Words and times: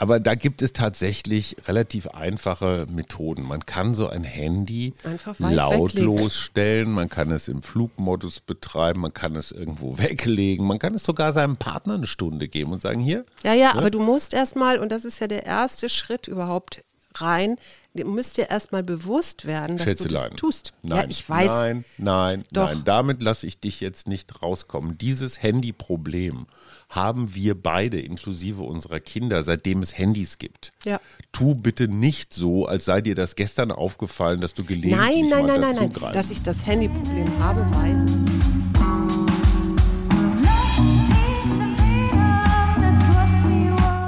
Aber 0.00 0.18
da 0.18 0.34
gibt 0.34 0.62
es 0.62 0.72
tatsächlich 0.72 1.56
relativ 1.68 2.06
einfache 2.06 2.86
Methoden. 2.88 3.42
Man 3.42 3.66
kann 3.66 3.94
so 3.94 4.08
ein 4.08 4.24
Handy 4.24 4.94
lautlos 5.38 6.36
stellen, 6.36 6.90
man 6.90 7.10
kann 7.10 7.30
es 7.30 7.48
im 7.48 7.62
Flugmodus 7.62 8.40
betreiben, 8.40 9.00
man 9.00 9.12
kann 9.12 9.36
es 9.36 9.52
irgendwo 9.52 9.98
weglegen, 9.98 10.66
man 10.66 10.78
kann 10.78 10.94
es 10.94 11.04
sogar 11.04 11.34
seinem 11.34 11.58
Partner 11.58 11.94
eine 11.94 12.06
Stunde 12.06 12.48
geben 12.48 12.72
und 12.72 12.80
sagen, 12.80 13.00
hier. 13.00 13.24
Ja, 13.44 13.52
ja, 13.52 13.74
ne? 13.74 13.78
aber 13.78 13.90
du 13.90 14.00
musst 14.00 14.32
erstmal, 14.32 14.78
und 14.78 14.90
das 14.90 15.04
ist 15.04 15.20
ja 15.20 15.26
der 15.26 15.44
erste 15.44 15.90
Schritt 15.90 16.28
überhaupt 16.28 16.82
rein, 17.16 17.56
du 17.94 18.04
müsst 18.06 18.38
dir 18.38 18.48
erstmal 18.48 18.82
bewusst 18.82 19.44
werden, 19.44 19.76
dass 19.76 19.86
Schätzelein. 19.86 20.24
du 20.24 20.30
das 20.30 20.40
tust. 20.40 20.72
Nein, 20.82 20.98
ja, 20.98 21.06
ich 21.10 21.28
weiß. 21.28 21.50
Nein, 21.50 21.84
nein, 21.98 22.44
Doch. 22.52 22.68
nein. 22.68 22.82
Damit 22.86 23.22
lasse 23.22 23.46
ich 23.46 23.60
dich 23.60 23.80
jetzt 23.80 24.08
nicht 24.08 24.42
rauskommen. 24.42 24.96
Dieses 24.96 25.42
Handy-Problem 25.42 26.46
haben 26.90 27.34
wir 27.34 27.54
beide, 27.54 27.98
inklusive 28.00 28.62
unserer 28.62 29.00
Kinder, 29.00 29.42
seitdem 29.42 29.80
es 29.80 29.96
Handys 29.96 30.36
gibt. 30.36 30.72
Ja. 30.84 31.00
Tu 31.32 31.54
bitte 31.54 31.88
nicht 31.88 32.34
so, 32.34 32.66
als 32.66 32.84
sei 32.84 33.00
dir 33.00 33.14
das 33.14 33.36
gestern 33.36 33.72
aufgefallen, 33.72 34.42
dass 34.42 34.52
du 34.52 34.64
gelegentlich 34.64 34.96
nein, 34.96 35.28
nein, 35.30 35.46
mal 35.46 35.58
nein, 35.58 35.74
nein, 35.76 35.92
nein, 35.98 36.12
dass 36.12 36.30
ich 36.30 36.42
das 36.42 36.66
Handy-Problem 36.66 37.26
habe, 37.38 37.62
weiß. 37.74 38.10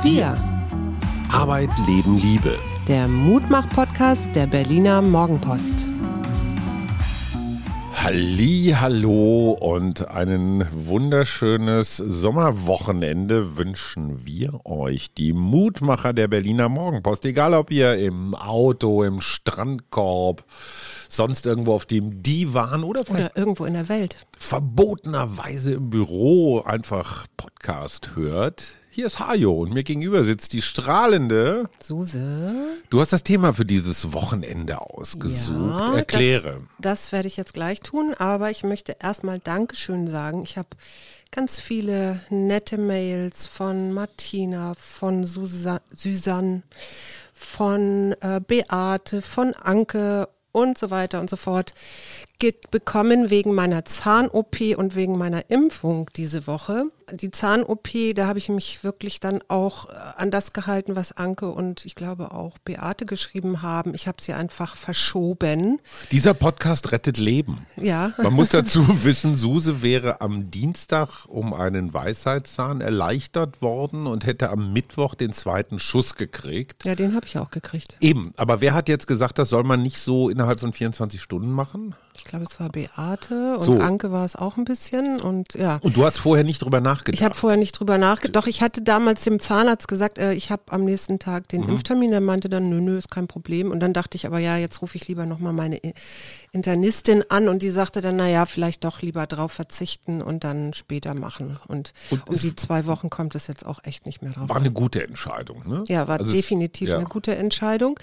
Wir. 0.03 0.37
Arbeit, 1.31 1.71
Leben, 1.87 2.19
Liebe 2.19 2.59
der 2.89 3.07
Mutmach-Podcast 3.07 4.35
der 4.35 4.47
Berliner 4.47 5.03
Morgenpost. 5.03 5.89
Halli, 8.03 8.75
hallo 8.77 9.53
und 9.53 10.11
ein 10.11 10.67
wunderschönes 10.73 11.99
Sommerwochenende 11.99 13.57
wünschen 13.57 14.27
wir 14.27 14.67
euch, 14.67 15.15
die 15.15 15.33
Mutmacher 15.33 16.13
der 16.13 16.27
Berliner 16.27 16.69
Morgenpost. 16.69 17.25
Egal 17.27 17.55
ob 17.55 17.71
ihr 17.71 17.95
im 17.95 18.35
Auto, 18.35 19.05
im 19.05 19.21
Strandkorb, 19.21 20.43
sonst 21.09 21.47
irgendwo 21.47 21.75
auf 21.75 21.87
dem 21.87 22.25
Divan 22.25 22.83
oder, 22.83 23.09
oder 23.09 23.37
irgendwo 23.37 23.67
in 23.67 23.75
der 23.75 23.89
Welt 23.89 24.17
verbotenerweise 24.37 25.75
im 25.75 25.89
Büro 25.91 26.61
einfach 26.63 27.29
Podcast 27.37 28.17
hört. 28.17 28.82
Hier 28.95 29.07
ist 29.07 29.21
Hajo 29.21 29.55
und 29.55 29.73
mir 29.73 29.85
gegenüber 29.85 30.23
sitzt 30.23 30.53
die 30.53 30.61
strahlende 30.61 31.71
Suse. 31.81 32.53
Du 32.91 33.01
hast 33.01 33.11
das 33.11 33.23
Thema 33.23 33.55
für 33.55 33.65
dieses 33.65 34.13
Wochenende 34.13 34.83
ausgesucht. 34.83 35.57
Ja, 35.57 35.95
Erkläre. 35.95 36.61
Das, 36.79 37.05
das 37.05 37.13
werde 37.13 37.27
ich 37.27 37.39
jetzt 37.39 37.55
gleich 37.55 37.81
tun, 37.81 38.13
aber 38.19 38.51
ich 38.51 38.65
möchte 38.65 38.95
erstmal 39.01 39.39
Dankeschön 39.39 40.09
sagen. 40.09 40.43
Ich 40.43 40.59
habe 40.59 40.69
ganz 41.31 41.59
viele 41.59 42.21
nette 42.29 42.77
Mails 42.77 43.47
von 43.47 43.95
Martina, 43.95 44.75
von 44.79 45.25
Susa 45.25 45.81
Susanne, 45.95 46.63
von 47.33 48.15
äh, 48.21 48.43
Beate, 48.47 49.23
von 49.23 49.55
Anke 49.55 50.29
und 50.53 50.77
so 50.77 50.91
weiter 50.91 51.19
und 51.21 51.31
so 51.31 51.37
fort 51.37 51.73
bekommen 52.71 53.31
wegen 53.31 53.55
meiner 53.55 53.85
Zahn-OP 53.85 54.77
und 54.77 54.97
wegen 54.97 55.17
meiner 55.17 55.49
Impfung 55.51 56.11
diese 56.17 56.47
Woche. 56.47 56.87
Die 57.13 57.31
Zahn-OP, 57.31 57.91
da 58.15 58.27
habe 58.27 58.39
ich 58.39 58.49
mich 58.49 58.83
wirklich 58.83 59.21
dann 59.21 59.41
auch 59.49 59.89
äh, 59.89 59.93
an 60.17 60.31
das 60.31 60.53
gehalten, 60.53 60.97
was 60.97 61.13
Anke 61.13 61.51
und 61.51 61.85
ich 61.85 61.95
glaube 61.95 62.33
auch 62.33 62.59
Beate 62.59 63.05
geschrieben 63.05 63.63
haben. 63.63 63.95
Ich 63.95 64.09
habe 64.09 64.21
sie 64.21 64.33
einfach 64.33 64.77
verschoben. 64.77 65.79
Dieser 66.11 66.33
Podcast 66.35 66.91
rettet 66.91 67.19
Leben. 67.19 67.67
Ja. 67.77 68.13
Man 68.17 68.33
muss 68.33 68.49
dazu 68.49 68.83
wissen, 69.05 69.35
Suse 69.35 69.83
wäre 69.83 70.21
am 70.21 70.51
Dienstag 70.51 71.27
um 71.29 71.53
einen 71.53 71.93
Weisheitszahn 71.93 72.81
erleichtert 72.81 73.61
worden 73.61 74.07
und 74.07 74.27
hätte 74.27 74.51
am 74.51 74.73
Mittwoch 74.73 75.15
den 75.15 75.33
zweiten 75.33 75.79
Schuss 75.79 76.15
gekriegt. 76.15 76.85
Ja, 76.87 76.95
den 76.95 77.15
habe 77.15 77.27
ich 77.27 77.39
auch 77.39 77.51
gekriegt. 77.51 77.97
Eben, 78.01 78.33
aber 78.37 78.61
wer 78.61 78.75
hat 78.75 78.89
jetzt 78.89 79.07
gesagt, 79.07 79.39
das 79.39 79.51
soll 79.51 79.65
man 79.65 79.83
nicht 79.83 79.99
so 79.99 80.31
innerhalb 80.31 80.61
von 80.61 80.73
24 80.73 81.21
Stunden 81.21 81.51
machen? 81.51 81.95
Ich 82.15 82.25
glaube, 82.25 82.45
es 82.45 82.61
war 82.61 82.69
Beate 82.69 83.57
und 83.57 83.65
so. 83.65 83.79
Anke 83.81 84.13
war 84.13 84.25
es 84.25 84.37
auch 84.37 84.59
ein 84.59 84.65
bisschen 84.65 85.21
und 85.21 85.55
ja. 85.55 85.79
Und 85.83 85.97
du 85.97 86.05
hast 86.05 86.19
vorher 86.19 86.45
nicht 86.45 86.63
drüber 86.63 86.81
nachgedacht? 86.81 87.19
Ich 87.19 87.25
habe 87.25 87.35
vorher 87.35 87.57
nicht 87.57 87.73
drüber 87.73 87.97
nachgedacht. 87.97 88.37
Doch, 88.37 88.47
ich 88.47 88.61
hatte 88.61 88.83
damals 88.83 89.23
dem 89.23 89.41
Zahnarzt 89.41 89.89
gesagt, 89.89 90.19
äh, 90.19 90.35
ich 90.35 90.51
habe 90.51 90.63
am 90.71 90.85
nächsten 90.85 91.19
Tag 91.19 91.49
den 91.49 91.63
mhm. 91.63 91.71
Impftermin. 91.71 92.13
Er 92.13 92.21
meinte 92.21 92.51
dann, 92.51 92.69
nö, 92.69 92.81
nö, 92.81 92.99
ist 92.99 93.11
kein 93.11 93.29
Problem. 93.29 93.71
Und 93.71 93.81
dann 93.81 93.95
dachte 93.95 94.17
ich 94.17 94.27
aber, 94.27 94.39
ja, 94.39 94.59
jetzt 94.59 94.83
rufe 94.83 94.97
ich 94.97 95.09
lieber 95.09 95.25
nochmal 95.25 95.55
meine 95.55 95.81
Internistin 96.53 97.25
an 97.31 97.49
und 97.49 97.63
die 97.63 97.71
sagte 97.71 98.03
dann, 98.03 98.17
naja, 98.17 98.45
vielleicht 98.45 98.85
doch 98.85 99.01
lieber 99.01 99.27
drauf 99.27 99.53
verzichten 99.53 100.21
und 100.21 100.45
dann 100.45 100.75
später 100.75 101.15
machen. 101.15 101.59
Und, 101.67 101.95
und 102.11 102.29
um 102.29 102.37
die 102.37 102.55
zwei 102.57 102.87
Wochen 102.87 103.09
kommt 103.09 103.35
es 103.35 103.47
jetzt 103.47 103.65
auch 103.65 103.81
echt 103.85 104.05
nicht 104.05 104.21
mehr 104.21 104.33
drauf. 104.33 104.51
War 104.51 104.57
eine 104.57 104.71
gute 104.71 105.03
Entscheidung, 105.03 105.67
ne? 105.67 105.85
Ja, 105.89 106.09
war 106.09 106.21
also 106.21 106.31
definitiv 106.31 106.89
es, 106.89 106.93
ja. 106.93 106.99
eine 106.99 107.09
gute 107.09 107.35
Entscheidung. 107.35 107.99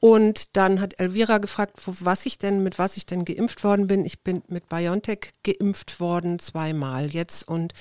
Und 0.00 0.56
dann 0.56 0.80
hat 0.80 1.00
Elvira 1.00 1.38
gefragt, 1.38 1.80
was 1.86 2.26
ich 2.26 2.38
denn, 2.38 2.62
mit 2.62 2.78
was 2.78 2.96
ich 2.96 3.06
denn 3.06 3.24
geimpft 3.24 3.37
worden 3.38 3.86
bin. 3.86 4.04
Ich 4.04 4.22
bin 4.22 4.42
mit 4.48 4.68
BioNTech 4.68 5.32
geimpft 5.42 6.00
worden, 6.00 6.38
zweimal 6.38 7.08
jetzt. 7.08 7.46
Und 7.46 7.72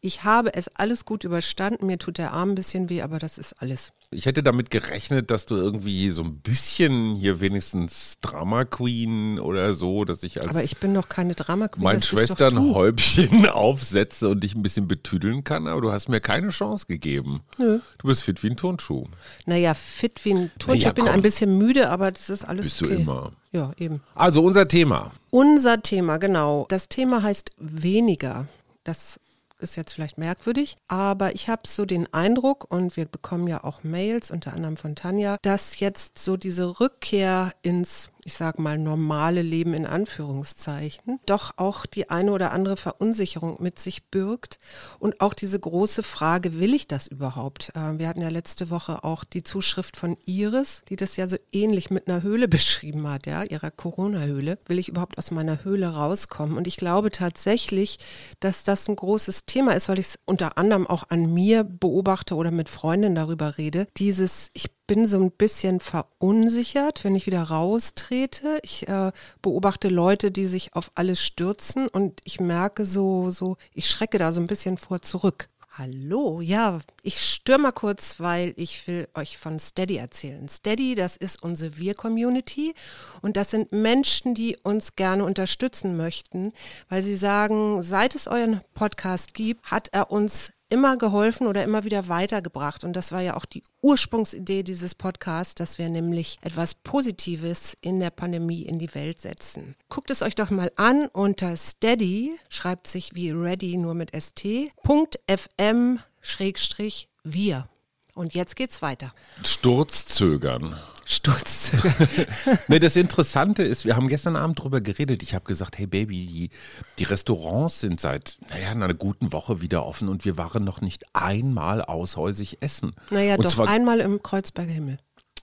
ich 0.00 0.24
habe 0.24 0.54
es 0.54 0.68
alles 0.68 1.04
gut 1.04 1.24
überstanden. 1.24 1.86
Mir 1.86 1.98
tut 1.98 2.18
der 2.18 2.32
Arm 2.32 2.50
ein 2.50 2.54
bisschen 2.54 2.88
weh, 2.90 3.02
aber 3.02 3.18
das 3.18 3.38
ist 3.38 3.54
alles. 3.60 3.92
Ich 4.10 4.26
hätte 4.26 4.42
damit 4.42 4.70
gerechnet, 4.70 5.30
dass 5.30 5.46
du 5.46 5.56
irgendwie 5.56 6.10
so 6.10 6.22
ein 6.22 6.38
bisschen 6.38 7.16
hier 7.16 7.40
wenigstens 7.40 8.18
Drama 8.20 8.64
Queen 8.64 9.38
oder 9.40 9.74
so, 9.74 10.04
dass 10.04 10.22
ich 10.22 10.40
als. 10.40 10.50
Aber 10.50 10.62
ich 10.62 10.76
bin 10.78 10.92
noch 10.92 11.08
keine 11.08 11.34
Drama 11.34 11.68
Queen. 11.68 11.82
Mein 11.82 12.00
Schwesternhäubchen 12.00 13.46
aufsetze 13.48 14.28
und 14.28 14.42
dich 14.42 14.54
ein 14.54 14.62
bisschen 14.62 14.86
betüdeln 14.86 15.44
kann, 15.44 15.66
aber 15.66 15.80
du 15.80 15.92
hast 15.92 16.08
mir 16.08 16.20
keine 16.20 16.50
Chance 16.50 16.86
gegeben. 16.86 17.40
Nö. 17.58 17.80
Du 17.98 18.08
bist 18.08 18.22
fit 18.22 18.42
wie 18.42 18.50
ein 18.50 18.56
Turnschuh. 18.56 19.06
Naja, 19.44 19.74
fit 19.74 20.24
wie 20.24 20.34
ein 20.34 20.50
Turnschuh. 20.58 20.78
Naja, 20.78 20.88
ich 20.88 20.94
bin 20.94 21.08
ein 21.08 21.22
bisschen 21.22 21.58
müde, 21.58 21.90
aber 21.90 22.12
das 22.12 22.30
ist 22.30 22.44
alles. 22.44 22.66
Bist 22.66 22.82
okay. 22.82 22.94
du 22.94 23.00
immer. 23.00 23.32
Ja, 23.52 23.72
eben. 23.78 24.02
Also 24.14 24.42
unser 24.42 24.68
Thema. 24.68 25.12
Unser 25.30 25.82
Thema, 25.82 26.18
genau. 26.18 26.66
Das 26.68 26.88
Thema 26.88 27.22
heißt 27.22 27.52
weniger. 27.58 28.46
Das 28.84 29.18
ist 29.58 29.76
jetzt 29.76 29.92
vielleicht 29.92 30.18
merkwürdig, 30.18 30.76
aber 30.88 31.34
ich 31.34 31.48
habe 31.48 31.62
so 31.66 31.84
den 31.84 32.12
Eindruck, 32.12 32.70
und 32.72 32.96
wir 32.96 33.06
bekommen 33.06 33.46
ja 33.46 33.64
auch 33.64 33.84
Mails, 33.84 34.30
unter 34.30 34.52
anderem 34.52 34.76
von 34.76 34.96
Tanja, 34.96 35.38
dass 35.42 35.80
jetzt 35.80 36.18
so 36.18 36.36
diese 36.36 36.80
Rückkehr 36.80 37.52
ins 37.62 38.10
ich 38.26 38.34
sage 38.34 38.60
mal, 38.60 38.76
normale 38.76 39.40
Leben 39.40 39.72
in 39.72 39.86
Anführungszeichen, 39.86 41.20
doch 41.26 41.52
auch 41.58 41.86
die 41.86 42.10
eine 42.10 42.32
oder 42.32 42.52
andere 42.52 42.76
Verunsicherung 42.76 43.62
mit 43.62 43.78
sich 43.78 44.10
birgt 44.10 44.58
und 44.98 45.20
auch 45.20 45.32
diese 45.32 45.60
große 45.60 46.02
Frage, 46.02 46.58
will 46.58 46.74
ich 46.74 46.88
das 46.88 47.06
überhaupt? 47.06 47.70
Äh, 47.76 48.00
wir 48.00 48.08
hatten 48.08 48.20
ja 48.20 48.28
letzte 48.28 48.68
Woche 48.68 49.04
auch 49.04 49.22
die 49.22 49.44
Zuschrift 49.44 49.96
von 49.96 50.16
Iris, 50.24 50.82
die 50.88 50.96
das 50.96 51.16
ja 51.16 51.28
so 51.28 51.36
ähnlich 51.52 51.90
mit 51.90 52.08
einer 52.08 52.22
Höhle 52.24 52.48
beschrieben 52.56 53.08
hat, 53.08 53.26
ja, 53.26 53.44
ihrer 53.44 53.70
Corona-Höhle. 53.70 54.58
Will 54.66 54.80
ich 54.80 54.88
überhaupt 54.88 55.18
aus 55.18 55.30
meiner 55.30 55.62
Höhle 55.62 55.94
rauskommen? 55.94 56.56
Und 56.56 56.66
ich 56.66 56.78
glaube 56.78 57.12
tatsächlich, 57.12 57.98
dass 58.40 58.64
das 58.64 58.88
ein 58.88 58.96
großes 58.96 59.46
Thema 59.46 59.76
ist, 59.76 59.88
weil 59.88 60.00
ich 60.00 60.06
es 60.06 60.18
unter 60.24 60.58
anderem 60.58 60.88
auch 60.88 61.04
an 61.10 61.32
mir 61.32 61.62
beobachte 61.62 62.34
oder 62.34 62.50
mit 62.50 62.68
Freundinnen 62.68 63.14
darüber 63.14 63.56
rede. 63.56 63.86
Dieses, 63.96 64.50
ich 64.52 64.75
bin 64.86 65.06
so 65.06 65.18
ein 65.18 65.30
bisschen 65.30 65.80
verunsichert, 65.80 67.04
wenn 67.04 67.14
ich 67.14 67.26
wieder 67.26 67.42
raustrete. 67.42 68.58
Ich 68.62 68.88
äh, 68.88 69.12
beobachte 69.42 69.88
Leute, 69.88 70.30
die 70.30 70.46
sich 70.46 70.74
auf 70.74 70.90
alles 70.94 71.22
stürzen 71.22 71.88
und 71.88 72.20
ich 72.24 72.40
merke 72.40 72.86
so, 72.86 73.30
so, 73.30 73.56
ich 73.72 73.90
schrecke 73.90 74.18
da 74.18 74.32
so 74.32 74.40
ein 74.40 74.46
bisschen 74.46 74.78
vor 74.78 75.02
zurück. 75.02 75.48
Hallo, 75.78 76.40
ja, 76.40 76.80
ich 77.02 77.20
störe 77.20 77.58
mal 77.58 77.70
kurz, 77.70 78.18
weil 78.18 78.54
ich 78.56 78.86
will 78.86 79.08
euch 79.12 79.36
von 79.36 79.58
Steady 79.58 79.98
erzählen. 79.98 80.48
Steady, 80.48 80.94
das 80.94 81.16
ist 81.18 81.42
unsere 81.42 81.76
Wir-Community 81.76 82.72
und 83.20 83.36
das 83.36 83.50
sind 83.50 83.72
Menschen, 83.72 84.34
die 84.34 84.56
uns 84.62 84.96
gerne 84.96 85.22
unterstützen 85.22 85.98
möchten, 85.98 86.52
weil 86.88 87.02
sie 87.02 87.16
sagen, 87.16 87.82
seit 87.82 88.14
es 88.14 88.26
euren 88.26 88.62
Podcast 88.72 89.34
gibt, 89.34 89.70
hat 89.70 89.90
er 89.92 90.10
uns 90.10 90.50
immer 90.68 90.96
geholfen 90.96 91.46
oder 91.46 91.64
immer 91.64 91.84
wieder 91.84 92.08
weitergebracht. 92.08 92.84
Und 92.84 92.94
das 92.94 93.12
war 93.12 93.20
ja 93.20 93.36
auch 93.36 93.44
die 93.44 93.62
Ursprungsidee 93.82 94.62
dieses 94.62 94.94
Podcasts, 94.94 95.54
dass 95.54 95.78
wir 95.78 95.88
nämlich 95.88 96.38
etwas 96.42 96.74
Positives 96.74 97.76
in 97.80 98.00
der 98.00 98.10
Pandemie 98.10 98.62
in 98.62 98.78
die 98.78 98.94
Welt 98.94 99.20
setzen. 99.20 99.76
Guckt 99.88 100.10
es 100.10 100.22
euch 100.22 100.34
doch 100.34 100.50
mal 100.50 100.72
an 100.76 101.06
unter 101.12 101.56
steady, 101.56 102.38
schreibt 102.48 102.88
sich 102.88 103.14
wie 103.14 103.30
ready 103.30 103.76
nur 103.76 103.94
mit 103.94 104.10
st.fm 104.14 106.00
schrägstrich 106.20 107.08
wir. 107.22 107.68
Und 108.16 108.32
jetzt 108.32 108.56
geht's 108.56 108.80
weiter. 108.80 109.12
Sturzzögern. 109.44 110.74
Sturzzögern. 111.04 112.08
nee, 112.68 112.78
das 112.78 112.96
Interessante 112.96 113.62
ist, 113.62 113.84
wir 113.84 113.94
haben 113.94 114.08
gestern 114.08 114.36
Abend 114.36 114.58
drüber 114.58 114.80
geredet. 114.80 115.22
Ich 115.22 115.34
habe 115.34 115.44
gesagt, 115.44 115.76
hey 115.76 115.86
Baby, 115.86 116.26
die, 116.26 116.50
die 116.98 117.04
Restaurants 117.04 117.80
sind 117.80 118.00
seit 118.00 118.38
naja, 118.48 118.70
einer 118.70 118.94
guten 118.94 119.34
Woche 119.34 119.60
wieder 119.60 119.84
offen 119.84 120.08
und 120.08 120.24
wir 120.24 120.38
waren 120.38 120.64
noch 120.64 120.80
nicht 120.80 121.04
einmal 121.12 121.82
aushäusig 121.82 122.56
essen. 122.62 122.94
Naja, 123.10 123.36
und 123.36 123.44
doch 123.44 123.58
einmal 123.58 124.00
im 124.00 124.22
Kreuzberger 124.22 124.72
Himmel. 124.72 124.96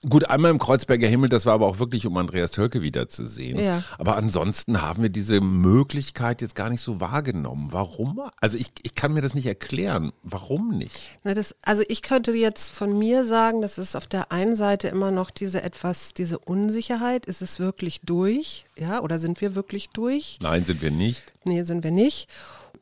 Gut, 0.07 0.29
einmal 0.29 0.51
im 0.51 0.59
Kreuzberger 0.59 1.07
Himmel, 1.07 1.29
das 1.29 1.45
war 1.45 1.53
aber 1.53 1.67
auch 1.67 1.79
wirklich, 1.79 2.05
um 2.05 2.17
Andreas 2.17 2.51
Tölke 2.51 2.81
wiederzusehen. 2.81 3.57
Ja. 3.57 3.83
Aber 3.97 4.17
ansonsten 4.17 4.81
haben 4.81 5.01
wir 5.01 5.09
diese 5.09 5.39
Möglichkeit 5.39 6.41
jetzt 6.41 6.55
gar 6.55 6.69
nicht 6.69 6.81
so 6.81 6.99
wahrgenommen. 6.99 7.69
Warum? 7.71 8.21
Also 8.41 8.57
ich, 8.57 8.71
ich 8.83 8.95
kann 8.95 9.13
mir 9.13 9.21
das 9.21 9.33
nicht 9.33 9.45
erklären. 9.45 10.11
Warum 10.21 10.77
nicht? 10.77 10.99
Na, 11.23 11.33
das, 11.33 11.55
also 11.61 11.83
ich 11.87 12.01
könnte 12.01 12.33
jetzt 12.33 12.69
von 12.69 12.97
mir 12.99 13.23
sagen, 13.23 13.61
das 13.61 13.77
ist 13.77 13.95
auf 13.95 14.07
der 14.07 14.31
einen 14.33 14.57
Seite 14.57 14.89
immer 14.89 15.11
noch 15.11 15.31
diese 15.31 15.61
etwas, 15.63 16.13
diese 16.13 16.37
Unsicherheit. 16.37 17.25
Ist 17.25 17.41
es 17.41 17.59
wirklich 17.59 18.01
durch? 18.01 18.65
Ja, 18.77 19.01
oder 19.01 19.19
sind 19.19 19.39
wir 19.39 19.55
wirklich 19.55 19.89
durch? 19.89 20.37
Nein, 20.41 20.65
sind 20.65 20.81
wir 20.81 20.91
nicht. 20.91 21.21
Nee, 21.45 21.63
sind 21.63 21.83
wir 21.83 21.91
nicht. 21.91 22.27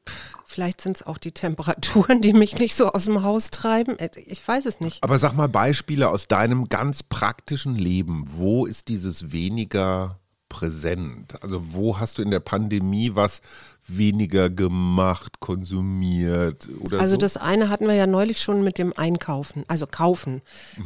Pff, 0.08 0.36
Vielleicht 0.46 0.82
sind 0.82 0.98
es 0.98 1.04
auch 1.08 1.18
die 1.18 1.32
Temperaturen, 1.32 2.22
die 2.22 2.34
mich 2.34 2.58
nicht 2.60 2.76
so 2.76 2.92
aus 2.92 3.06
dem 3.06 3.24
Haus 3.24 3.52
treiben. 3.52 3.98
Äh, 4.00 4.10
Ich 4.26 4.46
weiß 4.46 4.66
es 4.66 4.82
nicht. 4.82 5.02
Aber 5.02 5.18
sag 5.18 5.34
mal 5.34 5.48
Beispiele 5.48 6.10
aus 6.10 6.28
deinem 6.28 6.68
ganz 6.68 7.04
praktischen 7.04 7.76
Leben. 7.76 8.26
Wo 8.36 8.66
ist 8.66 8.90
dieses 8.90 9.32
weniger 9.32 10.20
präsent? 10.50 11.42
Also 11.42 11.64
wo 11.72 12.00
hast 12.00 12.18
du 12.18 12.22
in 12.22 12.32
der 12.32 12.42
Pandemie 12.42 13.12
was 13.16 13.40
weniger 13.88 14.50
gemacht, 14.50 15.40
konsumiert 15.40 16.68
oder 16.82 17.00
Also 17.00 17.14
so? 17.16 17.20
das 17.20 17.38
eine 17.38 17.70
hatten 17.70 17.88
wir 17.88 17.94
ja 17.96 18.06
neulich 18.06 18.42
schon 18.42 18.62
mit 18.64 18.78
dem 18.78 18.92
Einkaufen, 18.96 19.64
also 19.70 19.88
kaufen. 19.88 20.42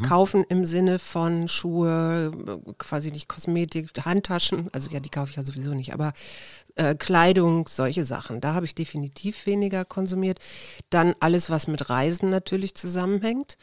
Kaufen 0.08 0.44
im 0.48 0.66
Sinne 0.66 1.00
von 1.00 1.48
Schuhe, 1.48 2.32
äh, 2.48 2.74
quasi 2.78 3.10
nicht 3.12 3.28
Kosmetik, 3.28 3.90
Handtaschen, 4.06 4.70
also 4.72 4.90
ja, 4.92 5.00
die 5.00 5.10
kaufe 5.10 5.32
ich 5.32 5.36
ja 5.38 5.44
sowieso 5.44 5.74
nicht, 5.74 5.94
aber 5.94 6.14
äh, 6.76 6.96
Kleidung, 6.96 7.68
solche 7.68 8.06
Sachen. 8.06 8.42
Da 8.42 8.54
habe 8.54 8.66
ich 8.66 8.76
definitiv 8.76 9.46
weniger 9.46 9.86
konsumiert. 9.86 10.40
Dann 10.90 11.16
alles, 11.20 11.50
was 11.50 11.68
mit 11.68 11.90
Reisen 11.90 12.30
natürlich 12.30 12.76
zusammenhängt. 12.76 13.58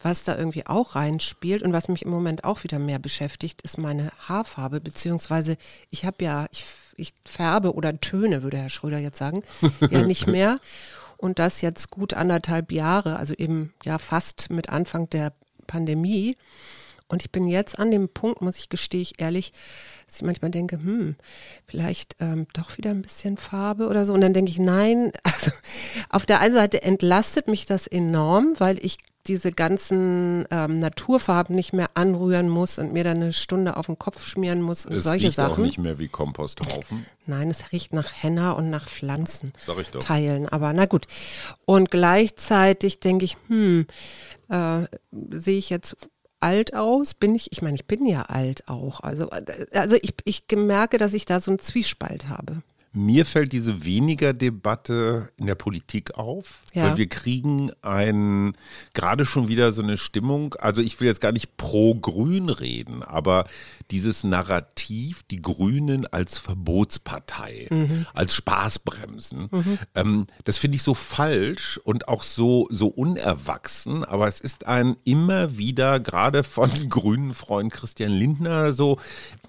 Was 0.00 0.22
da 0.22 0.36
irgendwie 0.38 0.64
auch 0.64 0.94
reinspielt 0.94 1.62
und 1.62 1.72
was 1.72 1.88
mich 1.88 2.02
im 2.02 2.10
Moment 2.10 2.44
auch 2.44 2.62
wieder 2.62 2.78
mehr 2.78 3.00
beschäftigt, 3.00 3.62
ist 3.62 3.78
meine 3.78 4.12
Haarfarbe, 4.28 4.80
beziehungsweise 4.80 5.56
ich 5.90 6.04
habe 6.04 6.24
ja, 6.24 6.46
ich, 6.52 6.66
ich 6.96 7.14
färbe 7.24 7.74
oder 7.74 8.00
töne, 8.00 8.44
würde 8.44 8.58
Herr 8.58 8.68
Schröder 8.68 8.98
jetzt 8.98 9.18
sagen, 9.18 9.42
ja 9.90 10.06
nicht 10.06 10.28
mehr. 10.28 10.60
Und 11.16 11.40
das 11.40 11.62
jetzt 11.62 11.90
gut 11.90 12.14
anderthalb 12.14 12.70
Jahre, 12.70 13.16
also 13.16 13.34
eben 13.34 13.74
ja 13.84 13.98
fast 13.98 14.50
mit 14.50 14.68
Anfang 14.68 15.10
der 15.10 15.32
Pandemie. 15.66 16.36
Und 17.08 17.22
ich 17.22 17.32
bin 17.32 17.48
jetzt 17.48 17.78
an 17.78 17.90
dem 17.90 18.08
Punkt, 18.08 18.42
muss 18.42 18.58
ich 18.58 18.68
gestehe 18.68 19.00
ich 19.00 19.20
ehrlich, 19.20 19.52
dass 20.06 20.16
ich 20.16 20.22
manchmal 20.22 20.50
denke, 20.50 20.76
hm, 20.76 21.16
vielleicht 21.66 22.16
ähm, 22.20 22.46
doch 22.52 22.76
wieder 22.76 22.90
ein 22.90 23.02
bisschen 23.02 23.38
Farbe 23.38 23.88
oder 23.88 24.04
so. 24.04 24.12
Und 24.12 24.20
dann 24.20 24.34
denke 24.34 24.50
ich, 24.50 24.58
nein, 24.58 25.12
also 25.22 25.50
auf 26.10 26.26
der 26.26 26.40
einen 26.40 26.54
Seite 26.54 26.82
entlastet 26.82 27.48
mich 27.48 27.66
das 27.66 27.86
enorm, 27.86 28.54
weil 28.58 28.78
ich 28.84 28.98
diese 29.28 29.52
ganzen 29.52 30.46
ähm, 30.50 30.80
Naturfarben 30.80 31.54
nicht 31.54 31.72
mehr 31.72 31.90
anrühren 31.94 32.48
muss 32.48 32.78
und 32.78 32.92
mir 32.92 33.04
dann 33.04 33.18
eine 33.18 33.32
Stunde 33.32 33.76
auf 33.76 33.86
den 33.86 33.98
Kopf 33.98 34.26
schmieren 34.26 34.62
muss 34.62 34.86
und 34.86 34.94
es 34.94 35.02
solche 35.04 35.26
riecht 35.26 35.40
auch 35.40 35.50
Sachen. 35.50 35.64
nicht 35.64 35.78
mehr 35.78 35.98
wie 35.98 36.08
Komposthaufen. 36.08 37.04
Nein, 37.26 37.50
es 37.50 37.72
riecht 37.72 37.92
nach 37.92 38.10
Henna 38.10 38.52
und 38.52 38.70
nach 38.70 38.88
Pflanzen. 38.88 39.52
Sag 39.66 39.78
ich 39.78 39.90
doch. 39.90 40.00
Teilen, 40.00 40.48
aber 40.48 40.72
na 40.72 40.86
gut. 40.86 41.06
Und 41.66 41.90
gleichzeitig 41.90 43.00
denke 43.00 43.26
ich, 43.26 43.36
hm, 43.48 43.86
äh, 44.48 44.84
sehe 45.30 45.58
ich 45.58 45.68
jetzt 45.68 45.96
alt 46.40 46.74
aus? 46.74 47.14
Bin 47.14 47.34
ich, 47.34 47.52
ich 47.52 47.62
meine, 47.62 47.76
ich 47.76 47.86
bin 47.86 48.06
ja 48.06 48.22
alt 48.22 48.68
auch. 48.68 49.00
Also, 49.00 49.30
äh, 49.30 49.66
also 49.72 49.96
ich, 50.00 50.14
ich 50.24 50.44
merke, 50.54 50.98
dass 50.98 51.14
ich 51.14 51.24
da 51.24 51.40
so 51.40 51.50
einen 51.50 51.58
Zwiespalt 51.58 52.28
habe. 52.28 52.62
Mir 52.92 53.26
fällt 53.26 53.52
diese 53.52 53.84
weniger 53.84 54.32
Debatte 54.32 55.28
in 55.36 55.46
der 55.46 55.54
Politik 55.54 56.14
auf, 56.14 56.62
Ja. 56.72 56.84
weil 56.84 56.96
wir 56.96 57.08
kriegen 57.08 57.70
ein 57.82 58.54
gerade 58.94 59.24
schon 59.26 59.48
wieder 59.48 59.72
so 59.72 59.82
eine 59.82 59.96
Stimmung. 59.98 60.54
Also 60.54 60.80
ich 60.82 60.98
will 60.98 61.06
jetzt 61.06 61.20
gar 61.20 61.32
nicht 61.32 61.56
pro 61.56 61.94
Grün 61.94 62.48
reden, 62.48 63.02
aber 63.02 63.46
dieses 63.90 64.24
Narrativ, 64.24 65.22
die 65.30 65.40
Grünen 65.42 66.06
als 66.06 66.38
Verbotspartei, 66.38 67.68
als 68.14 68.34
Spaßbremsen, 68.34 69.48
ähm, 69.94 70.26
das 70.44 70.58
finde 70.58 70.76
ich 70.76 70.82
so 70.82 70.94
falsch 70.94 71.78
und 71.84 72.08
auch 72.08 72.22
so 72.22 72.66
so 72.70 72.88
unerwachsen. 72.88 74.04
Aber 74.04 74.28
es 74.28 74.40
ist 74.40 74.66
ein 74.66 74.96
immer 75.04 75.56
wieder 75.58 76.00
gerade 76.00 76.42
von 76.42 76.70
grünen 76.88 77.34
Freund 77.34 77.72
Christian 77.72 78.10
Lindner 78.10 78.72
so 78.72 78.98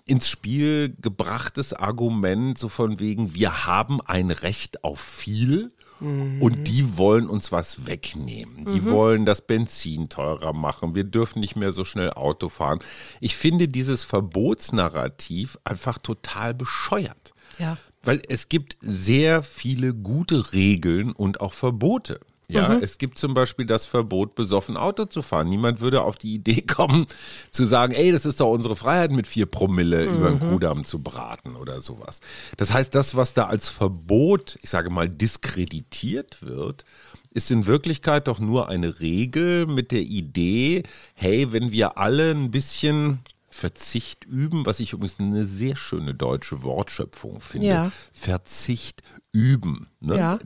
ins 0.06 0.27
Spiel 0.27 0.95
gebrachtes 1.01 1.74
Argument, 1.74 2.57
so 2.57 2.68
von 2.68 3.00
wegen, 3.00 3.29
wir 3.34 3.66
haben 3.66 4.02
ein 4.02 4.31
Recht 4.31 4.84
auf 4.84 5.00
viel. 5.00 5.70
Und 6.02 6.70
die 6.70 6.98
wollen 6.98 7.28
uns 7.28 7.52
was 7.52 7.86
wegnehmen. 7.86 8.64
Die 8.74 8.86
wollen 8.86 9.26
das 9.26 9.42
Benzin 9.42 10.08
teurer 10.08 10.54
machen. 10.54 10.96
Wir 10.96 11.04
dürfen 11.04 11.42
nicht 11.42 11.58
mehr 11.58 11.74
so 11.74 11.84
schnell 11.84 12.12
Auto 12.12 12.48
fahren. 12.48 12.80
Ich 13.20 13.36
finde 13.36 13.68
dieses 13.68 14.06
Verbotsnarrativ 14.06 15.58
einfach 15.66 15.98
total 15.98 16.54
bescheuert. 16.54 17.34
Ja. 17.58 17.78
Weil 18.02 18.22
es 18.30 18.48
gibt 18.48 18.78
sehr 18.80 19.44
viele 19.44 19.94
gute 19.94 20.54
Regeln 20.54 21.12
und 21.12 21.42
auch 21.42 21.52
Verbote. 21.52 22.22
Ja, 22.51 22.74
es 22.81 22.98
gibt 22.98 23.19
zum 23.19 23.36
Beispiel 23.36 23.68
das 23.68 23.86
Verbot, 23.86 24.34
besoffen 24.34 24.75
Auto 24.75 25.06
zu 25.06 25.22
fahren. 25.22 25.50
Niemand 25.50 25.81
würde 25.81 26.01
auf 26.01 26.18
die 26.18 26.34
Idee 26.34 26.62
kommen, 26.62 27.06
zu 27.51 27.63
sagen, 27.66 27.94
ey, 27.94 28.12
das 28.12 28.25
ist 28.25 28.40
doch 28.40 28.50
unsere 28.50 28.75
Freiheit, 28.75 29.12
mit 29.12 29.28
vier 29.28 29.46
Promille 29.46 30.06
über 30.06 30.30
den 30.31 30.40
Kudamm 30.40 30.84
zu 30.84 31.00
braten 31.00 31.56
oder 31.56 31.80
sowas. 31.80 32.22
Das 32.57 32.74
heißt, 32.74 32.96
das, 32.96 33.16
was 33.16 33.34
da 33.34 33.46
als 33.46 33.69
Verbot, 33.69 34.57
ich 34.63 34.69
sage 34.72 34.90
mal, 34.90 35.07
diskreditiert 35.07 36.42
wird, 36.42 36.86
ist 37.31 37.51
in 37.51 37.68
Wirklichkeit 37.68 38.28
doch 38.28 38.40
nur 38.40 38.68
eine 38.68 39.00
Regel 39.00 39.68
mit 39.68 39.92
der 39.92 40.01
Idee, 40.01 40.84
hey, 41.13 41.51
wenn 41.51 41.72
wir 41.72 42.00
alle 42.00 42.31
ein 42.31 42.50
bisschen 42.50 43.19
Verzicht 43.51 44.25
üben, 44.25 44.66
was 44.66 44.80
ich 44.80 44.94
übrigens 44.94 45.19
eine 45.19 45.46
sehr 45.46 45.75
schöne 45.75 46.13
deutsche 46.13 46.63
Wortschöpfung 46.63 47.42
finde. 47.42 47.68
Ja. 47.68 47.92
Verzicht 48.13 49.01
üben. 49.31 49.88
Ne? 50.00 50.18
Ja. 50.18 50.40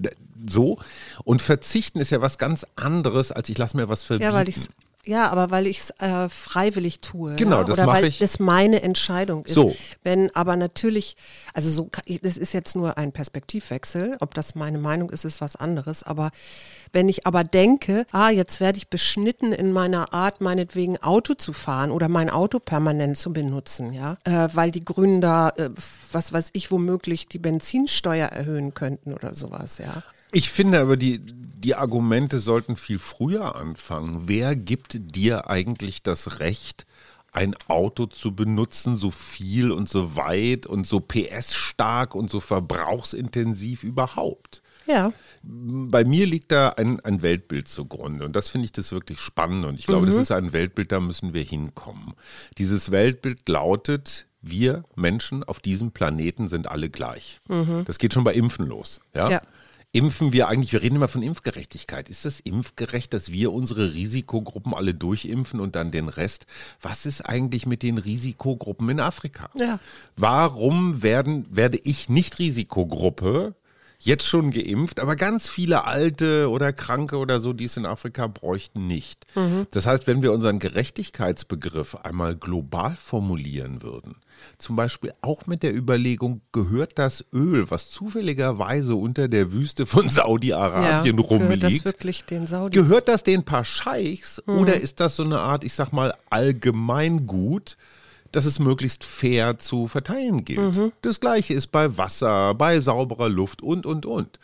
So. 0.47 0.79
Und 1.23 1.41
verzichten 1.41 1.99
ist 1.99 2.11
ja 2.11 2.21
was 2.21 2.37
ganz 2.37 2.65
anderes, 2.75 3.31
als 3.31 3.49
ich 3.49 3.57
lasse 3.57 3.77
mir 3.77 3.89
was 3.89 4.03
verbieten. 4.03 4.29
Ja, 4.29 4.33
weil 4.33 4.49
ich 4.49 4.57
ja, 5.05 5.29
aber 5.29 5.51
weil 5.51 5.67
ich 5.67 5.79
es 5.79 5.89
äh, 5.99 6.29
freiwillig 6.29 7.01
tue. 7.01 7.35
Genau, 7.35 7.57
ja? 7.57 7.63
das 7.65 7.77
Oder 7.77 7.87
weil 7.87 8.05
ich. 8.05 8.19
das 8.19 8.39
meine 8.39 8.83
Entscheidung 8.83 9.45
ist. 9.45 9.55
So. 9.55 9.75
Wenn 10.01 10.33
aber 10.33 10.55
natürlich, 10.55 11.17
also 11.53 11.69
so, 11.69 11.89
das 12.21 12.37
ist 12.37 12.53
jetzt 12.53 12.73
nur 12.75 12.97
ein 12.97 13.11
Perspektivwechsel. 13.11 14.15
Ob 14.21 14.33
das 14.33 14.55
meine 14.55 14.77
Meinung 14.77 15.09
ist, 15.09 15.25
ist 15.25 15.41
was 15.41 15.57
anderes. 15.57 16.03
Aber 16.03 16.31
wenn 16.93 17.09
ich 17.09 17.27
aber 17.27 17.43
denke, 17.43 18.05
ah, 18.13 18.29
jetzt 18.29 18.61
werde 18.61 18.77
ich 18.77 18.87
beschnitten 18.87 19.51
in 19.51 19.73
meiner 19.73 20.13
Art, 20.13 20.39
meinetwegen 20.39 20.95
Auto 21.03 21.33
zu 21.33 21.51
fahren 21.51 21.91
oder 21.91 22.07
mein 22.07 22.29
Auto 22.29 22.59
permanent 22.59 23.17
zu 23.17 23.33
benutzen, 23.33 23.91
ja, 23.91 24.17
äh, 24.23 24.47
weil 24.53 24.71
die 24.71 24.85
Grünen 24.85 25.19
da, 25.19 25.49
äh, 25.49 25.69
was 26.13 26.31
weiß 26.31 26.51
ich, 26.53 26.71
womöglich 26.71 27.27
die 27.27 27.39
Benzinsteuer 27.39 28.29
erhöhen 28.29 28.73
könnten 28.73 29.13
oder 29.13 29.35
sowas, 29.35 29.79
ja. 29.79 30.01
Ich 30.33 30.50
finde 30.50 30.80
aber, 30.81 30.97
die, 30.97 31.19
die 31.19 31.75
Argumente 31.75 32.39
sollten 32.39 32.75
viel 32.75 33.00
früher 33.00 33.56
anfangen. 33.56 34.24
Wer 34.25 34.56
gibt 34.56 35.15
dir 35.15 35.50
eigentlich 35.50 36.01
das 36.03 36.39
Recht, 36.39 36.85
ein 37.31 37.55
Auto 37.67 38.07
zu 38.07 38.36
benutzen, 38.36 38.98
so 38.98 39.12
viel 39.12 39.72
und 39.72 39.89
so 39.89 40.15
weit 40.15 40.65
und 40.65 40.86
so 40.86 41.00
PS-stark 41.00 42.15
und 42.15 42.29
so 42.29 42.39
verbrauchsintensiv 42.39 43.84
überhaupt? 43.84 44.62
Ja, 44.86 45.13
Bei 45.43 46.03
mir 46.03 46.25
liegt 46.27 46.51
da 46.51 46.69
ein, 46.69 47.00
ein 47.00 47.22
Weltbild 47.22 47.69
zugrunde 47.69 48.25
und 48.25 48.36
das 48.36 48.50
finde 48.50 48.65
ich 48.65 48.74
das 48.74 48.91
wirklich 48.91 49.19
spannend 49.19 49.65
und 49.65 49.79
ich 49.79 49.86
glaube, 49.86 50.05
das 50.07 50.15
ist 50.15 50.31
ein 50.31 50.51
Weltbild, 50.51 50.91
da 50.91 51.00
müssen 51.00 51.34
wir 51.34 51.43
hinkommen. 51.43 52.15
Dieses 52.57 52.91
Weltbild 52.91 53.48
lautet, 53.48 54.27
wir 54.41 54.84
Menschen 54.96 55.43
auf 55.46 55.60
diesem 55.60 55.91
Planeten 55.91 56.50
sind 56.50 56.69
alle 56.69 56.89
gleich. 56.89 57.39
Das 57.86 57.98
geht 57.98 58.13
schon 58.13 58.25
bei 58.25 58.34
Impfen 58.34 58.65
los. 58.65 59.00
Ja? 59.15 59.29
Ja. 59.29 59.41
Impfen 59.95 60.33
wir 60.33 60.47
eigentlich, 60.47 60.73
wir 60.73 60.81
reden 60.81 60.95
immer 60.95 61.07
von 61.07 61.21
Impfgerechtigkeit. 61.21 62.09
Ist 62.09 62.25
das 62.25 62.39
impfgerecht, 62.39 63.13
dass 63.13 63.31
wir 63.31 63.53
unsere 63.53 63.93
Risikogruppen 63.93 64.73
alle 64.73 64.95
durchimpfen 64.95 65.59
und 65.59 65.75
dann 65.75 65.91
den 65.91 66.09
Rest? 66.09 66.47
Was 66.81 67.05
ist 67.05 67.21
eigentlich 67.21 67.67
mit 67.67 67.83
den 67.83 68.00
Risikogruppen 68.00 68.89
in 68.89 69.00
Afrika? 69.00 69.51
Ja. 69.55 69.79
Warum 70.15 71.03
werden, 71.03 71.45
werde 71.51 71.77
ich 71.77 72.09
nicht 72.09 72.39
Risikogruppe 72.39 73.53
jetzt 74.05 74.27
schon 74.27 74.51
geimpft, 74.51 75.00
aber 75.00 75.15
ganz 75.15 75.50
viele 75.50 75.86
Alte 75.86 76.50
oder 76.50 76.74
Kranke 76.74 77.17
oder 77.17 77.39
so, 77.39 77.53
die 77.53 77.65
es 77.65 77.77
in 77.77 77.86
Afrika 77.86 78.27
bräuchten, 78.27 78.88
nicht? 78.88 79.25
Das 79.72 79.88
heißt, 79.88 80.07
wenn 80.07 80.22
wir 80.22 80.33
unseren 80.33 80.60
Gerechtigkeitsbegriff 80.60 81.95
einmal 81.95 82.36
global 82.36 82.95
formulieren 82.95 83.81
würden, 83.81 84.15
zum 84.57 84.75
Beispiel 84.75 85.13
auch 85.22 85.48
mit 85.48 85.63
der 85.63 85.74
Überlegung, 85.74 86.41
gehört 86.51 87.00
das 87.00 87.24
Öl, 87.33 87.69
was 87.72 87.91
zufälligerweise 87.91 88.95
unter 88.95 89.27
der 89.27 89.53
Wüste 89.53 89.86
von 89.86 90.10
Saudi-Arabien 90.10 91.17
ja. 91.17 91.24
rumliegt, 91.24 91.62
Gehört 91.62 91.63
das 91.63 91.86
wirklich 91.86 92.25
den 92.25 92.48
Saudis? 92.48 92.81
Gehört 92.81 93.07
das 93.07 93.24
den 93.24 93.43
paar 93.43 93.63
Scheichs 93.63 94.45
oder 94.48 94.75
ist 94.75 95.00
das 95.00 95.15
so 95.15 95.24
eine 95.24 95.39
Art, 95.39 95.63
ich 95.63 95.74
sag 95.74 95.91
mal, 95.93 96.13
Allgemeingut, 96.29 97.77
dass 98.33 98.45
es 98.45 98.59
möglichst 98.59 99.05
fair 99.05 99.57
zu 99.57 99.87
verteilen 99.87 100.43
gilt? 100.43 100.93
Das 101.01 101.19
gleiche 101.19 101.53
ist 101.53 101.67
bei 101.67 101.97
Wasser, 101.97 102.53
bei 102.55 102.81
sauberer 102.81 103.29
Luft 103.29 103.61
und, 103.61 103.85
und, 103.85 104.05
und. 104.05 104.39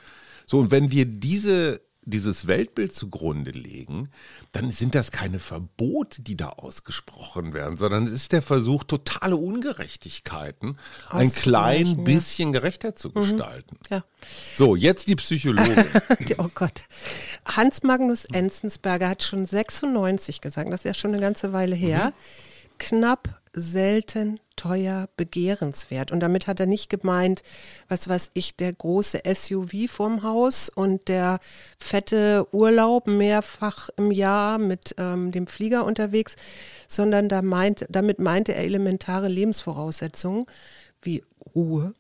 So, 0.45 0.59
und 0.59 0.71
wenn 0.71 0.89
wir 0.91 1.05
diese 1.05 1.81
dieses 2.09 2.47
Weltbild 2.47 2.93
zugrunde 2.93 3.51
legen, 3.51 4.09
dann 4.51 4.71
sind 4.71 4.95
das 4.95 5.11
keine 5.11 5.39
Verbote, 5.39 6.21
die 6.21 6.35
da 6.35 6.49
ausgesprochen 6.49 7.53
werden, 7.53 7.77
sondern 7.77 8.05
es 8.05 8.11
ist 8.11 8.31
der 8.31 8.41
Versuch, 8.41 8.83
totale 8.83 9.35
Ungerechtigkeiten 9.35 10.77
ein 11.09 11.31
klein 11.31 11.85
ja. 11.85 11.93
bisschen 12.03 12.51
gerechter 12.51 12.95
zu 12.95 13.11
gestalten. 13.11 13.77
Ja. 13.89 14.03
So, 14.55 14.75
jetzt 14.75 15.07
die 15.07 15.15
Psychologin. 15.15 15.85
oh 16.37 16.49
Gott. 16.53 16.83
Hans 17.45 17.83
Magnus 17.83 18.25
Enzensberger 18.25 19.09
hat 19.09 19.23
schon 19.23 19.45
96 19.45 20.41
gesagt, 20.41 20.71
das 20.71 20.81
ist 20.81 20.85
ja 20.85 20.93
schon 20.93 21.13
eine 21.13 21.21
ganze 21.21 21.53
Weile 21.53 21.75
her. 21.75 22.13
Knapp, 22.79 23.38
selten, 23.53 24.39
teuer, 24.55 25.07
begehrenswert. 25.17 26.11
Und 26.11 26.19
damit 26.19 26.47
hat 26.47 26.59
er 26.59 26.65
nicht 26.65 26.89
gemeint, 26.89 27.41
was 27.87 28.07
weiß 28.07 28.31
ich, 28.33 28.55
der 28.55 28.73
große 28.73 29.21
SUV 29.33 29.87
vorm 29.87 30.23
Haus 30.23 30.69
und 30.69 31.07
der 31.07 31.39
fette 31.79 32.47
Urlaub 32.51 33.07
mehrfach 33.07 33.89
im 33.97 34.11
Jahr 34.11 34.57
mit 34.57 34.95
ähm, 34.97 35.31
dem 35.31 35.47
Flieger 35.47 35.85
unterwegs, 35.85 36.35
sondern 36.87 37.29
da 37.29 37.41
meint, 37.41 37.85
damit 37.89 38.19
meinte 38.19 38.53
er 38.53 38.63
elementare 38.63 39.27
Lebensvoraussetzungen 39.27 40.45
wie 41.01 41.23
Ruhe, 41.55 41.93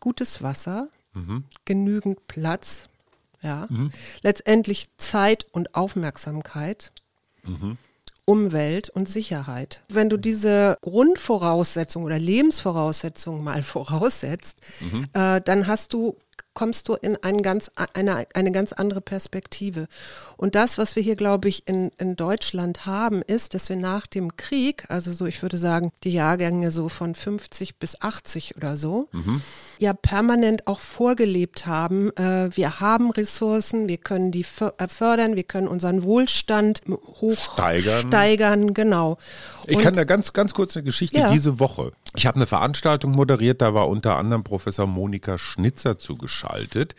gutes 0.00 0.42
Wasser, 0.42 0.88
genügend 1.64 2.26
Platz, 2.26 2.88
ja, 3.42 3.66
letztendlich 4.22 4.88
Zeit 4.96 5.46
und 5.52 5.74
Aufmerksamkeit. 5.74 6.92
Umwelt 8.26 8.90
und 8.90 9.08
Sicherheit. 9.08 9.82
Wenn 9.88 10.08
du 10.08 10.16
diese 10.16 10.78
Grundvoraussetzungen 10.80 12.06
oder 12.06 12.18
Lebensvoraussetzungen 12.18 13.44
mal 13.44 13.62
voraussetzt, 13.74 14.58
äh, 15.12 15.40
dann 15.40 15.66
hast 15.66 15.92
du 15.92 16.16
kommst 16.54 16.88
du 16.88 16.94
in 16.94 17.16
ein 17.22 17.42
ganz, 17.42 17.70
eine, 17.94 18.26
eine 18.32 18.52
ganz 18.52 18.72
andere 18.72 19.00
Perspektive. 19.00 19.86
Und 20.36 20.54
das, 20.54 20.78
was 20.78 20.96
wir 20.96 21.02
hier, 21.02 21.16
glaube 21.16 21.48
ich, 21.48 21.66
in, 21.68 21.90
in 21.98 22.16
Deutschland 22.16 22.86
haben, 22.86 23.22
ist, 23.22 23.54
dass 23.54 23.68
wir 23.68 23.76
nach 23.76 24.06
dem 24.06 24.36
Krieg, 24.36 24.84
also 24.88 25.12
so, 25.12 25.26
ich 25.26 25.42
würde 25.42 25.58
sagen, 25.58 25.90
die 26.04 26.12
Jahrgänge 26.12 26.70
so 26.70 26.88
von 26.88 27.14
50 27.14 27.78
bis 27.78 28.00
80 28.00 28.56
oder 28.56 28.76
so, 28.76 29.08
ja 29.78 29.92
permanent 29.92 30.66
auch 30.66 30.80
vorgelebt 30.80 31.66
haben, 31.66 32.10
äh, 32.16 32.48
wir 32.56 32.80
haben 32.80 33.10
Ressourcen, 33.10 33.88
wir 33.88 33.98
können 33.98 34.30
die 34.30 34.46
äh, 34.78 34.88
fördern, 34.88 35.36
wir 35.36 35.42
können 35.44 35.68
unseren 35.68 36.02
Wohlstand 36.04 36.82
hoch 37.20 37.52
Steigern. 37.54 38.06
steigern 38.08 38.74
genau. 38.74 39.18
Ich 39.66 39.76
Und- 39.76 39.82
kann 39.82 39.94
da 39.94 40.04
ganz, 40.04 40.32
ganz 40.32 40.54
kurz 40.54 40.76
eine 40.76 40.84
Geschichte 40.84 41.18
Ja. 41.18 41.30
diese 41.32 41.58
Woche. 41.58 41.92
Ich 42.16 42.26
habe 42.26 42.36
eine 42.36 42.46
Veranstaltung 42.46 43.12
moderiert, 43.12 43.60
da 43.60 43.74
war 43.74 43.88
unter 43.88 44.16
anderem 44.16 44.44
Professor 44.44 44.86
Monika 44.86 45.36
Schnitzer 45.36 45.98
zugeschaltet. 45.98 46.94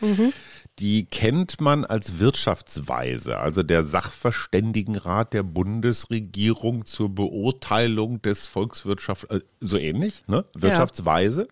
Die 0.78 1.06
kennt 1.06 1.58
man 1.58 1.86
als 1.86 2.18
Wirtschaftsweise, 2.18 3.38
also 3.38 3.62
der 3.62 3.84
Sachverständigenrat 3.84 5.32
der 5.32 5.42
Bundesregierung 5.42 6.84
zur 6.84 7.14
Beurteilung 7.14 8.20
des 8.20 8.46
Volkswirtschaft, 8.46 9.30
äh, 9.30 9.40
so 9.60 9.78
ähnlich, 9.78 10.22
ne? 10.26 10.44
Wirtschaftsweise. 10.54 11.48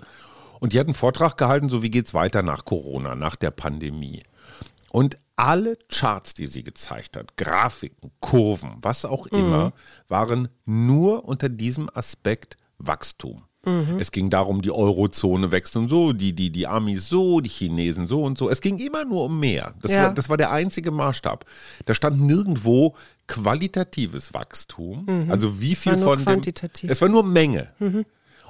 Und 0.60 0.74
die 0.74 0.78
hat 0.78 0.86
einen 0.86 0.94
Vortrag 0.94 1.38
gehalten, 1.38 1.70
so 1.70 1.82
wie 1.82 1.90
geht's 1.90 2.12
weiter 2.12 2.42
nach 2.42 2.66
Corona, 2.66 3.14
nach 3.14 3.36
der 3.36 3.50
Pandemie. 3.50 4.22
Und 4.90 5.16
alle 5.36 5.78
Charts, 5.88 6.34
die 6.34 6.46
sie 6.46 6.62
gezeigt 6.62 7.16
hat, 7.16 7.36
Grafiken, 7.38 8.12
Kurven, 8.20 8.76
was 8.82 9.04
auch 9.06 9.26
immer, 9.26 9.72
waren 10.08 10.48
nur 10.66 11.24
unter 11.24 11.48
diesem 11.48 11.88
Aspekt 11.92 12.56
Wachstum. 12.78 13.42
Es 13.98 14.12
ging 14.12 14.30
darum, 14.30 14.62
die 14.62 14.70
Eurozone 14.70 15.50
wächst 15.50 15.76
und 15.76 15.88
so, 15.88 16.12
die, 16.12 16.32
die, 16.32 16.50
die 16.50 16.66
Amis 16.66 17.08
so, 17.08 17.40
die 17.40 17.48
Chinesen 17.50 18.06
so 18.06 18.22
und 18.22 18.36
so. 18.38 18.48
Es 18.50 18.60
ging 18.60 18.78
immer 18.78 19.04
nur 19.04 19.24
um 19.24 19.40
mehr. 19.40 19.74
Das, 19.82 19.92
Ja. 19.92 20.02
war, 20.04 20.14
das 20.14 20.28
war 20.28 20.36
der 20.36 20.50
einzige 20.52 20.90
Maßstab. 20.90 21.44
Da 21.86 21.94
stand 21.94 22.20
nirgendwo 22.20 22.94
qualitatives 23.26 24.34
Wachstum. 24.34 25.06
Also 25.30 25.60
wie 25.60 25.74
viel 25.74 25.96
von 25.98 26.18
dem. 26.18 26.24
quantitativ. 26.24 26.90
Es 26.90 27.00
war 27.00 27.08
nur 27.08 27.22
Menge. 27.24 27.68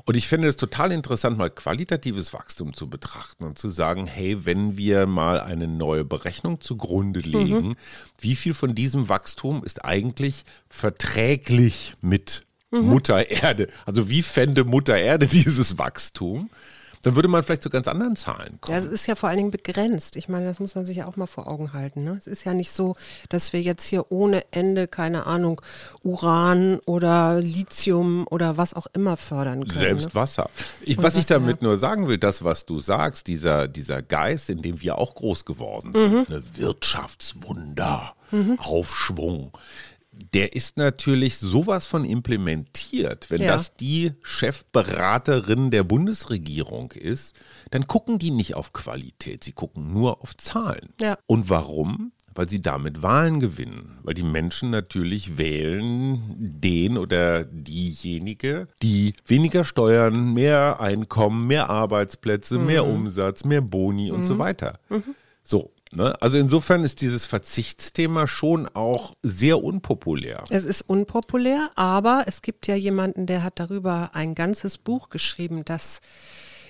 Und 0.07 0.19
ich 0.19 0.29
finde 0.29 0.49
es 0.49 0.59
total 0.59 0.93
interessant, 0.93 1.39
mal 1.39 1.49
qualitatives 1.49 2.35
Wachstum 2.35 2.75
zu 2.75 2.91
betrachten 2.91 3.45
und 3.45 3.59
zu 3.59 3.71
sagen, 3.71 4.07
hey, 4.07 4.45
wenn 4.45 4.77
wir 4.77 5.07
mal 5.07 5.41
eine 5.41 5.67
neue 5.67 6.05
Berechnung 6.05 6.61
zugrunde 6.61 7.21
legen, 7.21 7.75
wie 8.19 8.37
viel 8.37 8.53
von 8.53 8.75
diesem 8.75 9.09
Wachstum 9.09 9.65
ist 9.65 9.83
eigentlich 9.85 10.45
verträglich 10.69 11.95
mit 12.03 12.43
Mutter 12.83 13.31
Erde? 13.31 13.69
Also 13.87 14.09
wie 14.09 14.23
fände 14.23 14.65
Mutter 14.65 14.97
Erde 14.97 15.27
dieses 15.29 15.79
Wachstum? 15.79 16.51
Dann 17.03 17.17
würde 17.17 17.29
man 17.29 17.43
vielleicht 17.43 17.63
zu 17.63 17.69
ganz 17.69 17.87
anderen 17.87 18.17
Zahlen 18.17 18.59
kommen. 18.63 18.75
Ja, 18.75 18.83
es 18.83 18.87
ist 18.91 19.07
ja 19.07 19.15
vor 19.15 19.29
allen 19.29 19.37
Dingen 19.37 19.51
begrenzt. 19.51 20.17
Ich 20.17 20.31
meine, 20.31 20.47
das 20.47 20.59
muss 20.59 20.75
man 20.75 20.87
sich 20.87 20.97
ja 20.97 21.07
auch 21.07 21.17
mal 21.17 21.27
vor 21.27 21.49
Augen 21.49 21.75
halten. 21.75 22.03
Ne? 22.03 22.17
Es 22.19 22.27
ist 22.27 22.45
ja 22.45 22.55
nicht 22.55 22.73
so, 22.73 22.97
dass 23.29 23.53
wir 23.53 23.61
jetzt 23.61 23.85
hier 23.85 24.11
ohne 24.11 24.43
Ende, 24.53 24.89
keine 24.89 25.27
Ahnung, 25.27 25.61
Uran 26.03 26.79
oder 26.87 27.43
Lithium 27.43 28.27
oder 28.31 28.57
was 28.57 28.73
auch 28.73 28.87
immer 28.95 29.19
fördern 29.19 29.67
können. 29.67 29.79
Selbst 29.79 30.07
ne? 30.07 30.15
Wasser. 30.15 30.49
Ich, 30.81 30.97
was 30.97 31.17
ich 31.17 31.25
Wasser, 31.25 31.35
damit 31.41 31.61
ja. 31.61 31.69
nur 31.69 31.77
sagen 31.77 32.09
will, 32.09 32.17
das, 32.17 32.43
was 32.43 32.65
du 32.65 32.81
sagst, 32.81 33.27
dieser, 33.27 33.69
dieser 33.69 34.01
Geist, 34.01 34.49
in 34.49 34.63
dem 34.63 34.81
wir 34.81 34.97
auch 34.97 35.15
groß 35.15 35.45
geworden 35.45 35.93
sind, 35.95 36.11
Mhm. 36.11 36.27
eine 36.27 36.43
Wirtschaftswunder, 36.57 38.15
Aufschwung, 38.59 39.53
der 40.33 40.55
ist 40.55 40.77
natürlich 40.77 41.39
sowas 41.39 41.87
von 41.87 42.05
implementiert. 42.05 43.31
Wenn 43.31 43.43
Ja. 43.43 43.53
das 43.53 43.77
die 43.77 44.13
Chefberaterin 44.23 45.71
der 45.71 45.85
Bundesregierung 45.85 46.93
ist, 46.93 47.35
dann 47.71 47.87
gucken 47.87 48.19
die 48.19 48.31
nicht 48.31 48.55
auf 48.55 48.73
Qualität, 48.73 49.45
sie 49.45 49.53
gucken 49.53 49.93
nur 49.93 50.21
auf 50.23 50.37
Zahlen. 50.37 50.91
Ja. 51.01 51.17
Und 51.27 51.51
warum? 51.51 52.13
Weil 52.37 52.49
sie 52.49 52.61
damit 52.61 53.01
Wahlen 53.03 53.39
gewinnen. 53.39 53.99
Weil 54.03 54.15
die 54.15 54.25
Menschen 54.25 54.71
natürlich 54.71 55.39
wählen 55.39 56.21
den 56.37 56.99
oder 56.99 57.45
diejenige, 57.45 58.67
die 58.83 59.15
weniger 59.25 59.65
Steuern, 59.65 60.35
mehr 60.35 60.81
Einkommen, 60.81 61.47
mehr 61.47 61.71
Arbeitsplätze, 61.71 62.59
mehr 62.59 62.87
Umsatz, 62.87 63.45
mehr 63.45 63.61
Boni 63.61 64.11
und 64.11 64.25
so 64.25 64.39
weiter. 64.39 64.81
So. 65.45 65.71
Ne? 65.95 66.21
Also 66.21 66.39
insofern 66.39 66.85
ist 66.85 67.01
dieses 67.01 67.27
Verzichtsthema 67.27 68.27
schon 68.27 68.69
auch 68.75 69.15
sehr 69.23 69.63
unpopulär. 69.63 70.45
Es 70.51 70.65
ist 70.65 70.83
unpopulär, 70.83 71.71
aber 71.77 72.25
es 72.27 72.43
gibt 72.43 72.67
ja 72.67 72.75
jemanden, 72.75 73.27
der 73.27 73.43
hat 73.43 73.59
darüber 73.61 74.11
ein 74.15 74.35
ganzes 74.35 74.79
Buch 74.79 75.09
geschrieben, 75.09 75.65
das 75.65 76.01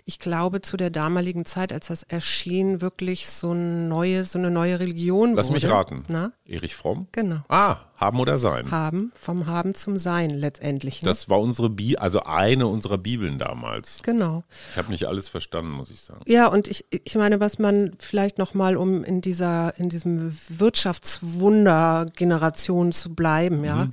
ich 0.07 0.19
glaube 0.19 0.61
zu 0.61 0.77
der 0.77 0.91
damaligen 0.91 1.47
Zeit, 1.47 1.73
als 1.73 1.89
das 1.89 2.03
erschien, 2.03 2.83
wirklich 2.83 3.31
so, 3.31 3.53
ein 3.53 3.89
neue, 3.89 4.25
so 4.25 4.39
eine 4.39 4.51
neue 4.51 4.79
Religion 4.79 5.35
Lass 5.35 5.49
wurde. 5.49 5.55
mich 5.55 5.71
raten. 5.71 6.05
Na? 6.09 6.33
Erich 6.45 6.77
Fromm? 6.77 7.09
Genau. 7.13 7.41
Ah, 7.49 7.79
haben 7.97 8.19
oder 8.19 8.39
sein. 8.39 8.71
Haben, 8.71 9.13
vom 9.15 9.47
Haben 9.47 9.75
zum 9.75 9.99
Sein 9.99 10.31
letztendlich. 10.31 11.03
Ne? 11.03 11.09
Das 11.09 11.29
war 11.29 11.39
unsere 11.41 11.69
Bi 11.71 11.97
also 11.97 12.23
eine 12.25 12.67
unserer 12.67 12.99
Bibeln 12.99 13.39
damals. 13.39 14.01
genau. 14.03 14.43
Ich 14.73 14.79
habe 14.79 14.91
nicht 14.91 15.07
alles 15.07 15.29
verstanden, 15.29 15.71
muss 15.71 15.91
ich 15.91 16.01
sagen. 16.01 16.23
Ja, 16.27 16.49
und 16.49 16.67
ich, 16.67 16.85
ich 16.91 17.15
meine, 17.15 17.39
was 17.39 17.61
man 17.61 17.93
vielleicht 18.01 18.39
nochmal, 18.39 18.77
um 18.77 19.05
in 19.05 19.21
dieser, 19.21 19.79
in 19.79 19.91
diesem 19.91 20.37
Wirtschaftswunder-Generation 20.49 22.91
zu 22.93 23.15
bleiben, 23.15 23.65
ja, 23.65 23.89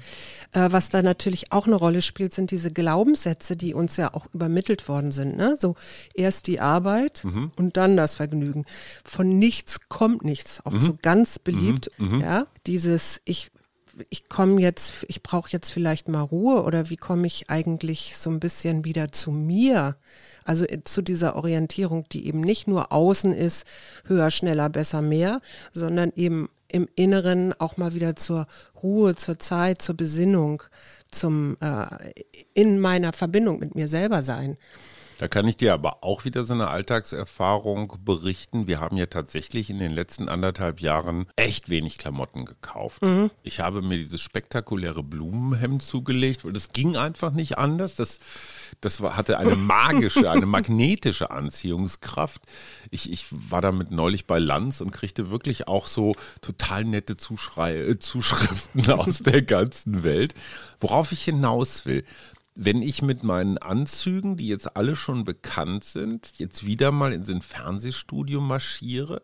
äh, 0.54 0.72
was 0.72 0.90
da 0.90 1.04
natürlich 1.04 1.52
auch 1.52 1.68
eine 1.68 1.76
Rolle 1.76 2.02
spielt, 2.02 2.34
sind 2.34 2.50
diese 2.52 2.72
Glaubenssätze, 2.72 3.56
die 3.56 3.76
uns 3.76 3.98
ja 3.98 4.14
auch 4.14 4.26
übermittelt 4.34 4.88
worden 4.88 5.12
sind. 5.12 5.36
Ne? 5.38 5.56
So 5.60 5.76
erst 6.16 6.48
die 6.48 6.60
Arbeit 6.60 7.24
und 7.56 7.78
dann 7.78 7.98
das 7.98 8.16
Vergnügen. 8.16 8.66
Von 9.06 9.30
nichts 9.30 9.80
kommt 9.90 10.24
nichts, 10.24 10.66
auch 10.66 10.74
so 10.80 10.98
ganz 11.02 11.38
beliebt, 11.40 11.92
ja. 12.00 12.46
Dieses, 12.66 13.22
ich 13.26 13.52
ich 14.10 14.30
komme 14.30 14.62
jetzt, 14.62 15.06
ich 15.08 15.24
brauche 15.24 15.50
jetzt 15.52 15.72
vielleicht 15.72 16.08
mal 16.08 16.22
Ruhe 16.22 16.64
oder 16.64 16.90
wie 16.90 16.98
komme 16.98 17.28
ich 17.28 17.50
eigentlich 17.50 18.18
so 18.18 18.30
ein 18.30 18.40
bisschen 18.40 18.86
wieder 18.86 19.12
zu 19.12 19.32
mir? 19.32 19.96
Also 20.44 20.66
äh, 20.66 20.84
zu 20.84 21.02
dieser 21.02 21.36
Orientierung, 21.36 22.08
die 22.10 22.28
eben 22.28 22.42
nicht 22.42 22.68
nur 22.68 22.92
außen 22.92 23.34
ist, 23.34 23.66
höher, 24.06 24.32
schneller, 24.32 24.70
besser, 24.70 25.02
mehr, 25.02 25.42
sondern 25.74 26.12
eben 26.16 26.50
im 26.68 26.88
Inneren 26.96 27.54
auch 27.60 27.78
mal 27.78 27.94
wieder 27.94 28.16
zur 28.16 28.48
Ruhe, 28.82 29.16
zur 29.16 29.40
Zeit, 29.40 29.82
zur 29.82 29.96
Besinnung, 29.96 30.64
zum 31.12 31.58
äh, 31.60 31.86
in 32.54 32.80
meiner 32.80 33.14
Verbindung 33.14 33.60
mit 33.60 33.76
mir 33.76 33.88
selber 33.88 34.24
sein. 34.24 34.58
Da 35.22 35.28
kann 35.28 35.48
ich 35.48 35.56
dir 35.56 35.76
aber 35.76 36.04
auch 36.04 36.26
wieder 36.26 36.44
so 36.44 36.56
eine 36.56 36.70
Alltagserfahrung 36.70 37.94
berichten. 38.04 38.66
Wir 38.66 38.80
haben 38.80 38.98
ja 38.98 39.06
tatsächlich 39.06 39.70
in 39.70 39.78
den 39.78 39.92
letzten 39.92 40.28
anderthalb 40.28 40.80
Jahren 40.80 41.28
echt 41.36 41.70
wenig 41.70 42.00
Klamotten 42.00 42.44
gekauft. 42.44 43.04
Ich 43.44 43.60
habe 43.60 43.84
mir 43.84 44.00
dieses 44.00 44.20
spektakuläre 44.20 45.04
Blumenhemd 45.04 45.84
zugelegt, 45.84 46.44
weil 46.44 46.54
das 46.54 46.72
ging 46.72 46.98
einfach 46.98 47.34
nicht 47.34 47.60
anders. 47.60 47.94
Das, 47.94 48.20
das 48.82 49.00
war, 49.00 49.16
hatte 49.16 49.38
eine 49.38 49.56
magische, 49.58 50.32
eine 50.32 50.48
magnetische 50.48 51.30
Anziehungskraft. 51.30 52.42
Ich, 52.90 53.12
ich 53.12 53.28
war 53.30 53.62
damit 53.62 53.92
neulich 53.92 54.26
bei 54.26 54.40
Lanz 54.40 54.82
und 54.82 54.90
kriegte 54.90 55.30
wirklich 55.30 55.68
auch 55.68 55.86
so 55.86 56.16
total 56.42 56.84
nette 56.84 57.16
Zuschrei 57.16 57.78
äh, 57.78 58.00
Zuschriften 58.00 58.90
aus 58.92 59.20
der 59.20 59.44
ganzen 59.44 60.04
Welt. 60.04 60.34
Worauf 60.80 61.12
ich 61.12 61.24
hinaus 61.24 61.86
will. 61.86 62.06
Wenn 62.56 62.82
ich 62.82 63.02
mit 63.02 63.24
meinen 63.24 63.58
Anzügen, 63.58 64.36
die 64.36 64.48
jetzt 64.48 64.76
alle 64.76 64.96
schon 64.96 65.24
bekannt 65.24 65.84
sind, 65.84 66.34
jetzt 66.38 66.66
wieder 66.66 66.92
mal 66.92 67.14
in 67.14 67.24
so 67.24 67.34
ein 67.34 67.42
Fernsehstudio 67.42 68.42
marschiere, 68.42 69.22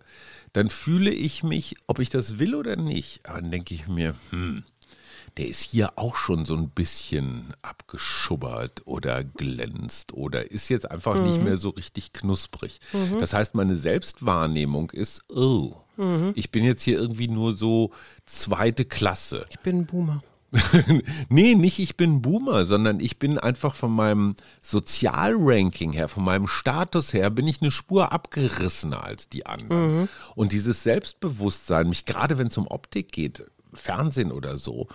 dann 0.53 0.69
fühle 0.69 1.11
ich 1.11 1.43
mich, 1.43 1.75
ob 1.87 1.99
ich 1.99 2.09
das 2.09 2.39
will 2.39 2.55
oder 2.55 2.75
nicht. 2.77 3.21
Dann 3.23 3.51
denke 3.51 3.73
ich 3.73 3.87
mir, 3.87 4.15
hm, 4.29 4.63
der 5.37 5.47
ist 5.47 5.61
hier 5.61 5.97
auch 5.97 6.15
schon 6.15 6.45
so 6.45 6.55
ein 6.55 6.69
bisschen 6.69 7.53
abgeschubbert 7.61 8.81
oder 8.85 9.23
glänzt 9.23 10.13
oder 10.13 10.49
ist 10.51 10.69
jetzt 10.69 10.89
einfach 10.89 11.15
mhm. 11.15 11.23
nicht 11.23 11.43
mehr 11.43 11.57
so 11.57 11.69
richtig 11.69 12.13
knusprig. 12.13 12.79
Mhm. 12.93 13.19
Das 13.19 13.33
heißt, 13.33 13.55
meine 13.55 13.75
Selbstwahrnehmung 13.75 14.89
ist, 14.91 15.21
oh, 15.29 15.75
mhm. 15.97 16.31
ich 16.35 16.51
bin 16.51 16.63
jetzt 16.63 16.83
hier 16.83 16.97
irgendwie 16.97 17.27
nur 17.27 17.55
so 17.55 17.91
zweite 18.25 18.85
Klasse. 18.85 19.45
Ich 19.49 19.59
bin 19.59 19.79
ein 19.79 19.85
Boomer. 19.85 20.23
nee, 21.29 21.55
nicht 21.55 21.79
ich 21.79 21.97
bin 21.97 22.21
Boomer, 22.21 22.65
sondern 22.65 22.99
ich 22.99 23.19
bin 23.19 23.37
einfach 23.37 23.75
von 23.75 23.91
meinem 23.91 24.35
Sozialranking 24.61 25.91
her, 25.91 26.07
von 26.07 26.23
meinem 26.23 26.47
Status 26.47 27.13
her, 27.13 27.29
bin 27.29 27.47
ich 27.47 27.61
eine 27.61 27.71
Spur 27.71 28.11
abgerissener 28.11 29.03
als 29.03 29.27
die 29.27 29.45
anderen. 29.45 30.01
Mhm. 30.01 30.09
Und 30.35 30.53
dieses 30.53 30.83
Selbstbewusstsein, 30.83 31.89
mich 31.89 32.05
gerade 32.05 32.37
wenn 32.37 32.47
es 32.47 32.57
um 32.57 32.67
Optik 32.67 33.11
geht, 33.11 33.45
Fernsehen 33.73 34.31
oder 34.31 34.57
so, 34.57 34.87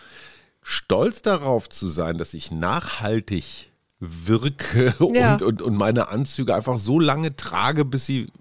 stolz 0.63 1.23
darauf 1.23 1.69
zu 1.69 1.87
sein, 1.89 2.17
dass 2.19 2.35
ich 2.35 2.51
nachhaltig 2.51 3.71
wirke 4.01 4.95
ja. 5.13 5.35
und, 5.35 5.43
und, 5.43 5.63
und 5.63 5.77
meine 5.77 6.09
Anzüge 6.09 6.55
einfach 6.55 6.79
so 6.79 6.99
lange 6.99 7.37
trage, 7.37 7.85
bis 7.85 8.07
sie 8.07 8.33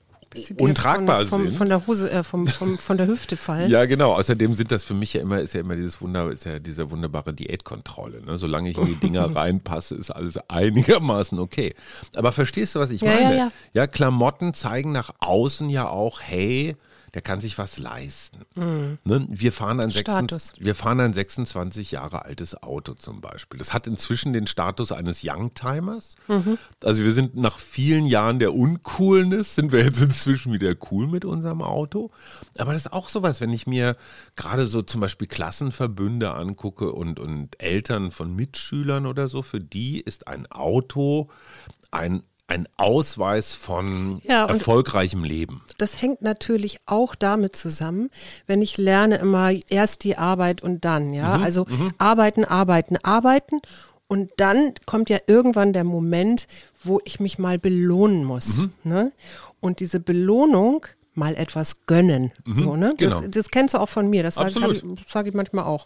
untragbar 0.60 1.26
von, 1.26 1.44
sind. 1.44 1.56
Von 1.56 1.68
der 1.68 1.86
Hose, 1.88 2.10
äh, 2.10 2.24
vom, 2.24 2.48
vom, 2.48 2.78
von 2.78 2.98
der 2.98 3.08
Hüfte 3.08 3.38
fallen. 3.38 3.70
ja, 3.72 3.86
genau. 3.86 4.14
Außerdem 4.14 4.56
sind 4.56 4.72
das 4.72 4.84
für 4.84 4.94
mich 4.94 5.14
ja 5.14 5.22
immer, 5.22 5.42
ist 5.42 5.54
ja 5.54 5.62
immer 5.62 5.76
dieses 5.76 6.02
Wunder, 6.02 6.32
ist 6.32 6.46
ja 6.46 6.60
diese 6.60 6.90
wunderbare 6.90 7.34
Diätkontrolle. 7.34 8.22
Ne? 8.26 8.38
Solange 8.38 8.70
ich 8.70 8.78
in 8.78 8.86
die 8.86 8.96
Dinger 8.96 9.36
reinpasse, 9.36 9.96
ist 9.96 10.12
alles 10.12 10.38
einigermaßen 10.50 11.40
okay. 11.40 11.76
Aber 12.16 12.32
verstehst 12.32 12.76
du, 12.76 12.80
was 12.80 12.92
ich 12.92 13.02
ja, 13.02 13.14
meine? 13.14 13.36
Ja, 13.36 13.36
ja. 13.36 13.52
ja, 13.74 13.88
Klamotten 13.88 14.54
zeigen 14.54 14.92
nach 14.92 15.12
außen 15.20 15.70
ja 15.70 15.90
auch, 15.90 16.22
hey, 16.22 16.76
der 17.14 17.22
kann 17.22 17.42
sich 17.42 17.58
was 17.58 17.78
leisten. 17.78 18.40
Mhm. 18.56 18.98
Ne? 19.04 19.28
Wir, 19.30 19.52
fahren 19.52 19.80
ein 19.80 19.90
26, 19.90 20.64
wir 20.64 20.76
fahren 20.76 21.00
ein 21.02 21.14
26 21.14 21.92
Jahre 21.92 22.24
altes 22.26 22.62
Auto 22.64 22.94
zum 22.94 23.20
Beispiel. 23.20 23.58
Das 23.58 23.74
hat 23.74 23.86
inzwischen 23.88 24.32
den 24.32 24.48
Status 24.48 24.92
eines 24.92 25.22
Youngtimers. 25.24 26.16
Mhm. 26.28 26.58
Also 26.82 27.04
wir 27.04 27.12
sind 27.12 27.36
nach 27.36 27.60
vielen 27.60 28.06
Jahren 28.06 28.40
der 28.40 28.54
Uncoolness, 28.54 29.56
sind 29.56 29.72
wir 29.72 29.84
jetzt 29.84 30.02
inzwischen 30.02 30.54
wieder 30.54 30.74
cool 30.92 31.08
mit 31.08 31.26
unserem 31.26 31.62
Auto. 31.62 32.12
Aber 32.58 32.74
das 32.74 32.86
ist 32.86 32.94
auch 32.94 33.10
sowas, 33.10 33.42
wenn 33.42 33.52
ich 33.52 33.68
mir 33.68 33.98
gerade 34.38 34.66
so 34.66 34.82
zum 34.82 35.02
Beispiel 35.02 35.28
Klassenverbünde 35.28 36.34
angucke 36.34 36.94
und, 36.94 37.20
und 37.20 37.62
Eltern 37.62 38.12
von 38.12 38.34
Mitschülern 38.34 39.06
oder 39.06 39.28
so, 39.28 39.42
für 39.42 39.60
die 39.60 40.00
ist 40.00 40.28
ein 40.28 40.50
Auto 40.50 41.30
ein 41.92 42.24
ein 42.52 42.68
Ausweis 42.76 43.54
von 43.54 44.22
ja, 44.26 44.46
erfolgreichem 44.46 45.24
Leben. 45.24 45.64
Das 45.78 46.02
hängt 46.02 46.22
natürlich 46.22 46.80
auch 46.86 47.16
damit 47.16 47.56
zusammen, 47.56 48.10
wenn 48.46 48.62
ich 48.62 48.78
lerne 48.78 49.18
immer 49.18 49.54
erst 49.70 50.04
die 50.04 50.18
Arbeit 50.18 50.62
und 50.62 50.84
dann, 50.84 51.14
ja. 51.14 51.38
Mhm, 51.38 51.44
also 51.44 51.66
mhm. 51.68 51.94
arbeiten, 51.98 52.44
arbeiten, 52.44 52.98
arbeiten. 52.98 53.62
Und 54.08 54.32
dann 54.36 54.74
kommt 54.86 55.10
ja 55.10 55.20
irgendwann 55.28 55.72
der 55.72 55.86
Moment, 55.86 56.48
wo 56.84 57.00
ich 57.06 57.22
mich 57.22 57.40
mal 57.40 57.58
belohnen 57.58 58.26
muss. 58.26 58.58
Mhm. 58.58 58.74
Ne? 58.84 59.12
Und 59.62 59.80
diese 59.80 60.02
Belohnung 60.02 60.86
mal 61.14 61.36
etwas 61.36 61.86
gönnen. 61.88 62.32
Mhm, 62.46 62.58
so, 62.58 62.76
ne? 62.76 62.94
genau. 62.98 63.22
das, 63.22 63.32
das, 63.32 63.50
kennst 63.50 63.74
du 63.74 63.80
auch 63.80 63.90
von 63.90 64.10
mir, 64.10 64.24
das 64.24 64.36
sage 64.36 64.72
ich, 64.72 64.84
sag 65.08 65.28
ich 65.28 65.34
manchmal 65.34 65.66
auch. 65.66 65.86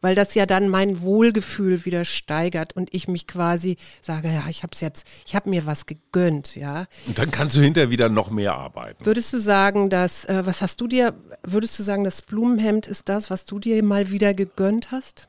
Weil 0.00 0.14
das 0.14 0.34
ja 0.34 0.44
dann 0.46 0.68
mein 0.68 1.00
Wohlgefühl 1.00 1.84
wieder 1.84 2.04
steigert 2.04 2.76
und 2.76 2.92
ich 2.92 3.08
mich 3.08 3.26
quasi 3.26 3.76
sage, 4.02 4.28
ja, 4.28 4.44
ich 4.48 4.62
habe 4.62 4.72
es 4.74 4.80
jetzt, 4.80 5.06
ich 5.26 5.34
habe 5.34 5.48
mir 5.48 5.64
was 5.64 5.86
gegönnt, 5.86 6.54
ja. 6.56 6.86
Und 7.06 7.18
dann 7.18 7.30
kannst 7.30 7.56
du 7.56 7.60
hinterher 7.60 7.90
wieder 7.90 8.08
noch 8.08 8.30
mehr 8.30 8.54
arbeiten. 8.54 9.04
Würdest 9.04 9.32
du 9.32 9.38
sagen, 9.38 9.88
dass, 9.88 10.26
äh, 10.26 10.42
was 10.44 10.60
hast 10.60 10.80
du 10.80 10.86
dir, 10.86 11.14
würdest 11.42 11.78
du 11.78 11.82
sagen, 11.82 12.04
das 12.04 12.20
Blumenhemd 12.20 12.86
ist 12.86 13.08
das, 13.08 13.30
was 13.30 13.46
du 13.46 13.58
dir 13.58 13.82
mal 13.82 14.10
wieder 14.10 14.34
gegönnt 14.34 14.90
hast? 14.90 15.28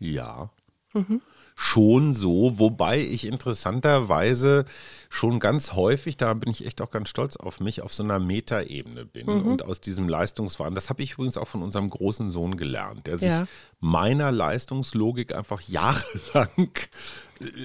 Ja. 0.00 0.50
Mhm 0.94 1.20
schon 1.62 2.14
so, 2.14 2.58
wobei 2.58 3.00
ich 3.00 3.26
interessanterweise 3.26 4.64
schon 5.10 5.40
ganz 5.40 5.74
häufig, 5.74 6.16
da 6.16 6.32
bin 6.32 6.50
ich 6.50 6.64
echt 6.64 6.80
auch 6.80 6.90
ganz 6.90 7.10
stolz 7.10 7.36
auf 7.36 7.60
mich, 7.60 7.82
auf 7.82 7.92
so 7.92 8.02
einer 8.02 8.18
Metaebene 8.18 9.04
bin 9.04 9.26
mhm. 9.26 9.46
und 9.46 9.62
aus 9.62 9.78
diesem 9.82 10.08
Leistungswahn, 10.08 10.74
das 10.74 10.88
habe 10.88 11.02
ich 11.02 11.12
übrigens 11.12 11.36
auch 11.36 11.48
von 11.48 11.62
unserem 11.62 11.90
großen 11.90 12.30
Sohn 12.30 12.56
gelernt, 12.56 13.06
der 13.06 13.18
sich 13.18 13.28
ja. 13.28 13.46
meiner 13.78 14.32
Leistungslogik 14.32 15.36
einfach 15.36 15.60
jahrelang 15.68 16.70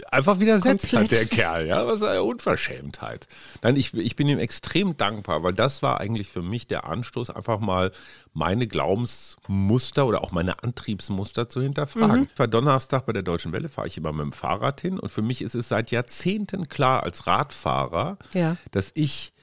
einfach 0.09 0.39
widersetzt 0.39 0.89
Komplett. 0.89 1.11
hat, 1.11 1.19
der 1.19 1.25
Kerl, 1.27 1.67
ja, 1.67 1.85
was 1.85 2.01
eine 2.01 2.23
Unverschämtheit. 2.23 3.27
Nein, 3.61 3.75
ich, 3.75 3.93
ich 3.93 4.15
bin 4.15 4.27
ihm 4.29 4.39
extrem 4.39 4.95
dankbar, 4.95 5.43
weil 5.43 5.53
das 5.53 5.81
war 5.81 5.99
eigentlich 5.99 6.29
für 6.29 6.41
mich 6.41 6.67
der 6.67 6.85
Anstoß, 6.85 7.29
einfach 7.29 7.59
mal 7.59 7.91
meine 8.33 8.67
Glaubensmuster 8.67 10.05
oder 10.05 10.23
auch 10.23 10.31
meine 10.31 10.63
Antriebsmuster 10.63 11.49
zu 11.49 11.61
hinterfragen. 11.61 12.21
Mhm. 12.21 12.27
Ich 12.31 12.39
war 12.39 12.47
Donnerstag 12.47 13.05
bei 13.05 13.13
der 13.13 13.23
Deutschen 13.23 13.51
Welle, 13.51 13.69
fahre 13.69 13.87
ich 13.87 13.97
immer 13.97 14.13
mit 14.13 14.23
dem 14.23 14.31
Fahrrad 14.31 14.81
hin 14.81 14.99
und 14.99 15.09
für 15.09 15.21
mich 15.21 15.41
ist 15.41 15.55
es 15.55 15.69
seit 15.69 15.91
Jahrzehnten 15.91 16.69
klar 16.69 17.03
als 17.03 17.27
Radfahrer, 17.27 18.17
ja. 18.33 18.57
dass 18.71 18.91
ich 18.93 19.33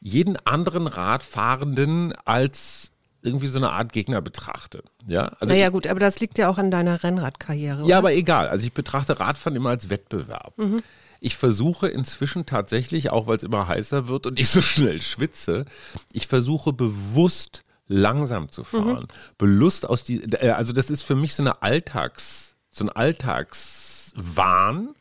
jeden 0.00 0.36
anderen 0.46 0.86
Radfahrenden 0.86 2.12
als 2.24 2.91
irgendwie 3.22 3.46
so 3.46 3.58
eine 3.58 3.70
Art 3.70 3.92
Gegner 3.92 4.20
betrachte. 4.20 4.82
Ja, 5.06 5.32
also 5.40 5.52
naja, 5.52 5.70
gut, 5.70 5.86
aber 5.86 6.00
das 6.00 6.20
liegt 6.20 6.38
ja 6.38 6.48
auch 6.48 6.58
an 6.58 6.70
deiner 6.70 7.02
Rennradkarriere. 7.02 7.86
Ja, 7.86 7.98
aber 7.98 8.14
egal. 8.14 8.48
Also 8.48 8.66
ich 8.66 8.72
betrachte 8.72 9.20
Radfahren 9.20 9.56
immer 9.56 9.70
als 9.70 9.90
Wettbewerb. 9.90 10.58
Mhm. 10.58 10.82
Ich 11.20 11.36
versuche 11.36 11.88
inzwischen 11.88 12.46
tatsächlich, 12.46 13.10
auch 13.10 13.28
weil 13.28 13.36
es 13.36 13.44
immer 13.44 13.68
heißer 13.68 14.08
wird 14.08 14.26
und 14.26 14.40
ich 14.40 14.48
so 14.48 14.60
schnell 14.60 15.00
schwitze, 15.02 15.66
ich 16.12 16.26
versuche 16.26 16.72
bewusst 16.72 17.62
langsam 17.86 18.48
zu 18.48 18.64
fahren. 18.64 19.02
Mhm. 19.02 19.34
Belust 19.38 19.88
aus 19.88 20.02
die, 20.02 20.24
äh, 20.24 20.50
also 20.50 20.72
das 20.72 20.90
ist 20.90 21.02
für 21.02 21.14
mich 21.14 21.34
so 21.34 21.42
eine 21.42 21.62
Alltags, 21.62 22.56
so 22.70 22.84
ein 22.84 22.90
Alltagswahn, 22.90 24.94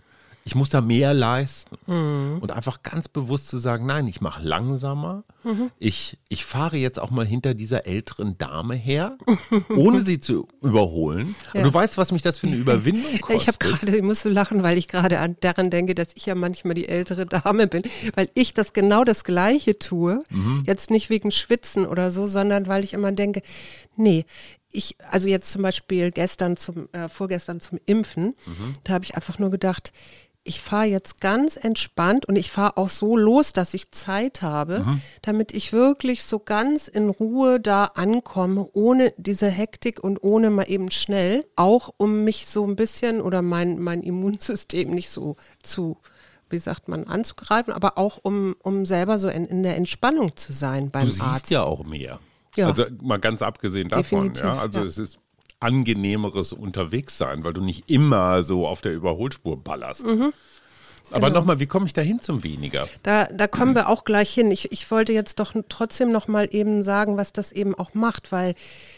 ich 0.43 0.55
muss 0.55 0.69
da 0.69 0.81
mehr 0.81 1.13
leisten. 1.13 1.77
Mhm. 1.85 2.39
Und 2.39 2.51
einfach 2.51 2.81
ganz 2.83 3.07
bewusst 3.07 3.47
zu 3.47 3.57
sagen, 3.57 3.85
nein, 3.85 4.07
ich 4.07 4.21
mache 4.21 4.43
langsamer. 4.43 5.23
Mhm. 5.43 5.71
Ich, 5.77 6.17
ich 6.29 6.45
fahre 6.45 6.77
jetzt 6.77 6.99
auch 6.99 7.11
mal 7.11 7.25
hinter 7.25 7.53
dieser 7.53 7.85
älteren 7.85 8.37
Dame 8.37 8.75
her, 8.75 9.17
ohne 9.69 10.01
sie 10.01 10.19
zu 10.19 10.47
überholen. 10.61 11.35
Ja. 11.53 11.61
Und 11.61 11.67
du 11.67 11.73
weißt, 11.73 11.97
was 11.97 12.11
mich 12.11 12.21
das 12.21 12.39
für 12.39 12.47
eine 12.47 12.55
Überwindung 12.55 13.11
kostet. 13.21 13.41
Ich 13.41 13.47
habe 13.47 13.57
gerade, 13.59 13.95
ich 13.95 14.03
musste 14.03 14.29
lachen, 14.29 14.63
weil 14.63 14.77
ich 14.77 14.87
gerade 14.87 15.35
daran 15.39 15.69
denke, 15.69 15.93
dass 15.93 16.09
ich 16.15 16.25
ja 16.25 16.35
manchmal 16.35 16.73
die 16.73 16.87
ältere 16.87 17.25
Dame 17.25 17.67
bin, 17.67 17.83
weil 18.15 18.29
ich 18.33 18.53
das 18.53 18.73
genau 18.73 19.03
das 19.03 19.23
Gleiche 19.23 19.77
tue. 19.77 20.23
Mhm. 20.29 20.63
Jetzt 20.65 20.89
nicht 20.89 21.09
wegen 21.09 21.31
Schwitzen 21.31 21.85
oder 21.85 22.09
so, 22.09 22.27
sondern 22.27 22.67
weil 22.67 22.83
ich 22.83 22.93
immer 22.93 23.11
denke, 23.11 23.41
nee, 23.95 24.25
ich, 24.71 24.95
also 25.09 25.27
jetzt 25.27 25.51
zum 25.51 25.61
Beispiel 25.61 26.11
gestern 26.11 26.57
zum, 26.57 26.87
äh, 26.93 27.09
vorgestern 27.09 27.59
zum 27.59 27.79
Impfen, 27.85 28.27
mhm. 28.45 28.75
da 28.83 28.93
habe 28.93 29.05
ich 29.05 29.15
einfach 29.15 29.37
nur 29.39 29.51
gedacht, 29.51 29.91
ich 30.43 30.61
fahre 30.61 30.85
jetzt 30.85 31.21
ganz 31.21 31.55
entspannt 31.55 32.25
und 32.25 32.35
ich 32.35 32.51
fahre 32.51 32.77
auch 32.77 32.89
so 32.89 33.15
los, 33.15 33.53
dass 33.53 33.73
ich 33.73 33.91
Zeit 33.91 34.41
habe, 34.41 34.79
mhm. 34.79 35.01
damit 35.21 35.53
ich 35.53 35.71
wirklich 35.71 36.23
so 36.23 36.39
ganz 36.39 36.87
in 36.87 37.09
Ruhe 37.09 37.59
da 37.59 37.85
ankomme, 37.85 38.67
ohne 38.73 39.13
diese 39.17 39.49
Hektik 39.49 40.03
und 40.03 40.23
ohne 40.23 40.49
mal 40.49 40.63
eben 40.63 40.89
schnell, 40.89 41.45
auch 41.55 41.93
um 41.97 42.23
mich 42.23 42.47
so 42.47 42.65
ein 42.65 42.75
bisschen 42.75 43.21
oder 43.21 43.41
mein, 43.41 43.79
mein 43.79 44.01
Immunsystem 44.01 44.89
nicht 44.89 45.09
so 45.09 45.35
zu, 45.61 45.97
wie 46.49 46.57
sagt 46.57 46.87
man, 46.87 47.05
anzugreifen, 47.05 47.71
aber 47.71 47.99
auch 47.99 48.19
um, 48.23 48.55
um 48.63 48.87
selber 48.87 49.19
so 49.19 49.29
in, 49.29 49.45
in 49.45 49.61
der 49.61 49.77
Entspannung 49.77 50.35
zu 50.35 50.53
sein 50.53 50.89
beim 50.89 51.07
du 51.07 51.23
Arzt. 51.23 51.51
Du 51.51 51.55
ja 51.55 51.63
auch 51.63 51.83
mehr. 51.83 52.19
Ja. 52.55 52.67
Also 52.67 52.85
mal 53.01 53.19
ganz 53.19 53.43
abgesehen 53.43 53.89
davon, 53.89 54.33
Definitiv, 54.33 54.43
ja. 54.43 54.59
Also 54.59 54.79
ja. 54.79 54.85
es 54.85 54.97
ist 54.97 55.19
angenehmeres 55.61 56.53
Unterwegssein, 56.53 57.43
weil 57.43 57.53
du 57.53 57.61
nicht 57.61 57.89
immer 57.89 58.43
so 58.43 58.67
auf 58.67 58.81
der 58.81 58.93
Überholspur 58.93 59.57
ballerst. 59.63 60.05
Mhm. 60.05 60.33
Aber 61.11 61.27
genau. 61.27 61.39
nochmal, 61.41 61.59
wie 61.59 61.67
komme 61.67 61.87
ich 61.87 61.93
da 61.93 62.01
hin 62.01 62.21
zum 62.21 62.43
weniger? 62.43 62.87
Da, 63.03 63.25
da 63.25 63.47
kommen 63.47 63.75
wir 63.75 63.89
auch 63.89 64.05
gleich 64.05 64.33
hin. 64.33 64.49
Ich, 64.49 64.71
ich 64.71 64.89
wollte 64.91 65.11
jetzt 65.13 65.39
doch 65.39 65.53
trotzdem 65.67 66.11
nochmal 66.11 66.47
eben 66.51 66.83
sagen, 66.83 67.17
was 67.17 67.33
das 67.33 67.51
eben 67.51 67.75
auch 67.75 67.93
macht, 67.93 68.31
weil 68.31 68.55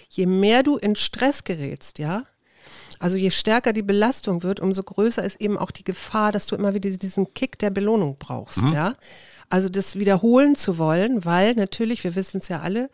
je 0.09 0.27
mehr 0.27 0.61
du 0.63 0.77
in 0.77 0.95
Stress 0.95 1.43
gerätst, 1.43 1.97
ja, 1.99 2.23
also 2.99 3.17
je 3.17 3.31
stärker 3.31 3.73
die 3.73 3.81
Belastung 3.81 4.43
wird, 4.43 4.59
umso 4.59 4.83
größer 4.83 5.23
ist 5.23 5.41
eben 5.41 5.57
auch 5.57 5.71
die 5.71 5.83
Gefahr, 5.83 6.31
dass 6.31 6.45
du 6.45 6.55
immer 6.55 6.73
wieder 6.73 6.89
diesen 6.89 7.33
Kick 7.33 7.59
der 7.59 7.69
Belohnung 7.69 8.15
brauchst, 8.17 8.61
mhm. 8.61 8.73
ja. 8.73 8.93
Also 9.49 9.69
das 9.69 9.97
wiederholen 9.97 10.55
zu 10.55 10.77
wollen, 10.77 11.25
weil 11.25 11.53
natürlich, 11.55 12.03
wir 12.03 12.15
wissen 12.15 12.37
es 12.37 12.47
ja 12.47 12.61
alle, 12.61 12.89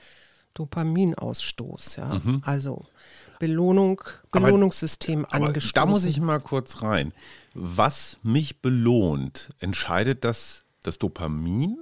Dopaminausstoß, 0.56 1.98
ja. 1.98 2.16
Mhm. 2.24 2.42
Also 2.46 2.82
Belohnung, 3.40 4.02
Belohnungssystem 4.32 5.26
aber, 5.26 5.48
angestoßen. 5.48 5.78
Aber 5.78 5.86
da 5.86 5.92
muss 5.92 6.06
ich 6.06 6.20
mal 6.20 6.40
kurz 6.40 6.82
rein. 6.82 7.14
Was 7.54 8.20
mich 8.22 8.62
belohnt, 8.62 9.50
entscheidet 9.60 10.24
das 10.24 10.66
das 10.84 11.00
Dopamin? 11.00 11.78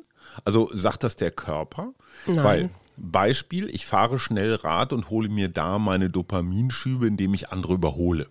Also 0.46 0.70
sagt 0.74 1.04
das 1.04 1.16
der 1.16 1.32
Körper? 1.32 1.94
Nein. 2.26 2.44
Weil 2.44 2.70
Beispiel, 2.98 3.70
ich 3.70 3.86
fahre 3.86 4.18
schnell 4.18 4.56
Rad 4.56 4.92
und 4.92 5.10
hole 5.10 5.30
mir 5.30 5.50
da 5.50 5.78
meine 5.78 6.10
Dopaminschübe, 6.10 7.06
indem 7.06 7.34
ich 7.34 7.50
andere 7.50 7.74
überhole. 7.74 8.28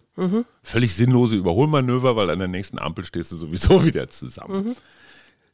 Völlig 0.63 0.95
sinnlose 0.95 1.37
Überholmanöver, 1.37 2.17
weil 2.17 2.31
an 2.31 2.39
der 2.39 2.49
nächsten 2.49 2.79
Ampel 2.79 3.05
stehst 3.05 3.33
du 3.33 3.37
sowieso 3.37 3.85
wieder 3.85 4.09
zusammen. 4.09 4.77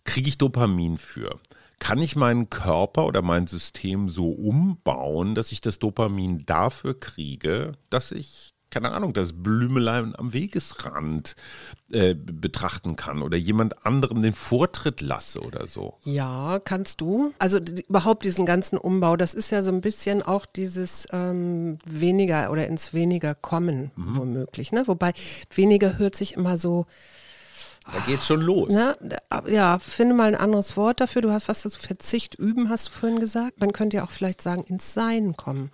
Kriege 0.05 0.29
ich 0.29 0.39
Dopamin 0.39 0.99
für? 0.99 1.39
Kann 1.83 1.99
ich 1.99 2.15
meinen 2.15 2.49
Körper 2.49 3.07
oder 3.07 3.23
mein 3.23 3.49
System 3.49 4.09
so 4.09 4.31
umbauen, 4.31 5.35
dass 5.35 5.51
ich 5.51 5.61
das 5.61 5.81
Dopamin 5.81 6.45
dafür 6.47 6.99
kriege, 6.99 7.73
dass 7.91 8.13
ich 8.13 8.53
keine 8.71 8.93
Ahnung, 8.93 9.13
das 9.13 9.33
Blümelein 9.35 10.15
am 10.17 10.33
Wegesrand 10.33 11.35
äh, 11.91 12.15
betrachten 12.15 12.95
kann 12.95 13.21
oder 13.21 13.37
jemand 13.37 13.85
anderem 13.85 14.23
den 14.23 14.33
Vortritt 14.33 15.01
lasse 15.01 15.41
oder 15.41 15.67
so. 15.67 15.99
Ja, 16.05 16.61
kannst 16.65 17.01
du. 17.01 17.35
Also 17.41 17.59
überhaupt 17.59 18.25
diesen 18.25 18.47
ganzen 18.47 18.79
Umbau, 18.79 19.17
das 19.17 19.35
ist 19.35 19.51
ja 19.51 19.63
so 19.63 19.73
ein 19.73 19.81
bisschen 19.83 20.23
auch 20.23 20.47
dieses 20.47 21.09
ähm, 21.11 21.79
weniger 21.85 22.53
oder 22.53 22.69
ins 22.69 22.95
weniger 22.95 23.35
kommen 23.35 23.91
womöglich. 23.97 24.71
Ne? 24.71 24.85
Wobei 24.87 25.13
weniger 25.55 25.99
hört 25.99 26.15
sich 26.15 26.35
immer 26.35 26.57
so, 26.57 26.87
Da 27.85 27.99
geht's 28.07 28.27
schon 28.27 28.41
los. 28.43 28.71
ne? 28.73 28.97
ja, 29.49 29.79
finde 29.79 30.15
mal 30.15 30.29
ein 30.29 30.35
anderes 30.41 30.77
Wort 30.77 31.01
dafür. 31.01 31.23
Du 31.23 31.33
hast 31.33 31.49
was 31.49 31.63
dazu 31.63 31.81
Verzicht 31.81 32.35
üben, 32.37 32.69
hast 32.69 32.89
du 32.89 32.93
vorhin 32.93 33.21
gesagt. 33.21 33.61
Man 33.61 33.73
könnte 33.73 33.97
ja 33.99 34.05
auch 34.05 34.11
vielleicht 34.11 34.41
sagen, 34.43 34.65
ins 34.69 34.95
Sein 34.95 35.37
kommen. 35.37 35.71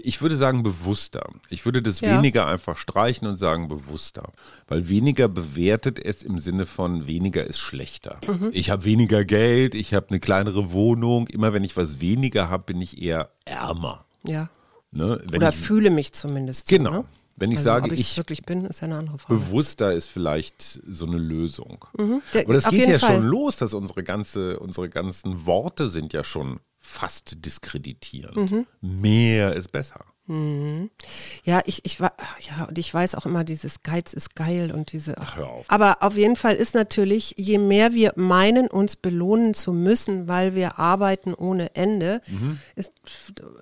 Ich 0.00 0.22
würde 0.22 0.36
sagen 0.36 0.62
bewusster. 0.62 1.28
Ich 1.48 1.64
würde 1.64 1.82
das 1.82 2.00
Ja. 2.00 2.16
weniger 2.16 2.46
einfach 2.46 2.76
streichen 2.76 3.26
und 3.26 3.36
sagen 3.36 3.66
bewusster. 3.66 4.32
Weil 4.68 4.88
weniger 4.88 5.26
bewertet 5.28 5.98
es 5.98 6.22
im 6.22 6.38
Sinne 6.38 6.66
von 6.66 7.06
weniger 7.08 7.44
ist 7.44 7.58
schlechter. 7.58 8.20
Mhm. 8.26 8.50
Ich 8.52 8.70
habe 8.70 8.84
weniger 8.84 9.24
Geld, 9.24 9.74
ich 9.74 9.94
habe 9.94 10.10
eine 10.10 10.20
kleinere 10.20 10.70
Wohnung. 10.72 11.26
Immer 11.26 11.52
wenn 11.52 11.64
ich 11.64 11.76
was 11.76 11.98
weniger 12.00 12.48
habe, 12.48 12.64
bin 12.64 12.80
ich 12.80 13.02
eher 13.02 13.30
ärmer. 13.44 14.04
Ja. 14.22 14.50
Ne? 14.92 15.20
Wenn 15.24 15.38
Oder 15.38 15.48
ich, 15.48 15.56
fühle 15.56 15.90
mich 15.90 16.12
zumindest. 16.12 16.68
So, 16.68 16.76
Genau. 16.76 16.90
Ne? 16.92 17.04
Wenn 17.38 17.50
ich 17.52 17.58
also, 17.58 17.68
sage, 17.68 17.94
ich 17.94 18.00
ich 18.00 18.16
wirklich 18.16 18.42
bin, 18.42 18.64
ist 18.66 18.80
ja 18.80 18.86
eine 18.86 18.96
andere 18.96 19.18
Frage. 19.18 19.40
bewusster 19.40 19.92
ist 19.92 20.08
vielleicht 20.08 20.62
so 20.62 21.06
eine 21.06 21.18
Lösung. 21.18 21.84
Ja, 22.32 22.42
Aber 22.44 22.54
das 22.54 22.68
geht 22.68 22.88
ja 22.88 22.98
Fall. 22.98 23.16
schon 23.16 23.24
los, 23.26 23.56
dass 23.56 23.74
unsere 23.74 24.02
ganze, 24.02 24.58
unsere 24.58 24.88
ganzen 24.88 25.46
Worte 25.46 25.88
sind 25.88 26.12
ja 26.12 26.24
schon 26.24 26.60
fast 26.78 27.44
diskreditierend. 27.44 28.50
Mhm. 28.50 28.66
Mehr 28.80 29.54
ist 29.54 29.70
besser. 29.70 30.04
Ja, 31.44 31.62
ich, 31.64 31.84
ich 31.84 32.00
war, 32.00 32.12
ja, 32.40 32.64
und 32.66 32.78
ich 32.78 32.92
weiß 32.92 33.14
auch 33.14 33.24
immer, 33.26 33.44
dieses 33.44 33.82
Geiz 33.82 34.12
ist 34.12 34.36
geil 34.36 34.70
und 34.72 34.92
diese. 34.92 35.16
Ach, 35.18 35.38
auf. 35.38 35.64
Aber 35.68 36.02
auf 36.02 36.16
jeden 36.16 36.36
Fall 36.36 36.54
ist 36.56 36.74
natürlich, 36.74 37.34
je 37.38 37.58
mehr 37.58 37.92
wir 37.94 38.12
meinen, 38.16 38.68
uns 38.68 38.96
belohnen 38.96 39.54
zu 39.54 39.72
müssen, 39.72 40.28
weil 40.28 40.54
wir 40.54 40.78
arbeiten 40.78 41.34
ohne 41.34 41.74
Ende, 41.74 42.20
Mhm. 42.28 42.58
ist 42.76 42.92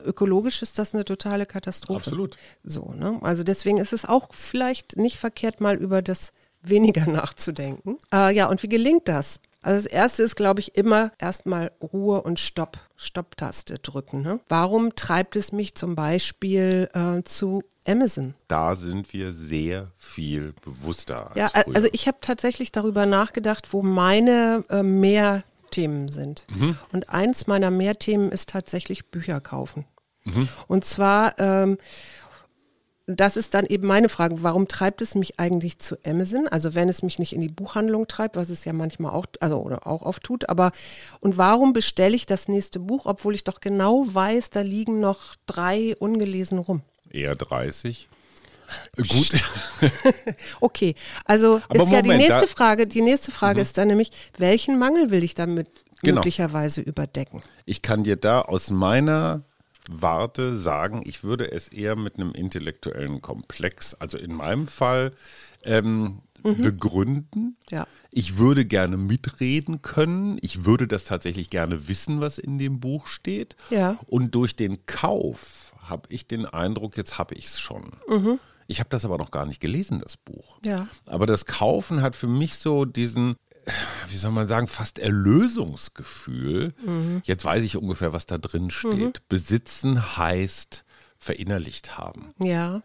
ökologisch 0.04 0.62
ist 0.62 0.78
das 0.78 0.94
eine 0.94 1.04
totale 1.04 1.46
Katastrophe. 1.46 1.98
Absolut. 2.00 2.36
So, 2.64 2.92
ne? 2.96 3.18
Also 3.22 3.44
deswegen 3.44 3.78
ist 3.78 3.92
es 3.92 4.04
auch 4.04 4.28
vielleicht 4.32 4.96
nicht 4.96 5.18
verkehrt, 5.18 5.60
mal 5.60 5.76
über 5.76 6.02
das 6.02 6.32
weniger 6.62 7.06
nachzudenken. 7.06 7.98
Äh, 8.12 8.34
ja, 8.34 8.48
und 8.48 8.62
wie 8.62 8.68
gelingt 8.68 9.08
das? 9.08 9.40
Also 9.66 9.82
das 9.82 9.92
erste 9.92 10.22
ist, 10.22 10.36
glaube 10.36 10.60
ich, 10.60 10.76
immer 10.76 11.10
erstmal 11.18 11.72
Ruhe 11.82 12.22
und 12.22 12.38
Stopp, 12.38 12.78
Stopptaste 12.96 13.80
drücken. 13.80 14.22
Ne? 14.22 14.38
Warum 14.48 14.94
treibt 14.94 15.34
es 15.34 15.50
mich 15.50 15.74
zum 15.74 15.96
Beispiel 15.96 16.88
äh, 16.94 17.24
zu 17.24 17.64
Amazon? 17.84 18.34
Da 18.46 18.76
sind 18.76 19.12
wir 19.12 19.32
sehr 19.32 19.90
viel 19.96 20.54
bewusster 20.64 21.30
als 21.30 21.36
Ja, 21.36 21.48
früher. 21.48 21.74
also 21.74 21.88
ich 21.90 22.06
habe 22.06 22.18
tatsächlich 22.20 22.70
darüber 22.70 23.06
nachgedacht, 23.06 23.72
wo 23.72 23.82
meine 23.82 24.64
äh, 24.70 24.84
Mehrthemen 24.84 26.10
sind. 26.10 26.46
Mhm. 26.48 26.78
Und 26.92 27.10
eins 27.10 27.48
meiner 27.48 27.72
Mehrthemen 27.72 28.30
ist 28.30 28.50
tatsächlich 28.50 29.10
Bücher 29.10 29.40
kaufen. 29.40 29.84
Mhm. 30.22 30.48
Und 30.68 30.84
zwar, 30.84 31.36
ähm, 31.40 31.78
das 33.06 33.36
ist 33.36 33.54
dann 33.54 33.66
eben 33.66 33.86
meine 33.86 34.08
Frage, 34.08 34.42
warum 34.42 34.66
treibt 34.66 35.00
es 35.00 35.14
mich 35.14 35.38
eigentlich 35.38 35.78
zu 35.78 35.96
Amazon? 36.04 36.48
Also 36.48 36.74
wenn 36.74 36.88
es 36.88 37.02
mich 37.02 37.18
nicht 37.18 37.32
in 37.32 37.40
die 37.40 37.48
Buchhandlung 37.48 38.08
treibt, 38.08 38.36
was 38.36 38.50
es 38.50 38.64
ja 38.64 38.72
manchmal 38.72 39.12
auch, 39.12 39.26
also 39.40 39.58
oder 39.60 39.86
auch 39.86 40.02
oft 40.02 40.24
tut, 40.24 40.48
aber 40.48 40.72
und 41.20 41.36
warum 41.36 41.72
bestelle 41.72 42.16
ich 42.16 42.26
das 42.26 42.48
nächste 42.48 42.80
Buch, 42.80 43.06
obwohl 43.06 43.34
ich 43.34 43.44
doch 43.44 43.60
genau 43.60 44.06
weiß, 44.08 44.50
da 44.50 44.60
liegen 44.60 44.98
noch 44.98 45.36
drei 45.46 45.94
ungelesen 45.98 46.58
rum? 46.58 46.82
Eher 47.10 47.36
30. 47.36 48.08
Äh, 48.96 49.02
Gut. 49.02 49.30
Okay, 50.60 50.96
also 51.24 51.60
Aber 51.68 51.84
ist 51.84 51.92
ja 51.92 52.02
die 52.02 52.10
Moment, 52.10 52.28
nächste 52.28 52.48
Frage. 52.48 52.88
Die 52.88 53.02
nächste 53.02 53.30
Frage 53.30 53.60
ist 53.60 53.78
dann 53.78 53.88
nämlich, 53.88 54.10
welchen 54.38 54.78
Mangel 54.78 55.10
will 55.10 55.22
ich 55.22 55.34
damit 55.34 55.68
Genau. 56.02 56.16
möglicherweise 56.16 56.82
überdecken? 56.82 57.42
Ich 57.64 57.80
kann 57.82 58.04
dir 58.04 58.16
da 58.16 58.42
aus 58.42 58.70
meiner 58.70 59.42
Warte 59.88 60.56
sagen, 60.56 61.02
ich 61.04 61.22
würde 61.22 61.50
es 61.52 61.68
eher 61.68 61.96
mit 61.96 62.16
einem 62.16 62.32
intellektuellen 62.32 63.20
Komplex, 63.22 63.94
also 63.94 64.18
in 64.18 64.34
meinem 64.34 64.66
Fall, 64.66 65.12
ähm, 65.62 66.22
begründen. 66.42 67.56
Ja. 67.70 67.86
Ich 68.12 68.38
würde 68.38 68.64
gerne 68.64 68.96
mitreden 68.96 69.82
können. 69.82 70.38
Ich 70.42 70.64
würde 70.64 70.86
das 70.86 71.04
tatsächlich 71.04 71.50
gerne 71.50 71.88
wissen, 71.88 72.20
was 72.20 72.38
in 72.38 72.58
dem 72.58 72.80
Buch 72.80 73.08
steht. 73.08 73.56
Ja. 73.70 73.98
Und 74.06 74.34
durch 74.34 74.54
den 74.54 74.86
Kauf 74.86 75.74
habe 75.78 76.08
ich 76.10 76.26
den 76.26 76.46
Eindruck, 76.46 76.96
jetzt 76.96 77.18
habe 77.18 77.34
ich 77.34 77.46
es 77.46 77.60
schon. 77.60 77.92
Ich 78.68 78.80
habe 78.80 78.90
das 78.90 79.04
aber 79.04 79.18
noch 79.18 79.30
gar 79.30 79.46
nicht 79.46 79.60
gelesen, 79.60 80.00
das 80.00 80.16
Buch. 80.16 80.58
Ja. 80.64 80.88
Aber 81.06 81.26
das 81.26 81.46
Kaufen 81.46 82.02
hat 82.02 82.16
für 82.16 82.26
mich 82.26 82.56
so 82.56 82.84
diesen, 82.84 83.36
wie 84.08 84.16
soll 84.16 84.30
man 84.32 84.46
sagen, 84.48 84.68
fast 84.68 84.98
Erlösungsgefühl. 84.98 86.74
Jetzt 87.24 87.44
weiß 87.44 87.64
ich 87.64 87.76
ungefähr, 87.76 88.12
was 88.12 88.26
da 88.26 88.38
drin 88.38 88.70
steht. 88.70 89.28
Besitzen 89.28 90.16
heißt 90.16 90.84
verinnerlicht 91.18 91.96
haben. 91.98 92.34
Ja, 92.38 92.82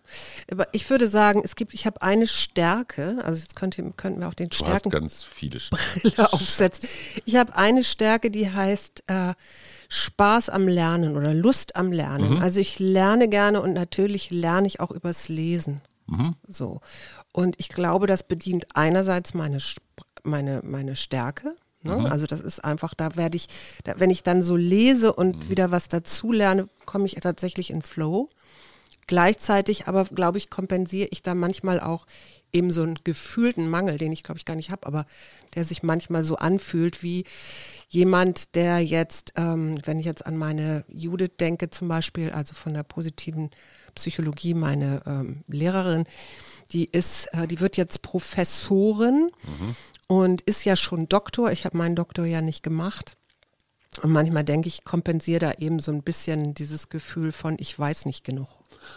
aber 0.50 0.68
ich 0.74 0.90
würde 0.90 1.08
sagen, 1.10 1.42
es 1.44 1.56
gibt, 1.56 1.74
ich 1.74 1.86
habe 1.86 2.02
eine 2.02 2.26
Stärke, 2.26 3.20
also 3.24 3.40
jetzt 3.40 3.56
könnte, 3.56 3.84
könnten 3.98 4.22
wir 4.22 4.30
auch 4.30 4.34
den 4.34 4.50
Du 4.50 4.56
hast 4.56 4.66
Stärken 4.66 4.90
ganz 4.90 5.22
viele 5.22 5.60
Brille 6.02 6.32
aufsetzen. 6.34 6.88
Ich 7.26 7.36
habe 7.36 7.56
eine 7.56 7.84
Stärke, 7.84 8.32
die 8.32 8.50
heißt 8.50 9.04
äh, 9.08 9.34
Spaß 9.90 10.50
am 10.50 10.68
Lernen 10.68 11.18
oder 11.18 11.34
Lust 11.34 11.76
am 11.76 11.92
Lernen. 11.92 12.42
Also 12.42 12.62
ich 12.62 12.80
lerne 12.80 13.28
gerne 13.28 13.62
und 13.62 13.74
natürlich 13.74 14.32
lerne 14.32 14.66
ich 14.68 14.80
auch 14.80 14.92
übers 14.92 15.28
Lesen. 15.28 15.82
So. 16.48 16.82
Und 17.32 17.56
ich 17.60 17.70
glaube, 17.70 18.06
das 18.08 18.24
bedient 18.28 18.66
einerseits 18.76 19.34
meine, 19.34 19.58
Sp- 19.64 19.84
meine, 20.24 20.62
meine 20.64 20.96
Stärke. 20.96 21.56
Ne? 21.84 22.12
Also 22.12 22.28
das 22.28 22.42
ist 22.42 22.64
einfach, 22.64 22.94
da 22.94 23.16
werde 23.16 23.38
ich, 23.38 23.48
da, 23.84 23.96
wenn 23.98 24.12
ich 24.12 24.24
dann 24.24 24.44
so 24.44 24.56
lese 24.56 25.14
und 25.14 25.50
wieder 25.50 25.72
was 25.72 25.88
dazu 25.88 26.32
lerne, 26.32 26.68
komme 26.86 27.06
ich 27.06 27.16
tatsächlich 27.16 27.72
in 27.72 27.82
Flow. 27.82 28.30
Gleichzeitig 29.08 29.88
aber, 29.88 30.06
glaube 30.06 30.38
ich, 30.38 30.50
kompensiere 30.50 31.08
ich 31.12 31.24
da 31.24 31.34
manchmal 31.34 31.80
auch 31.80 32.06
eben 32.54 32.72
so 32.72 32.84
einen 32.84 33.00
gefühlten 33.04 33.70
Mangel, 33.70 33.98
den 33.98 34.12
ich, 34.12 34.24
glaube 34.24 34.38
ich, 34.38 34.46
gar 34.46 34.56
nicht 34.56 34.70
habe, 34.70 34.86
aber 34.86 35.06
der 35.56 35.66
sich 35.66 35.84
manchmal 35.84 36.24
so 36.24 36.36
anfühlt 36.36 37.02
wie 37.02 37.26
jemand, 37.90 38.56
der 38.56 38.80
jetzt, 38.80 39.34
ähm, 39.36 39.80
wenn 39.86 40.00
ich 40.00 40.06
jetzt 40.06 40.26
an 40.26 40.38
meine 40.38 40.86
Judith 40.88 41.32
denke 41.40 41.70
zum 41.70 41.88
Beispiel, 41.88 42.30
also 42.32 42.54
von 42.54 42.74
der 42.74 42.84
positiven 42.84 43.52
Psychologie, 43.96 44.54
meine 44.54 45.02
ähm, 45.06 45.44
Lehrerin, 45.48 46.06
die 46.72 46.86
ist, 46.86 47.28
äh, 47.34 47.48
die 47.48 47.60
wird 47.60 47.78
jetzt 47.78 48.02
Professorin 48.02 49.30
und 50.08 50.42
ist 50.42 50.66
ja 50.66 50.76
schon 50.76 51.10
Doktor. 51.10 51.52
Ich 51.52 51.66
habe 51.66 51.78
meinen 51.78 51.96
Doktor 51.96 52.26
ja 52.26 52.42
nicht 52.42 52.64
gemacht. 52.64 53.18
Und 54.02 54.12
manchmal 54.12 54.46
denke 54.46 54.70
ich, 54.70 54.84
kompensiere 54.86 55.40
da 55.40 55.52
eben 55.54 55.80
so 55.80 55.92
ein 55.92 56.04
bisschen 56.04 56.54
dieses 56.54 56.90
Gefühl 56.90 57.32
von, 57.32 57.58
ich 57.60 57.78
weiß 57.78 58.06
nicht 58.06 58.24
genug. 58.24 58.48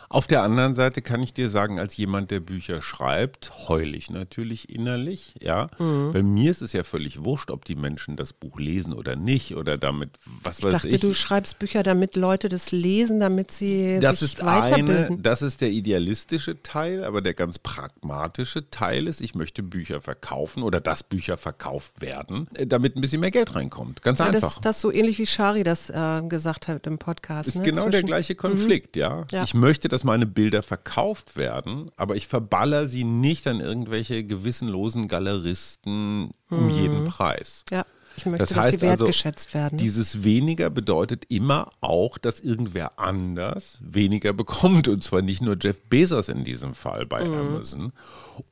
Auf 0.08 0.26
der 0.26 0.42
anderen 0.42 0.74
Seite 0.74 1.02
kann 1.02 1.22
ich 1.22 1.34
dir 1.34 1.48
sagen, 1.50 1.78
als 1.78 1.96
jemand, 1.96 2.30
der 2.30 2.40
Bücher 2.40 2.80
schreibt, 2.82 3.52
heul 3.68 3.94
ich 3.94 4.10
natürlich 4.10 4.68
innerlich, 4.70 5.34
ja. 5.40 5.68
Mhm. 5.78 6.12
Bei 6.12 6.22
mir 6.22 6.50
ist 6.50 6.62
es 6.62 6.72
ja 6.72 6.84
völlig 6.84 7.24
wurscht, 7.24 7.50
ob 7.50 7.64
die 7.64 7.74
Menschen 7.74 8.16
das 8.16 8.32
Buch 8.32 8.58
lesen 8.58 8.92
oder 8.92 9.16
nicht 9.16 9.56
oder 9.56 9.76
damit, 9.78 10.10
was 10.42 10.58
Ich 10.58 10.64
weiß 10.64 10.72
dachte, 10.74 10.88
ich. 10.88 11.00
du 11.00 11.14
schreibst 11.14 11.58
Bücher, 11.58 11.82
damit 11.82 12.16
Leute 12.16 12.48
das 12.48 12.70
lesen, 12.70 13.18
damit 13.20 13.50
sie 13.50 13.98
das 14.00 14.20
sich 14.20 14.34
ist 14.34 14.42
eine, 14.42 14.60
weiterbilden. 14.86 15.22
das 15.22 15.42
ist 15.42 15.60
der 15.60 15.70
idealistische 15.70 16.62
Teil, 16.62 17.04
aber 17.04 17.20
der 17.20 17.34
ganz 17.34 17.58
pragmatische 17.58 18.70
Teil 18.70 19.06
ist, 19.08 19.20
ich 19.20 19.34
möchte 19.34 19.62
Bücher 19.62 20.00
verkaufen 20.00 20.62
oder 20.62 20.80
dass 20.80 21.02
Bücher 21.02 21.36
verkauft 21.36 22.00
werden, 22.00 22.48
äh, 22.54 22.66
damit 22.66 22.96
ein 22.96 23.00
bisschen 23.00 23.20
mehr 23.20 23.30
Geld 23.30 23.54
reinkommt. 23.54 24.02
Ganz 24.02 24.18
ja, 24.18 24.26
das 24.26 24.44
einfach. 24.44 24.56
ist 24.56 24.64
das 24.64 24.80
so 24.80 24.92
ähnlich 24.92 25.18
wie 25.18 25.26
Shari 25.26 25.64
das 25.64 25.90
äh, 25.90 26.22
gesagt 26.28 26.68
hat 26.68 26.86
im 26.86 26.98
Podcast. 26.98 27.48
ist 27.48 27.56
ne? 27.56 27.62
genau 27.62 27.82
der 27.84 27.92
Zwischen- 27.92 28.06
gleiche 28.06 28.34
Konflikt, 28.34 28.96
ja? 28.96 29.26
Ja. 29.30 29.44
Ich 29.44 29.54
möchte, 29.64 29.88
dass 29.88 30.04
meine 30.04 30.26
Bilder 30.26 30.62
verkauft 30.62 31.36
werden, 31.36 31.90
aber 31.96 32.16
ich 32.16 32.28
verballer 32.28 32.86
sie 32.86 33.02
nicht 33.04 33.46
an 33.46 33.60
irgendwelche 33.60 34.22
gewissenlosen 34.22 35.08
Galeristen 35.08 36.30
um 36.50 36.68
jeden 36.68 37.04
Preis. 37.06 37.64
Ja, 37.70 37.86
ich 38.16 38.26
möchte, 38.26 38.40
Das 38.40 38.50
dass 38.50 38.58
heißt 38.58 38.80
sie 38.80 38.86
also, 38.86 39.06
wertgeschätzt 39.06 39.54
werden. 39.54 39.76
ne? 39.76 39.82
Dieses 39.82 40.22
weniger 40.22 40.68
bedeutet 40.68 41.24
immer 41.30 41.70
auch, 41.80 42.18
dass 42.18 42.40
irgendwer 42.40 42.98
anders 42.98 43.78
weniger 43.80 44.34
bekommt. 44.34 44.86
Und 44.86 45.02
zwar 45.02 45.22
nicht 45.22 45.40
nur 45.40 45.56
Jeff 45.60 45.80
Bezos 45.88 46.28
in 46.28 46.44
diesem 46.44 46.74
Fall 46.74 47.06
bei 47.06 47.24
Amazon. 47.24 47.92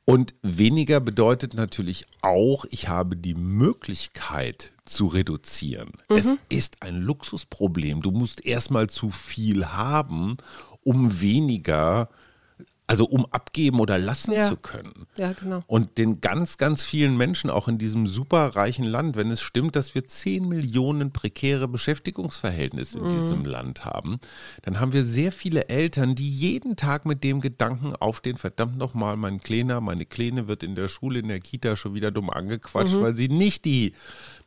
Und 0.06 0.34
weniger 0.42 0.98
bedeutet 1.00 1.54
natürlich 1.54 2.06
auch, 2.22 2.64
ich 2.70 2.88
habe 2.88 3.16
die 3.16 3.34
Möglichkeit 3.34 4.72
zu 4.84 5.06
reduzieren. 5.06 5.92
Es 6.08 6.34
ist 6.48 6.82
ein 6.82 6.96
Luxusproblem. 6.96 8.02
Du 8.02 8.10
musst 8.10 8.44
erstmal 8.44 8.88
zu 8.88 9.10
viel 9.10 9.66
haben, 9.66 10.38
um 10.84 11.20
weniger 11.20 12.08
also 12.88 13.06
um 13.06 13.24
abgeben 13.30 13.80
oder 13.80 13.96
lassen 13.96 14.32
Ja. 14.32 14.48
zu 14.48 14.56
können. 14.56 15.06
Ja, 15.16 15.32
genau. 15.32 15.62
Und 15.66 15.96
den 15.96 16.20
ganz, 16.20 16.58
ganz 16.58 16.82
vielen 16.82 17.16
Menschen 17.16 17.48
auch 17.48 17.66
in 17.66 17.78
diesem 17.78 18.06
superreichen 18.06 18.84
Land, 18.84 19.16
wenn 19.16 19.30
es 19.30 19.40
stimmt, 19.40 19.76
dass 19.76 19.94
wir 19.94 20.06
10 20.06 20.46
Millionen 20.46 21.10
prekäre 21.10 21.68
Beschäftigungsverhältnisse 21.68 22.98
in 22.98 23.08
diesem 23.08 23.46
Land 23.46 23.86
haben, 23.86 24.18
dann 24.62 24.78
haben 24.78 24.92
wir 24.92 25.04
sehr 25.04 25.32
viele 25.32 25.70
Eltern, 25.70 26.14
die 26.14 26.28
jeden 26.28 26.76
Tag 26.76 27.06
mit 27.06 27.24
dem 27.24 27.40
Gedanken 27.40 27.96
aufstehen, 27.96 28.36
verdammt 28.36 28.76
nochmal, 28.76 29.16
mein 29.16 29.40
Kleiner, 29.40 29.80
meine 29.80 30.04
Kleine 30.04 30.46
wird 30.46 30.62
in 30.62 30.74
der 30.74 30.88
Schule, 30.88 31.20
in 31.20 31.28
der 31.28 31.40
Kita 31.40 31.76
schon 31.76 31.94
wieder 31.94 32.10
dumm 32.10 32.28
angequatscht, 32.28 33.00
weil 33.00 33.16
sie 33.16 33.28
nicht 33.28 33.64
die 33.64 33.94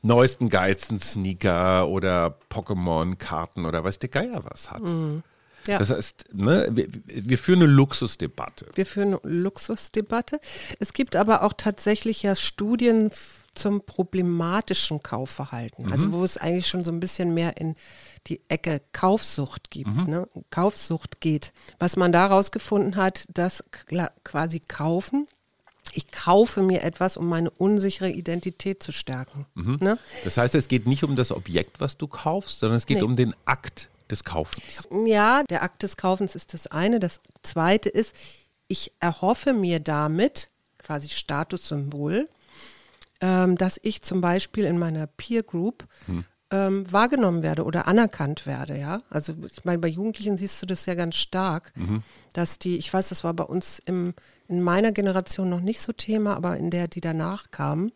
neuesten 0.04 0.50
geilsten 0.50 1.00
Sneaker 1.00 1.88
oder 1.88 2.38
Pokémon-Karten 2.52 3.66
oder 3.66 3.84
weiß 3.84 3.98
der 3.98 4.10
Geier 4.10 4.44
was 4.46 4.70
hat. 4.70 4.84
Ja. 5.68 5.80
Das 5.80 5.90
heißt, 5.90 6.26
ne, 6.34 6.68
wir, 6.72 6.88
wir 7.06 7.38
führen 7.38 7.62
eine 7.64 7.72
Luxusdebatte. 7.72 8.68
Wir 8.76 8.86
führen 8.86 9.16
eine 9.24 9.34
Luxusdebatte. 9.42 10.40
Es 10.80 10.94
gibt 10.94 11.16
aber 11.16 11.44
auch 11.44 11.54
tatsächlich 11.54 12.24
ja 12.24 12.36
Studien 12.36 13.12
zum 13.56 13.82
problematischen 13.82 15.02
Kaufverhalten. 15.02 15.90
Also 15.92 16.12
wo 16.12 16.24
es 16.26 16.38
eigentlich 16.38 16.68
schon 16.68 16.84
so 16.84 16.92
ein 16.92 17.00
bisschen 17.00 17.34
mehr 17.34 17.56
in 17.58 17.76
die 18.28 18.42
Ecke 18.50 18.82
Kaufsucht 18.92 19.72
gibt, 19.72 20.08
ne? 20.08 20.28
Kaufsucht 20.50 21.22
geht. 21.22 21.54
Was 21.80 21.96
man 21.96 22.12
da 22.12 22.26
rausgefunden 22.28 22.98
hat, 22.98 23.26
dass 23.34 23.64
quasi 24.24 24.60
kaufen, 24.60 25.28
ich 25.94 26.12
kaufe 26.12 26.64
mir 26.64 26.82
etwas, 26.84 27.16
um 27.16 27.30
meine 27.30 27.50
unsichere 27.50 28.10
Identität 28.10 28.84
zu 28.84 28.92
stärken. 28.92 29.46
Ne? 29.56 29.98
Das 30.26 30.36
heißt, 30.38 30.54
es 30.56 30.68
geht 30.68 30.86
nicht 30.88 31.04
um 31.06 31.16
das 31.16 31.32
Objekt, 31.32 31.80
was 31.80 31.96
du 31.98 32.08
kaufst, 32.08 32.60
sondern 32.60 32.76
es 32.78 32.86
geht 32.86 32.98
Nee. 32.98 33.04
um 33.04 33.16
den 33.16 33.34
Akt 33.46 33.90
des 34.12 34.24
Kaufens. 34.24 34.88
Ja, 35.06 35.44
der 35.44 35.64
Akt 35.64 35.84
des 35.84 35.98
Kaufens 35.98 36.36
ist 36.36 36.54
das 36.54 36.68
eine. 36.68 37.00
Das 37.00 37.22
zweite 37.44 37.90
ist, 37.90 38.16
ich 38.68 38.92
erhoffe 39.00 39.54
mir 39.54 39.80
damit 39.80 40.50
quasi 40.78 41.10
Statussymbol, 41.10 42.28
ähm, 43.22 43.58
dass 43.58 43.80
ich 43.82 44.02
zum 44.02 44.22
Beispiel 44.22 44.66
in 44.66 44.78
meiner 44.78 45.08
Peer 45.08 45.44
Group 45.44 45.88
ähm, 46.52 46.92
wahrgenommen 46.92 47.44
werde 47.44 47.64
oder 47.64 47.88
anerkannt 47.88 48.46
werde. 48.46 48.78
Ja, 48.78 49.02
also 49.10 49.34
ich 49.46 49.66
meine, 49.66 49.80
bei 49.80 49.88
Jugendlichen 49.88 50.38
siehst 50.38 50.62
du 50.62 50.66
das 50.66 50.86
ja 50.86 50.94
ganz 50.94 51.16
stark, 51.16 51.74
dass 52.34 52.60
die, 52.60 52.78
ich 52.78 52.94
weiß, 52.94 53.10
das 53.10 53.24
war 53.24 53.34
bei 53.34 53.44
uns 53.44 53.80
im, 53.80 54.14
in 54.48 54.62
meiner 54.62 54.92
Generation 54.92 55.50
noch 55.50 55.62
nicht 55.62 55.82
so 55.82 55.92
Thema, 55.92 56.36
aber 56.36 56.58
in 56.58 56.70
der, 56.70 56.88
die 56.88 57.02
danach 57.02 57.52
kam. 57.52 57.92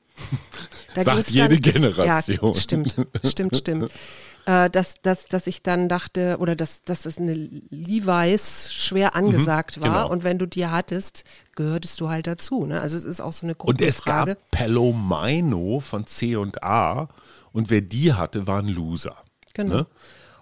da 0.95 1.03
Sagt 1.03 1.29
jede 1.29 1.59
Generation. 1.59 2.53
Ja, 2.53 2.59
stimmt, 2.59 2.95
stimmt, 3.23 3.57
stimmt. 3.57 3.91
Äh, 4.49 4.71
dass, 4.71 4.95
dass, 5.03 5.27
dass 5.27 5.45
ich 5.45 5.61
dann 5.61 5.89
dachte, 5.89 6.37
oder 6.39 6.55
dass, 6.55 6.81
dass 6.81 7.03
das 7.03 7.19
eine 7.19 7.33
Levi's 7.69 8.73
schwer 8.73 9.15
angesagt 9.15 9.79
war 9.79 9.89
genau. 9.89 10.09
und 10.09 10.23
wenn 10.23 10.39
du 10.39 10.47
die 10.47 10.65
hattest, 10.65 11.23
gehörtest 11.55 12.01
du 12.01 12.09
halt 12.09 12.25
dazu. 12.25 12.65
Ne? 12.65 12.81
Also 12.81 12.97
es 12.97 13.05
ist 13.05 13.21
auch 13.21 13.31
so 13.31 13.45
eine 13.45 13.53
Und 13.53 13.79
es 13.79 13.97
Gruppenfrage. 13.97 14.35
gab 14.37 14.49
Pelomino 14.49 15.81
von 15.81 16.07
C 16.07 16.35
und 16.35 16.63
A 16.63 17.09
und 17.51 17.69
wer 17.69 17.81
die 17.81 18.13
hatte, 18.13 18.47
war 18.47 18.57
ein 18.57 18.69
Loser. 18.69 19.17
Genau. 19.53 19.75
Ne? 19.75 19.87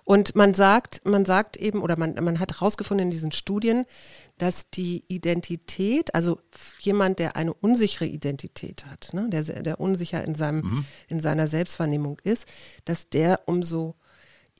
Und 0.08 0.36
man 0.36 0.54
sagt, 0.54 1.02
man 1.06 1.26
sagt 1.26 1.58
eben, 1.58 1.82
oder 1.82 2.00
man, 2.00 2.16
man 2.24 2.40
hat 2.40 2.54
herausgefunden 2.54 3.08
in 3.08 3.12
diesen 3.12 3.34
Studien, 3.34 3.84
dass 4.38 4.70
die 4.70 5.04
Identität, 5.10 6.16
also 6.16 6.40
jemand, 6.80 7.20
der 7.20 7.36
eine 7.36 7.54
unsichere 7.54 8.06
Identität 8.06 8.86
hat, 8.86 9.10
ne, 9.12 9.28
der, 9.30 9.44
der 9.44 9.82
unsicher 9.82 10.24
in, 10.24 10.34
seinem, 10.36 10.62
Mhm. 10.62 10.86
in 11.10 11.20
seiner 11.20 11.50
Selbstwahrnehmung 11.50 12.20
ist, 12.24 12.48
dass 12.86 13.10
der 13.10 13.42
umso 13.48 13.96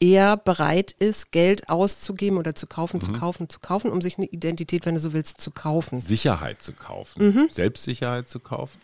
eher 0.02 0.36
bereit 0.36 0.92
ist, 0.92 1.32
Geld 1.32 1.70
auszugeben 1.70 2.38
oder 2.38 2.54
zu 2.54 2.68
kaufen, 2.68 2.98
Mhm. 2.98 3.02
zu 3.02 3.12
kaufen, 3.14 3.50
zu 3.50 3.60
kaufen, 3.62 3.90
um 3.90 4.02
sich 4.02 4.18
eine 4.18 4.28
Identität, 4.28 4.86
wenn 4.86 4.96
du 4.96 5.00
so 5.00 5.14
willst, 5.14 5.40
zu 5.40 5.52
kaufen. 5.52 5.98
Sicherheit 6.02 6.62
zu 6.62 6.74
kaufen, 6.74 7.48
Selbstsicherheit 7.52 8.28
zu 8.28 8.42
kaufen. 8.42 8.80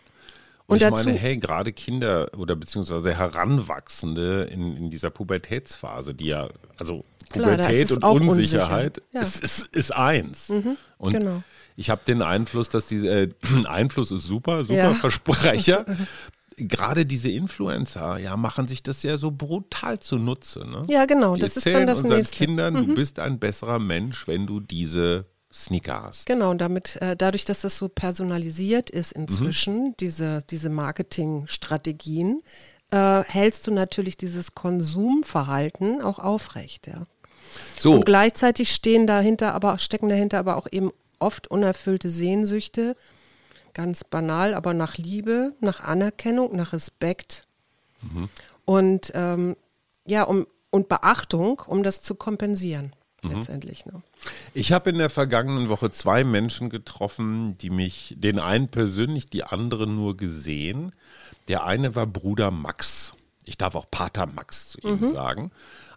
Und, 0.65 0.80
Mhm. 0.80 0.88
Und 0.88 0.93
ich 0.93 0.97
dazu- 0.97 1.06
meine, 1.10 1.17
hey, 1.19 1.38
gerade 1.38 1.73
Kinder 1.73 2.32
oder 2.38 2.56
beziehungsweise 2.56 3.13
Heranwachsende 3.13 4.43
in, 4.52 4.76
in 4.78 4.89
dieser 4.89 5.10
Pubertätsphase, 5.10 6.13
die 6.13 6.28
ja, 6.28 6.47
also 6.78 7.04
Klar, 7.32 7.52
Pubertät 7.58 7.91
und 7.91 8.04
Unsicherheit 8.04 8.99
unsicher. 8.99 9.08
Ja. 9.13 9.21
Mhm, 9.21 9.28
ist, 9.28 9.43
ist, 9.43 9.67
ist 9.76 9.91
eins. 9.95 10.49
und 10.97 11.13
genau. 11.13 11.43
ich 11.76 11.89
habe 11.89 12.02
den 12.08 12.21
Einfluss, 12.21 12.69
dass 12.69 12.88
diese 12.88 13.08
äh, 13.08 13.30
Einfluss 13.65 14.12
ist 14.12 14.23
super, 14.23 14.62
super 14.63 14.76
Ja. 14.78 14.93
Versprecher. 14.93 15.86
Gerade 16.56 17.08
diese 17.08 17.32
Influencer, 17.32 18.19
ja, 18.19 18.38
machen 18.38 18.67
sich 18.67 18.84
das 18.84 19.02
ja 19.02 19.17
so 19.17 19.32
brutal 19.32 19.99
zunutze. 19.99 20.60
Ne? 20.60 20.84
Ja, 20.88 21.06
genau, 21.06 21.34
Die 21.34 21.41
das 21.41 21.58
ist 21.58 21.65
dann 21.65 21.88
das 21.88 21.99
unseren 22.04 22.17
Nächste. 22.17 22.43
Mhm. 22.43 22.45
Kindern, 22.45 22.73
du 22.88 22.93
bist 22.93 23.17
ein 23.17 23.39
besserer 23.39 23.80
Mensch, 23.80 24.28
wenn 24.28 24.45
du 24.45 24.60
diese 24.60 25.26
Sneaker 25.53 26.01
hast. 26.03 26.25
Genau, 26.25 26.49
und 26.49 26.59
damit, 26.59 26.95
äh, 27.01 27.15
dadurch, 27.15 27.45
dass 27.45 27.61
das 27.61 27.77
so 27.77 27.87
personalisiert 27.87 28.89
ist 28.89 29.15
Mhm. 29.15 29.21
inzwischen, 29.23 29.97
diese, 29.97 30.41
diese 30.49 30.69
Marketingstrategien, 30.69 32.41
äh, 32.91 33.23
hältst 33.23 33.67
du 33.67 33.71
natürlich 33.71 34.17
dieses 34.17 34.55
Konsumverhalten 34.55 36.01
auch 36.01 36.19
aufrecht, 36.19 36.87
ja. 36.87 37.05
So, 37.79 37.93
Und 37.93 38.05
gleichzeitig 38.05 38.73
stehen 38.73 39.05
dahinter 39.05 39.53
aber, 39.53 39.77
stecken 39.77 40.09
dahinter 40.09 40.39
aber 40.39 40.57
auch 40.57 40.67
eben 40.71 40.91
oft 41.19 41.47
unerfüllte 41.47 42.09
Sehnsüchte, 42.09 42.95
ganz 43.73 44.03
banal, 44.03 44.53
aber 44.53 44.73
nach 44.73 44.97
Liebe, 44.97 45.53
nach 45.59 45.81
Anerkennung, 45.81 46.55
nach 46.55 46.73
Respekt 46.73 47.47
Mhm. 48.01 48.29
und 48.65 49.11
ähm, 49.15 49.55
ja, 50.05 50.23
um 50.23 50.47
und 50.71 50.89
Beachtung, 50.89 51.61
um 51.67 51.83
das 51.83 52.01
zu 52.01 52.15
kompensieren, 52.15 52.93
letztendlich. 53.23 53.86
Ne? 53.86 54.01
Ich 54.53 54.71
habe 54.71 54.89
in 54.89 54.97
der 54.97 55.09
vergangenen 55.09 55.69
Woche 55.69 55.91
zwei 55.91 56.23
Menschen 56.23 56.69
getroffen, 56.69 57.55
die 57.55 57.69
mich, 57.69 58.15
den 58.17 58.39
einen 58.39 58.67
persönlich, 58.67 59.27
die 59.27 59.43
andere 59.43 59.88
nur 59.88 60.17
gesehen. 60.17 60.91
Der 61.47 61.63
eine 61.65 61.95
war 61.95 62.07
Bruder 62.07 62.51
Max. 62.51 63.13
Ich 63.45 63.57
darf 63.57 63.75
auch 63.75 63.89
Pater 63.89 64.25
Max 64.25 64.69
zu 64.69 64.79
ihm 64.81 65.13
sagen. 65.13 65.51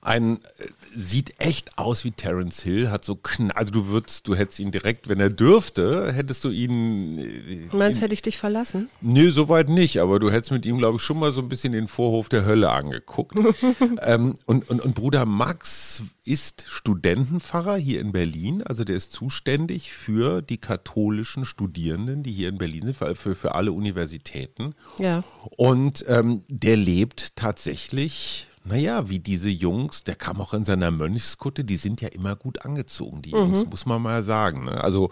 Ein 0.07 0.37
äh, 0.37 0.69
sieht 0.95 1.35
echt 1.41 1.77
aus 1.79 2.05
wie 2.05 2.13
Terence 2.13 2.63
Hill, 2.63 2.91
hat 2.91 3.05
so 3.05 3.17
kn 3.17 3.51
also 3.51 3.73
du 3.73 3.89
würdest, 3.89 4.29
du 4.29 4.37
hättest 4.37 4.61
ihn 4.61 4.71
direkt, 4.71 5.09
wenn 5.09 5.19
er 5.19 5.31
dürfte, 5.31 6.13
hättest 6.13 6.45
du 6.45 6.51
ihn 6.51 7.19
äh, 7.19 7.69
Du 7.71 7.77
meinst, 7.77 8.01
hätte 8.01 8.15
ich 8.15 8.23
dich 8.23 8.39
verlassen? 8.39 8.89
Nö, 9.01 9.33
soweit 9.33 9.69
nicht, 9.69 9.99
aber 9.99 10.21
du 10.21 10.31
hättest 10.31 10.53
mit 10.53 10.65
ihm, 10.65 10.79
glaube 10.79 10.99
ich, 10.99 11.03
schon 11.03 11.19
mal 11.19 11.33
so 11.33 11.43
ein 11.43 11.49
bisschen 11.49 11.73
den 11.73 11.89
Vorhof 11.89 12.29
der 12.29 12.45
Hölle 12.45 12.71
angeguckt. 12.71 13.37
ähm, 14.01 14.35
und, 14.47 14.71
und, 14.71 14.81
und 14.81 14.95
Bruder 14.95 15.27
Max 15.27 16.05
ist 16.25 16.65
Studentenpfarrer 16.69 17.77
hier 17.77 18.01
in 18.01 18.13
Berlin, 18.13 18.63
also 18.63 18.85
der 18.85 18.97
ist 18.97 19.11
zuständig 19.11 19.93
für 19.93 20.41
die 20.41 20.59
katholischen 20.59 21.45
Studierenden, 21.45 22.23
die 22.23 22.33
hier 22.33 22.49
in 22.49 22.59
Berlin 22.59 22.85
sind, 22.87 22.97
für, 22.97 23.17
für, 23.17 23.35
für 23.35 23.55
alle 23.57 23.73
Universitäten. 23.73 24.75
Ja. 24.99 25.25
Und 25.57 26.05
ähm, 26.07 26.45
der 26.49 26.77
lebt 26.77 27.35
tatsächlich, 27.35 28.46
naja, 28.69 29.09
wie 29.09 29.19
diese 29.19 29.49
Jungs, 29.49 30.05
der 30.05 30.17
kam 30.17 30.41
auch 30.41 30.53
in 30.53 30.65
seiner 30.65 30.91
Mönchskutte, 30.91 31.65
die 31.65 31.77
sind 31.77 32.01
ja 32.01 32.09
immer 32.09 32.37
gut 32.37 32.65
angezogen, 32.65 33.23
die 33.23 33.31
Jungs, 33.31 33.65
muss 33.67 33.87
man 33.87 34.03
mal 34.03 34.23
sagen. 34.23 34.65
Ne? 34.65 34.83
Also, 34.83 35.11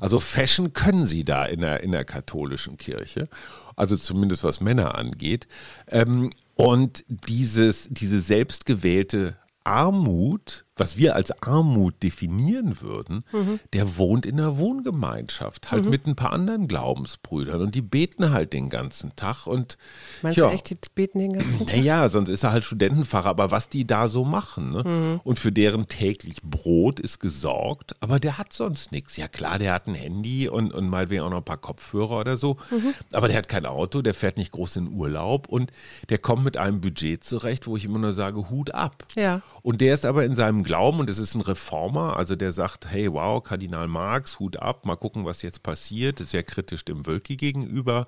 also 0.00 0.20
Fashion 0.20 0.72
können 0.72 1.04
sie 1.04 1.24
da 1.24 1.46
in 1.46 1.60
der, 1.60 1.82
in 1.82 1.92
der 1.92 2.04
katholischen 2.04 2.76
Kirche, 2.76 3.28
also 3.76 3.96
zumindest 3.96 4.44
was 4.44 4.60
Männer 4.60 4.96
angeht. 4.96 5.48
Ähm, 5.88 6.30
und 6.54 7.04
dieses, 7.08 7.88
diese 7.90 8.20
selbstgewählte 8.20 9.36
Armut, 9.64 10.65
was 10.76 10.96
wir 10.98 11.14
als 11.16 11.42
Armut 11.42 12.02
definieren 12.02 12.80
würden, 12.82 13.24
Mhm. 13.32 13.60
der 13.72 13.96
wohnt 13.96 14.26
in 14.26 14.38
einer 14.38 14.58
Wohngemeinschaft, 14.58 15.70
halt 15.70 15.88
mit 15.88 16.06
ein 16.06 16.16
paar 16.16 16.32
anderen 16.32 16.68
Glaubensbrüdern 16.68 17.60
und 17.62 17.74
die 17.74 17.80
beten 17.82 18.30
halt 18.32 18.52
den 18.52 18.68
ganzen 18.68 19.14
Tag 19.16 19.46
und 19.46 19.78
Meinst 20.22 20.38
ja. 20.38 20.48
du 20.48 20.54
echt, 20.54 20.70
die 20.70 20.76
beten 20.94 21.18
den 21.18 21.32
ganzen 21.34 21.66
Tag? 21.66 21.76
Naja, 21.76 22.08
sonst 22.08 22.28
ist 22.28 22.42
er 22.44 22.52
halt 22.52 22.64
Studentenpfarrer, 22.64 23.26
aber 23.30 23.50
was 23.50 23.68
die 23.68 23.86
da 23.86 24.08
so 24.08 24.24
machen, 24.24 24.72
ne? 24.72 24.82
Mhm. 24.84 25.20
Und 25.24 25.40
für 25.40 25.50
deren 25.52 25.88
täglich 25.88 26.42
Brot 26.42 27.00
ist 27.00 27.20
gesorgt, 27.20 27.94
aber 28.00 28.20
der 28.20 28.36
hat 28.38 28.52
sonst 28.52 28.92
nichts. 28.92 29.16
Ja 29.16 29.28
klar, 29.28 29.58
der 29.58 29.72
hat 29.72 29.86
ein 29.86 29.94
Handy 29.94 30.48
und, 30.48 30.72
und 30.72 30.88
meinetwegen 30.88 31.22
auch 31.22 31.30
noch 31.30 31.38
ein 31.38 31.44
paar 31.44 31.56
Kopfhörer 31.56 32.20
oder 32.20 32.36
so, 32.36 32.56
Mhm. 32.70 32.92
aber 33.12 33.28
der 33.28 33.38
hat 33.38 33.48
kein 33.48 33.64
Auto, 33.66 34.02
der 34.02 34.14
fährt 34.14 34.36
nicht 34.36 34.52
groß 34.52 34.76
in 34.76 34.88
Urlaub 34.92 35.48
und 35.48 35.72
der 36.10 36.18
kommt 36.18 36.44
mit 36.44 36.56
einem 36.56 36.80
Budget 36.80 37.24
zurecht, 37.24 37.66
wo 37.66 37.76
ich 37.76 37.84
immer 37.86 37.98
nur 37.98 38.12
sage, 38.12 38.50
Hut 38.50 38.74
ab. 38.74 39.06
Ja. 39.16 39.40
Und 39.62 39.80
der 39.80 39.94
ist 39.94 40.04
aber 40.04 40.24
in 40.24 40.34
seinem 40.34 40.62
Glauben, 40.66 41.00
und 41.00 41.08
es 41.08 41.18
ist 41.18 41.34
ein 41.34 41.40
Reformer, 41.40 42.16
also 42.16 42.36
der 42.36 42.52
sagt, 42.52 42.90
hey, 42.90 43.10
wow, 43.12 43.42
Kardinal 43.42 43.88
Marx, 43.88 44.38
Hut 44.38 44.58
ab, 44.58 44.84
mal 44.84 44.96
gucken, 44.96 45.24
was 45.24 45.40
jetzt 45.42 45.62
passiert, 45.62 46.20
ist 46.20 46.32
sehr 46.32 46.42
kritisch 46.42 46.84
dem 46.84 47.06
Wölki 47.06 47.36
gegenüber. 47.36 48.06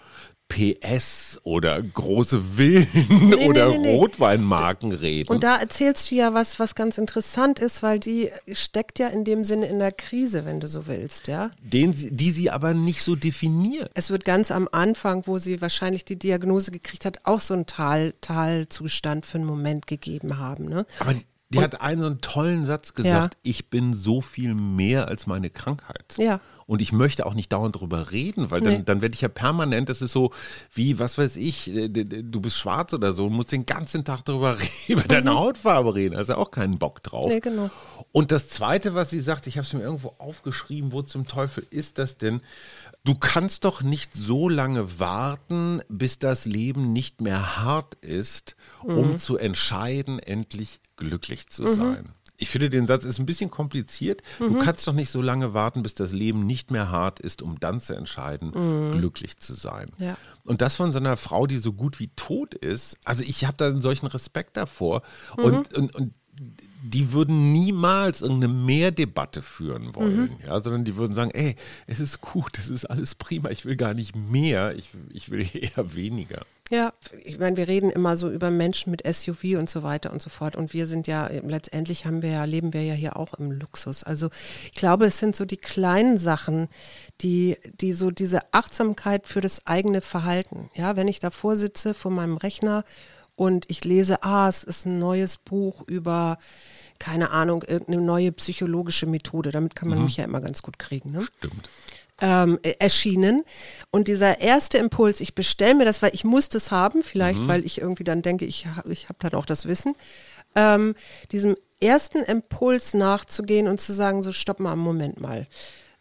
PS 0.53 1.41
oder 1.45 1.81
große 1.81 2.43
Villen 2.57 2.87
nee, 3.09 3.49
oder 3.49 3.69
nee, 3.69 3.79
nee, 3.79 3.97
Rotweinmarken 3.97 4.93
reden. 4.93 5.31
Und 5.31 5.45
da 5.45 5.57
erzählst 5.57 6.11
du 6.11 6.15
ja 6.15 6.35
was, 6.35 6.59
was 6.59 6.75
ganz 6.75 6.99
interessant 6.99 7.59
ist, 7.59 7.83
weil 7.83 7.99
die 7.99 8.31
steckt 8.53 8.99
ja 8.99 9.09
in 9.09 9.25
dem 9.25 9.45
Sinne 9.45 9.67
in 9.67 9.79
der 9.79 9.93
Krise, 9.93 10.45
wenn 10.45 10.61
du 10.61 10.69
so 10.69 10.87
willst, 10.87 11.27
ja. 11.27 11.51
Den, 11.63 11.95
die 11.97 12.31
sie 12.31 12.51
aber 12.51 12.75
nicht 12.75 13.03
so 13.03 13.17
definiert. 13.17 13.91
Es 13.95 14.11
wird 14.11 14.25
ganz 14.25 14.51
am 14.51 14.69
Anfang, 14.71 15.27
wo 15.27 15.39
sie 15.39 15.63
wahrscheinlich 15.63 16.05
die 16.05 16.19
Diagnose 16.19 16.71
gekriegt 16.71 17.07
hat, 17.07 17.21
auch 17.25 17.41
so 17.41 17.55
einen 17.55 17.67
Tal, 17.67 18.13
Talzustand 18.21 19.25
für 19.25 19.39
einen 19.39 19.47
Moment 19.47 19.87
gegeben 19.87 20.39
haben. 20.39 20.67
Ne? 20.67 20.85
Aber 20.99 21.15
die 21.53 21.59
und, 21.59 21.65
hat 21.65 21.81
einen 21.81 22.01
so 22.01 22.07
einen 22.07 22.21
tollen 22.21 22.65
Satz 22.65 22.95
gesagt, 22.95 23.35
ja. 23.35 23.41
ich 23.43 23.69
bin 23.71 23.95
so 23.95 24.21
viel 24.21 24.55
mehr 24.55 25.09
als 25.09 25.27
meine 25.27 25.51
Krankheit. 25.51 26.15
Ja. 26.17 26.41
Und 26.73 26.81
ich 26.81 26.91
möchte 26.91 27.27
auch 27.27 27.35
nicht 27.35 27.53
dauernd 27.53 27.77
drüber 27.77 28.13
reden, 28.13 28.51
weil 28.51 28.63
dann, 28.63 28.73
nee. 28.73 28.83
dann 28.83 29.03
werde 29.03 29.15
ich 29.15 29.21
ja 29.21 29.29
permanent, 29.29 29.91
das 29.91 30.01
ist 30.01 30.13
so 30.13 30.33
wie, 30.73 30.99
was 30.99 31.19
weiß 31.19 31.37
ich, 31.37 31.69
äh, 31.69 31.91
du 31.91 32.41
bist 32.41 32.57
schwarz 32.57 32.95
oder 32.95 33.13
so, 33.13 33.29
musst 33.29 33.53
den 33.53 33.67
ganzen 33.67 34.07
Tag 34.07 34.25
darüber 34.25 34.59
reden, 34.59 34.71
über 34.89 35.03
deine 35.03 35.33
mhm. 35.33 35.39
Hautfarbe 35.39 35.95
reden. 35.95 36.17
Also 36.17 36.35
auch 36.37 36.51
keinen 36.51 36.79
Bock 36.79 37.03
drauf. 37.03 37.29
Nee, 37.29 37.41
genau. 37.41 37.69
Und 38.11 38.33
das 38.33 38.49
Zweite, 38.49 38.95
was 38.95 39.11
sie 39.11 39.21
sagt, 39.21 39.47
ich 39.47 39.59
habe 39.59 39.67
es 39.67 39.75
mir 39.75 39.83
irgendwo 39.83 40.15
aufgeschrieben, 40.17 40.93
wo 40.93 41.03
zum 41.03 41.29
Teufel 41.29 41.67
ist 41.69 41.99
das 41.99 42.17
denn? 42.17 42.41
Du 43.05 43.17
kannst 43.17 43.67
doch 43.67 43.83
nicht 43.83 44.15
so 44.15 44.49
lange 44.49 44.99
warten, 44.99 45.83
bis 45.91 46.21
das 46.21 46.47
Leben 46.47 46.95
nicht 46.95 47.21
mehr 47.21 47.59
hart 47.59 47.97
ist, 47.97 48.57
um 48.83 49.11
mhm. 49.11 49.19
zu 49.19 49.37
entscheiden, 49.37 50.19
endlich 50.21 50.81
glücklich 50.97 51.49
zu 51.49 51.65
mhm. 51.65 51.75
sein. 51.75 52.09
Ich 52.39 52.49
finde, 52.49 52.69
den 52.69 52.87
Satz 52.87 53.05
ist 53.05 53.19
ein 53.19 53.27
bisschen 53.27 53.51
kompliziert. 53.51 54.23
Mhm. 54.41 54.55
Du 54.55 54.59
kannst 54.59 54.87
doch 54.87 54.93
nicht 54.93 55.11
so 55.11 55.23
lange 55.23 55.55
warten, 55.55 55.83
bis 55.83 55.95
das 55.95 56.13
Leben 56.13 56.47
nicht 56.47 56.71
mehr 56.71 56.91
hart 56.91 57.21
ist, 57.21 57.43
um 57.43 57.61
dann 57.61 57.81
zu 57.81 57.95
entscheiden, 57.95 58.53
mhm. 58.55 58.93
glücklich 58.93 59.39
zu 59.39 59.55
sein. 59.55 59.91
Ja. 59.99 60.17
Und 60.45 60.61
das 60.61 60.75
von 60.75 60.91
so 60.93 60.99
einer 60.99 61.17
Frau, 61.17 61.47
die 61.47 61.59
so 61.59 61.73
gut 61.73 62.01
wie 62.01 62.09
tot 62.17 62.55
ist. 62.55 62.97
Also 63.05 63.23
ich 63.23 63.45
habe 63.45 63.57
da 63.57 63.69
einen 63.69 63.81
solchen 63.81 64.07
Respekt 64.07 64.57
davor. 64.57 65.03
Mhm. 65.37 65.45
Und, 65.45 65.75
und, 65.75 65.95
und 65.95 66.15
die 66.83 67.13
würden 67.13 67.53
niemals 67.53 68.23
irgendeine 68.23 68.53
Mehrdebatte 68.53 69.43
führen 69.43 69.95
wollen, 69.95 70.23
mhm. 70.23 70.37
ja, 70.45 70.61
sondern 70.61 70.85
die 70.85 70.97
würden 70.97 71.15
sagen, 71.15 71.31
ey, 71.31 71.57
es 71.87 72.01
ist 72.01 72.21
gut, 72.21 72.59
es 72.59 72.69
ist 72.69 72.87
alles 72.87 73.15
prima, 73.15 73.51
ich 73.51 73.65
will 73.65 73.77
gar 73.77 73.95
nicht 73.95 74.17
mehr, 74.17 74.75
ich, 74.77 74.91
ich 75.13 75.31
will 75.31 75.47
eher 75.55 75.95
weniger. 75.95 76.45
Ja, 76.73 76.95
ich 77.23 77.39
meine, 77.39 77.59
wir 77.59 77.69
reden 77.69 77.91
immer 77.91 78.17
so 78.17 78.31
über 78.31 78.51
Menschen 78.51 78.91
mit 78.91 79.03
SUV 79.07 79.59
und 79.59 79.69
so 79.69 79.83
weiter 79.83 80.11
und 80.11 80.23
so 80.23 80.31
fort. 80.31 80.57
Und 80.57 80.73
wir 80.73 80.87
sind 80.87 81.07
ja, 81.07 81.27
letztendlich 81.27 82.07
haben 82.07 82.23
wir 82.23 82.31
ja, 82.31 82.45
leben 82.45 82.73
wir 82.73 82.83
ja 82.83 82.95
hier 82.95 83.19
auch 83.19 83.35
im 83.35 83.53
Luxus. 83.53 84.03
Also 84.05 84.31
ich 84.65 84.79
glaube, 84.79 85.05
es 85.05 85.19
sind 85.19 85.37
so 85.37 85.45
die 85.45 85.59
kleinen 85.59 86.17
Sachen, 86.17 86.69
die, 87.21 87.59
die 87.75 87.93
so 87.93 88.11
diese 88.11 88.41
Achtsamkeit 88.55 89.27
für 89.29 89.43
das 89.43 89.67
eigene 89.67 90.01
Verhalten. 90.01 90.71
Ja, 90.75 90.97
wenn 90.97 91.09
ich 91.09 91.21
davor 91.21 91.57
sitze 91.57 91.93
vor 91.93 92.11
meinem 92.11 92.39
Rechner 92.39 92.85
und 93.37 93.69
ich 93.69 93.85
lese, 93.85 94.23
ah, 94.23 94.49
es 94.49 94.65
ist 94.65 94.87
ein 94.87 94.99
neues 94.99 95.37
Buch 95.37 95.83
über, 95.87 96.39
keine 96.99 97.33
Ahnung, 97.33 97.65
irgendeine 97.65 98.01
neue 98.01 98.33
psychologische 98.33 99.05
Methode. 99.05 99.51
Damit 99.51 99.77
kann 99.77 99.91
man 99.91 99.99
mhm. 99.99 100.05
mich 100.05 100.17
ja 100.17 100.25
immer 100.25 100.41
ganz 100.41 100.63
gut 100.63 100.79
kriegen. 100.79 101.11
Ne? 101.11 101.23
Stimmt 101.37 101.69
ähm, 102.23 102.59
e-, 102.63 102.77
erschienen. 102.79 103.45
Und 103.91 104.09
dieser 104.09 104.41
erste 104.41 104.79
Impuls, 104.79 105.21
ich 105.21 105.35
bestelle 105.35 105.75
mir 105.75 105.85
das, 105.85 106.01
weil 106.01 106.15
ich 106.15 106.25
muss 106.25 106.49
das 106.49 106.71
haben, 106.71 107.03
vielleicht 107.03 107.41
mhm. 107.41 107.49
weil 107.49 107.67
ich 107.67 107.81
irgendwie 107.81 108.05
dann 108.05 108.23
denke, 108.23 108.47
ich, 108.47 108.67
ich 108.89 109.09
habe 109.09 109.19
dann 109.19 109.35
auch 109.35 109.45
das 109.45 109.67
Wissen, 109.67 109.95
ähm, 110.55 110.95
diesem 111.33 111.57
ersten 111.81 112.19
Impuls 112.19 112.95
nachzugehen 112.95 113.69
und 113.69 113.81
zu 113.81 113.93
sagen, 113.93 114.23
so 114.23 114.33
stopp 114.33 114.61
mal, 114.61 114.77
Moment 114.77 115.21
mal. 115.21 115.47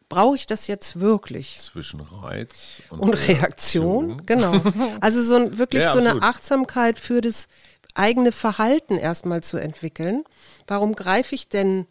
Brauche 0.07 0.35
ich 0.35 0.45
das 0.45 0.67
jetzt 0.67 0.99
wirklich? 0.99 1.57
Zwischen 1.57 2.01
Reiz 2.01 2.53
und, 2.89 2.99
und 2.99 3.13
Reaktion. 3.13 4.21
Reaktion. 4.21 4.25
Genau. 4.25 4.61
Also 4.99 5.23
so 5.23 5.35
ein, 5.35 5.57
wirklich 5.57 5.83
ja, 5.83 5.93
so 5.93 5.99
eine 5.99 6.21
Achtsamkeit 6.21 6.99
für 6.99 7.21
das 7.21 7.47
eigene 7.95 8.31
Verhalten 8.31 8.97
erstmal 8.97 9.41
zu 9.41 9.57
entwickeln. 9.57 10.23
Warum 10.67 10.95
greife 10.95 11.33
ich 11.33 11.47
denn 11.47 11.87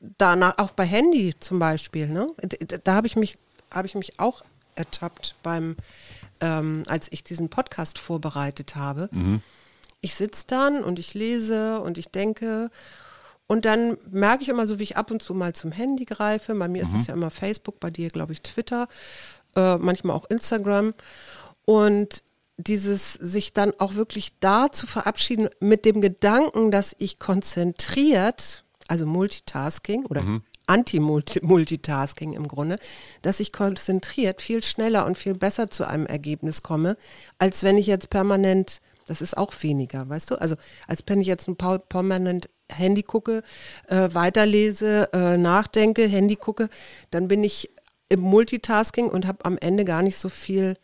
danach, 0.00 0.58
auch 0.58 0.70
bei 0.70 0.84
Handy 0.84 1.34
zum 1.40 1.58
Beispiel, 1.58 2.08
ne? 2.08 2.28
Da, 2.42 2.76
da 2.76 2.94
habe 2.94 3.06
ich 3.06 3.16
mich 3.16 3.38
habe 3.72 3.86
ich 3.86 3.94
mich 3.94 4.18
auch 4.18 4.42
ertappt 4.74 5.36
beim, 5.42 5.76
ähm, 6.40 6.82
als 6.86 7.10
ich 7.10 7.24
diesen 7.24 7.48
Podcast 7.48 7.98
vorbereitet 7.98 8.76
habe. 8.76 9.08
Mhm. 9.12 9.42
Ich 10.00 10.14
sitze 10.14 10.44
dann 10.46 10.82
und 10.82 10.98
ich 10.98 11.14
lese 11.14 11.80
und 11.80 11.98
ich 11.98 12.08
denke 12.08 12.70
und 13.46 13.66
dann 13.66 13.98
merke 14.10 14.42
ich 14.42 14.48
immer 14.48 14.66
so, 14.66 14.78
wie 14.78 14.84
ich 14.84 14.96
ab 14.96 15.10
und 15.10 15.22
zu 15.22 15.34
mal 15.34 15.52
zum 15.52 15.72
Handy 15.72 16.06
greife. 16.06 16.54
Bei 16.54 16.68
mir 16.68 16.84
mhm. 16.84 16.94
ist 16.94 17.00
es 17.00 17.06
ja 17.06 17.14
immer 17.14 17.30
Facebook, 17.30 17.80
bei 17.80 17.90
dir 17.90 18.08
glaube 18.08 18.32
ich 18.32 18.42
Twitter, 18.42 18.88
äh, 19.56 19.76
manchmal 19.76 20.16
auch 20.16 20.24
Instagram. 20.30 20.94
Und 21.64 22.22
dieses 22.56 23.12
sich 23.14 23.52
dann 23.52 23.72
auch 23.78 23.94
wirklich 23.94 24.32
da 24.40 24.72
zu 24.72 24.86
verabschieden 24.86 25.48
mit 25.60 25.84
dem 25.84 26.00
Gedanken, 26.00 26.70
dass 26.70 26.94
ich 26.98 27.18
konzentriert, 27.18 28.64
also 28.88 29.06
Multitasking 29.06 30.06
oder 30.06 30.22
mhm. 30.22 30.42
Anti-Multitasking 30.66 32.32
im 32.32 32.48
Grunde, 32.48 32.78
dass 33.22 33.40
ich 33.40 33.52
konzentriert 33.52 34.42
viel 34.42 34.62
schneller 34.62 35.06
und 35.06 35.18
viel 35.18 35.34
besser 35.34 35.70
zu 35.70 35.86
einem 35.86 36.06
Ergebnis 36.06 36.62
komme, 36.62 36.96
als 37.38 37.62
wenn 37.62 37.78
ich 37.78 37.86
jetzt 37.86 38.10
permanent, 38.10 38.80
das 39.06 39.20
ist 39.20 39.36
auch 39.36 39.52
weniger, 39.60 40.08
weißt 40.08 40.30
du? 40.30 40.40
Also 40.40 40.56
als 40.86 41.02
wenn 41.06 41.20
ich 41.20 41.26
jetzt 41.26 41.48
ein 41.48 41.56
permanent 41.56 42.48
Handy 42.70 43.02
gucke, 43.02 43.42
äh, 43.88 44.08
weiterlese, 44.12 45.12
äh, 45.12 45.36
nachdenke, 45.36 46.06
Handy 46.06 46.36
gucke, 46.36 46.68
dann 47.10 47.28
bin 47.28 47.44
ich 47.44 47.70
im 48.08 48.20
Multitasking 48.20 49.08
und 49.08 49.26
habe 49.26 49.44
am 49.44 49.58
Ende 49.58 49.84
gar 49.84 50.02
nicht 50.02 50.18
so 50.18 50.28
viel 50.28 50.76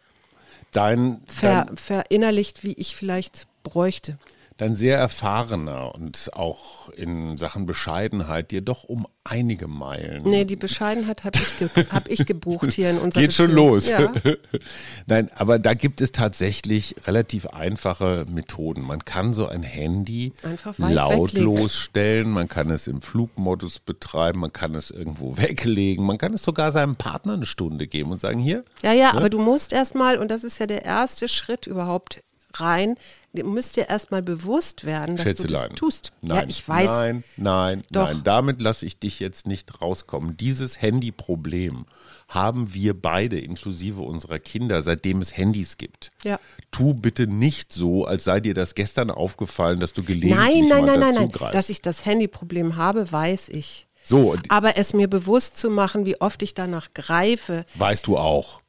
dein, 0.72 1.22
ver, 1.26 1.66
dein 1.66 1.76
verinnerlicht, 1.76 2.64
wie 2.64 2.74
ich 2.74 2.96
vielleicht 2.96 3.46
bräuchte 3.62 4.18
dein 4.58 4.74
sehr 4.74 4.98
erfahrener 4.98 5.94
und 5.94 6.30
auch 6.34 6.90
in 6.90 7.38
Sachen 7.38 7.64
Bescheidenheit 7.64 8.50
dir 8.50 8.60
doch 8.60 8.84
um 8.84 9.06
einige 9.22 9.68
Meilen. 9.68 10.22
Nee, 10.24 10.44
die 10.44 10.56
Bescheidenheit 10.56 11.24
habe 11.24 11.38
ich, 11.38 11.58
ge 11.58 11.68
hab 11.90 12.08
ich 12.08 12.26
gebucht 12.26 12.72
hier 12.72 12.90
in 12.90 12.98
unserer 12.98 13.22
Geht 13.22 13.30
Beziehung. 13.30 13.48
schon 13.48 13.56
los. 13.56 13.88
Ja. 13.88 14.12
Nein, 15.06 15.30
aber 15.36 15.60
da 15.60 15.74
gibt 15.74 16.00
es 16.00 16.10
tatsächlich 16.10 16.96
relativ 17.06 17.46
einfache 17.46 18.26
Methoden. 18.28 18.82
Man 18.82 19.04
kann 19.04 19.32
so 19.32 19.46
ein 19.46 19.62
Handy 19.62 20.32
lautlos 20.76 21.76
stellen, 21.76 22.28
man 22.28 22.48
kann 22.48 22.70
es 22.70 22.88
im 22.88 23.00
Flugmodus 23.00 23.78
betreiben, 23.78 24.40
man 24.40 24.52
kann 24.52 24.74
es 24.74 24.90
irgendwo 24.90 25.36
weglegen, 25.36 26.04
man 26.04 26.18
kann 26.18 26.34
es 26.34 26.42
sogar 26.42 26.72
seinem 26.72 26.96
Partner 26.96 27.34
eine 27.34 27.46
Stunde 27.46 27.86
geben 27.86 28.10
und 28.10 28.20
sagen, 28.20 28.40
hier. 28.40 28.64
Ja, 28.82 28.92
ja, 28.92 29.12
ne? 29.12 29.18
aber 29.18 29.30
du 29.30 29.38
musst 29.38 29.72
erstmal, 29.72 30.18
und 30.18 30.32
das 30.32 30.42
ist 30.42 30.58
ja 30.58 30.66
der 30.66 30.84
erste 30.84 31.28
Schritt 31.28 31.68
überhaupt, 31.68 32.24
rein. 32.54 32.96
Du 33.32 33.44
müsst 33.44 33.76
dir 33.76 33.88
erstmal 33.88 34.22
bewusst 34.22 34.84
werden, 34.84 35.16
dass 35.16 35.34
du 35.36 35.46
das 35.46 35.68
tust. 35.76 36.12
Nein, 36.22 36.36
ja, 36.38 36.44
ich 36.48 36.68
weiß. 36.68 36.88
Nein, 36.90 37.24
nein, 37.36 37.82
Doch. 37.90 38.08
nein. 38.08 38.20
Damit 38.24 38.60
lasse 38.60 38.86
ich 38.86 38.98
dich 38.98 39.20
jetzt 39.20 39.46
nicht 39.46 39.80
rauskommen. 39.80 40.36
Dieses 40.36 40.80
Handyproblem 40.82 41.86
haben 42.28 42.74
wir 42.74 43.00
beide, 43.00 43.38
inklusive 43.38 44.02
unserer 44.02 44.38
Kinder, 44.38 44.82
seitdem 44.82 45.20
es 45.20 45.36
Handys 45.36 45.78
gibt. 45.78 46.10
Ja. 46.24 46.38
Tu 46.70 46.94
bitte 46.94 47.26
nicht 47.26 47.72
so, 47.72 48.04
als 48.04 48.24
sei 48.24 48.40
dir 48.40 48.54
das 48.54 48.74
gestern 48.74 49.10
aufgefallen, 49.10 49.80
dass 49.80 49.92
du 49.92 50.02
gelegentlich 50.02 50.36
Nein, 50.36 50.68
nein, 50.68 50.68
mal 50.68 50.86
nein, 50.86 51.00
nein, 51.00 51.14
nein. 51.14 51.28
dazugreifst. 51.30 51.54
Dass 51.54 51.68
ich 51.70 51.80
das 51.82 52.04
Handyproblem 52.04 52.76
habe, 52.76 53.10
weiß 53.10 53.48
ich. 53.50 53.86
So, 54.04 54.36
Aber 54.48 54.78
es 54.78 54.94
mir 54.94 55.08
bewusst 55.08 55.58
zu 55.58 55.68
machen, 55.68 56.06
wie 56.06 56.18
oft 56.20 56.42
ich 56.42 56.54
danach 56.54 56.94
greife, 56.94 57.66
weißt 57.74 58.06
du 58.06 58.16
auch. 58.16 58.62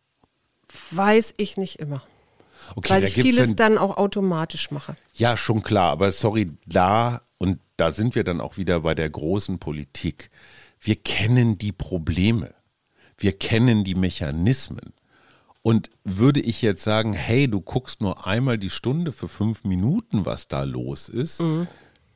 weiß 0.92 1.34
ich 1.38 1.56
nicht 1.56 1.80
immer. 1.80 2.02
Okay, 2.76 2.90
weil 2.90 3.02
da 3.02 3.08
ich 3.08 3.14
vieles 3.14 3.56
dann- 3.56 3.76
dann 3.76 3.78
auch 3.78 3.98
automatisch 3.98 4.72
mache. 4.72 4.96
Ja, 5.16 5.38
schon 5.38 5.62
klar, 5.64 5.92
aber 5.92 6.12
sorry, 6.12 6.52
da 6.66 7.22
und 7.38 7.60
da 7.78 7.92
sind 7.92 8.16
wir 8.16 8.24
dann 8.24 8.42
auch 8.42 8.58
wieder 8.58 8.82
bei 8.82 8.96
der 8.96 9.10
großen 9.10 9.60
Politik. 9.60 10.30
Wir 10.82 10.96
kennen 10.96 11.58
die 11.58 11.72
Probleme. 11.72 12.54
Wir 13.18 13.34
kennen 13.34 13.84
die 13.84 13.96
Mechanismen. 13.96 14.94
Und 15.62 15.90
würde 16.06 16.40
ich 16.40 16.62
jetzt 16.62 16.84
sagen, 16.84 17.14
hey, 17.14 17.50
du 17.50 17.60
guckst 17.60 18.00
nur 18.02 18.26
einmal 18.26 18.58
die 18.58 18.70
Stunde 18.70 19.12
für 19.12 19.28
fünf 19.28 19.64
Minuten, 19.66 20.26
was 20.26 20.48
da 20.48 20.64
los 20.64 21.10
ist, 21.10 21.42
Mhm. 21.42 21.68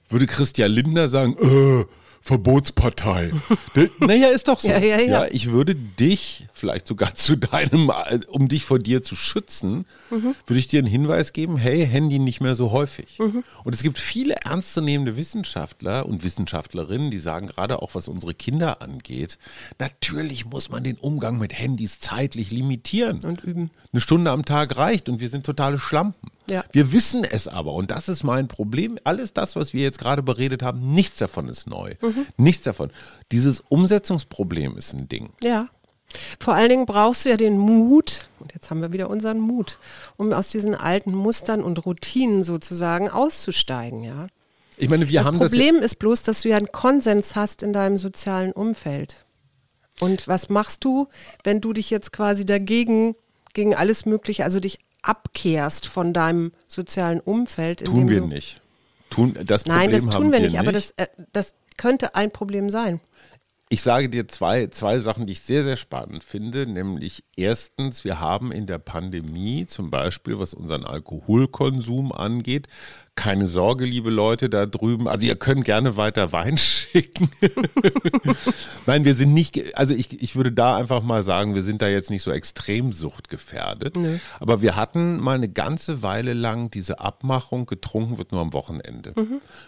würde 0.10 0.28
Christian 0.28 0.72
Lindner 0.72 1.08
sagen, 1.10 1.36
äh, 1.40 1.86
Verbotspartei. 2.24 3.32
Naja, 4.00 4.28
ist 4.28 4.48
doch 4.48 4.60
so. 4.60 4.70
Ja, 4.70 4.80
ja, 4.80 5.00
ja. 5.02 5.26
ich 5.30 5.52
würde 5.52 5.76
dich, 5.76 6.48
vielleicht 6.54 6.88
sogar 6.88 7.16
zu 7.16 7.36
deinem, 7.36 7.92
um 8.30 8.48
dich 8.48 8.64
vor 8.66 8.80
dir 8.80 9.04
zu 9.04 9.16
schützen, 9.16 9.86
Mhm. 10.10 10.36
würde 10.46 10.60
ich 10.60 10.68
dir 10.68 10.80
einen 10.80 10.88
Hinweis 10.88 11.34
geben, 11.34 11.58
hey, 11.58 11.86
Handy 11.88 12.20
nicht 12.20 12.40
mehr 12.40 12.56
so 12.56 12.72
häufig. 12.72 13.18
Mhm. 13.20 13.44
Und 13.64 13.76
es 13.76 13.82
gibt 13.84 13.98
viele 13.98 14.36
ernstzunehmende 14.36 15.18
Wissenschaftler 15.18 16.06
und 16.06 16.24
Wissenschaftlerinnen, 16.24 17.10
die 17.12 17.18
sagen, 17.20 17.48
gerade 17.48 17.82
auch 17.82 17.96
was 17.96 18.08
unsere 18.08 18.34
Kinder 18.34 18.82
angeht, 18.82 19.38
natürlich 19.80 20.46
muss 20.46 20.70
man 20.70 20.84
den 20.84 20.98
Umgang 20.98 21.40
mit 21.40 21.58
Handys 21.58 22.00
zeitlich 22.00 22.52
limitieren. 22.52 23.20
Und 23.24 23.44
üben. 23.44 23.72
Eine 23.92 24.02
Stunde 24.02 24.32
am 24.32 24.46
Tag 24.46 24.78
reicht 24.78 25.10
und 25.10 25.20
wir 25.20 25.30
sind 25.30 25.46
totale 25.46 25.80
Schlampen. 25.80 26.30
Ja. 26.48 26.64
Wir 26.72 26.92
wissen 26.92 27.24
es 27.24 27.48
aber 27.48 27.74
und 27.74 27.92
das 27.92 28.10
ist 28.10 28.24
mein 28.24 28.48
Problem. 28.48 29.00
Alles 29.04 29.34
das, 29.34 29.56
was 29.56 29.74
wir 29.74 29.84
jetzt 29.84 30.00
gerade 30.00 30.22
beredet 30.24 30.62
haben, 30.62 30.94
nichts 30.94 31.18
davon 31.18 31.48
ist 31.48 31.68
neu. 31.68 31.96
Mhm. 32.02 32.26
Nichts 32.38 32.64
davon. 32.64 32.92
Dieses 33.32 33.62
Umsetzungsproblem 33.62 34.78
ist 34.78 34.94
ein 34.94 35.08
Ding. 35.08 35.32
Ja. 35.42 35.70
Vor 36.40 36.54
allen 36.54 36.70
Dingen 36.70 36.86
brauchst 36.86 37.26
du 37.26 37.30
ja 37.30 37.38
den 37.38 37.58
Mut, 37.58 38.28
und 38.40 38.54
jetzt 38.54 38.70
haben 38.70 38.82
wir 38.82 38.92
wieder 38.92 39.10
unseren 39.10 39.40
Mut, 39.40 39.80
um 40.18 40.32
aus 40.32 40.50
diesen 40.50 40.76
alten 40.76 41.16
Mustern 41.16 41.64
und 41.64 41.86
Routinen 41.86 42.44
sozusagen 42.44 43.10
auszusteigen, 43.10 44.04
ja. 44.04 44.28
Ich 44.78 44.90
meine, 44.90 45.08
wir 45.08 45.20
das 45.20 45.28
haben 45.28 45.40
das. 45.40 45.52
Problem 45.52 45.76
ist 45.78 46.00
bloß, 46.00 46.24
dass 46.24 46.42
du 46.42 46.50
ja 46.50 46.58
einen 46.58 46.72
Konsens 46.72 47.36
hast 47.36 47.64
in 47.64 47.74
deinem 47.74 47.98
sozialen 47.98 48.52
Umfeld. 48.52 49.26
Und 50.00 50.28
was 50.28 50.50
machst 50.50 50.84
du, 50.84 51.08
wenn 51.44 51.62
du 51.62 51.74
dich 51.74 51.90
jetzt 51.90 52.12
quasi 52.12 52.46
dagegen, 52.46 53.16
gegen 53.54 53.76
alles 53.76 54.06
Mögliche, 54.06 54.44
also 54.44 54.60
dich 54.60 54.80
abkehrst 55.04 55.86
von 55.86 56.14
deinem 56.14 56.52
sozialen 56.68 57.20
Umfeld? 57.20 57.86
Tun 57.86 58.10
wir 58.10 58.22
nicht. 58.22 58.62
Tun, 59.10 59.38
das 59.46 59.64
Problem 59.64 59.92
Nein, 59.92 59.92
das 59.92 60.10
tun 60.10 60.32
wir 60.32 60.40
nicht, 60.40 60.54
nicht. 60.54 60.60
aber 60.60 60.72
das, 60.72 60.92
äh, 60.98 61.08
das 61.32 61.54
könnte 61.78 62.16
ein 62.16 62.32
Problem 62.32 62.70
sein. 62.72 63.00
Ich 63.70 63.82
sage 63.82 64.08
dir 64.08 64.28
zwei, 64.28 64.68
zwei 64.68 65.00
Sachen, 65.00 65.26
die 65.26 65.34
ich 65.34 65.42
sehr, 65.42 65.64
sehr 65.64 65.78
spannend 65.78 66.24
finde. 66.24 66.68
Nämlich 66.68 67.24
erstens, 67.36 68.04
wir 68.04 68.20
haben 68.20 68.52
in 68.52 68.68
der 68.68 68.78
Pandemie 68.78 69.66
zum 69.66 69.90
Beispiel, 69.90 70.38
was 70.38 70.54
unseren 70.54 70.84
Alkoholkonsum 70.84 72.12
angeht, 72.12 72.68
keine 73.16 73.46
Sorge, 73.48 73.86
liebe 73.86 74.10
Leute 74.10 74.50
da 74.50 74.66
drüben. 74.66 75.08
Also 75.08 75.26
ihr 75.26 75.36
könnt 75.36 75.66
gerne 75.66 75.98
weiter 75.98 76.32
Wein 76.32 76.58
schicken. 76.58 77.30
Nein, 78.86 79.06
wir 79.06 79.14
sind 79.14 79.34
nicht, 79.34 79.78
also 79.78 79.94
ich, 79.94 80.22
ich 80.22 80.36
würde 80.36 80.52
da 80.52 80.76
einfach 80.78 81.04
mal 81.04 81.24
sagen, 81.24 81.56
wir 81.56 81.62
sind 81.62 81.82
da 81.82 81.88
jetzt 81.88 82.10
nicht 82.10 82.24
so 82.24 82.32
extrem 82.32 82.92
suchtgefährdet. 82.92 83.96
Aber 84.40 84.62
wir 84.62 84.76
hatten 84.76 85.20
mal 85.20 85.36
eine 85.36 85.50
ganze 85.50 86.02
Weile 86.02 86.34
lang 86.34 86.72
diese 86.72 87.00
Abmachung, 87.00 87.66
getrunken 87.66 88.18
wird 88.18 88.32
nur 88.32 88.42
am 88.42 88.52
Wochenende. 88.54 89.14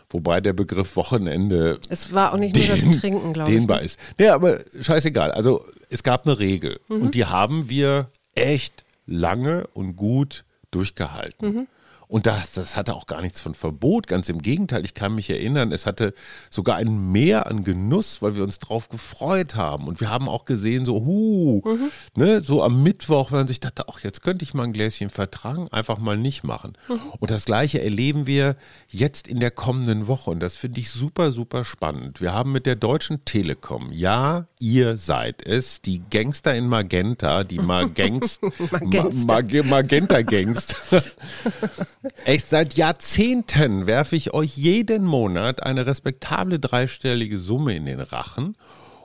Wobei 0.09 0.41
der 0.41 0.53
Begriff 0.53 0.95
Wochenende 0.95 1.79
Es 1.89 2.13
war 2.13 2.33
auch 2.33 2.37
nicht 2.37 2.55
nur 2.55 2.65
das 2.67 2.81
den- 2.81 2.91
Trinken, 2.93 3.33
glaube 3.33 3.51
ich. 3.51 3.57
dehnbar 3.57 3.77
ne? 3.79 3.85
ist. 3.85 3.99
Nee, 4.17 4.27
aber 4.29 4.59
scheißegal. 4.81 5.31
Also 5.31 5.63
es 5.89 6.03
gab 6.03 6.25
eine 6.25 6.39
Regel 6.39 6.79
Mhm. 6.89 7.01
und 7.01 7.15
die 7.15 7.25
haben 7.25 7.69
wir 7.69 8.09
echt 8.33 8.83
lange 9.05 9.67
und 9.73 9.95
gut 9.95 10.45
durchgehalten. 10.71 11.53
Mhm. 11.53 11.67
Und 12.15 12.27
das, 12.27 12.53
das 12.53 12.77
hatte 12.77 12.95
auch 12.95 13.07
gar 13.07 13.21
nichts 13.21 13.41
von 13.41 13.53
Verbot, 13.55 14.07
ganz 14.07 14.29
im 14.29 14.41
Gegenteil. 14.41 14.85
Ich 14.85 14.93
kann 14.93 15.15
mich 15.15 15.29
erinnern, 15.29 15.73
es 15.73 15.85
hatte 15.85 16.13
sogar 16.49 16.77
ein 16.77 17.11
Mehr 17.11 17.45
an 17.47 17.65
Genuss, 17.65 18.21
weil 18.21 18.37
wir 18.37 18.43
uns 18.43 18.59
drauf 18.59 18.87
gefreut 18.87 19.55
haben. 19.55 19.85
Und 19.89 19.99
wir 19.99 20.09
haben 20.09 20.29
auch 20.29 20.45
gesehen, 20.45 20.85
so, 20.85 21.03
huh, 21.03 21.61
Mhm. 21.65 21.91
ne, 22.15 22.39
so 22.39 22.63
am 22.63 22.81
Mittwoch, 22.83 23.31
wenn 23.33 23.39
man 23.39 23.47
sich 23.49 23.59
dachte, 23.59 23.89
ach, 23.91 23.99
jetzt 23.99 24.21
könnte 24.23 24.43
ich 24.43 24.53
mal 24.53 24.63
ein 24.63 24.71
Gläschen 24.71 25.09
vertragen, 25.09 25.67
einfach 25.73 25.97
mal 25.97 26.15
nicht 26.17 26.45
machen. 26.45 26.77
Mhm. 26.87 26.99
Und 27.19 27.31
das 27.31 27.43
Gleiche 27.43 27.81
erleben 27.81 28.27
wir 28.27 28.55
jetzt 28.87 29.27
in 29.27 29.41
der 29.41 29.51
kommenden 29.51 30.07
Woche. 30.07 30.29
Und 30.31 30.39
das 30.39 30.55
finde 30.55 30.79
ich 30.79 30.91
super, 30.91 31.33
super 31.33 31.65
spannend. 31.65 32.21
Wir 32.21 32.33
haben 32.33 32.53
mit 32.53 32.65
der 32.65 32.77
Deutschen 32.77 33.25
Telekom, 33.25 33.91
ja, 33.91 34.47
ihr 34.61 34.97
seid 34.97 35.45
es, 35.45 35.81
die 35.81 36.01
Gangster 36.09 36.55
in 36.55 36.69
Magenta, 36.69 37.43
die 37.43 37.59
Magangst, 37.59 38.39
Magangster. 38.71 39.61
Ma- 39.61 39.63
Magenta-Gangst. 39.69 40.75
Echt, 42.25 42.49
seit 42.49 42.75
Jahrzehnten 42.75 43.87
werfe 43.87 44.15
ich 44.15 44.33
euch 44.33 44.57
jeden 44.57 45.05
Monat 45.05 45.63
eine 45.63 45.85
respektable 45.85 46.59
dreistellige 46.59 47.37
Summe 47.37 47.75
in 47.75 47.85
den 47.85 47.99
Rachen. 47.99 48.55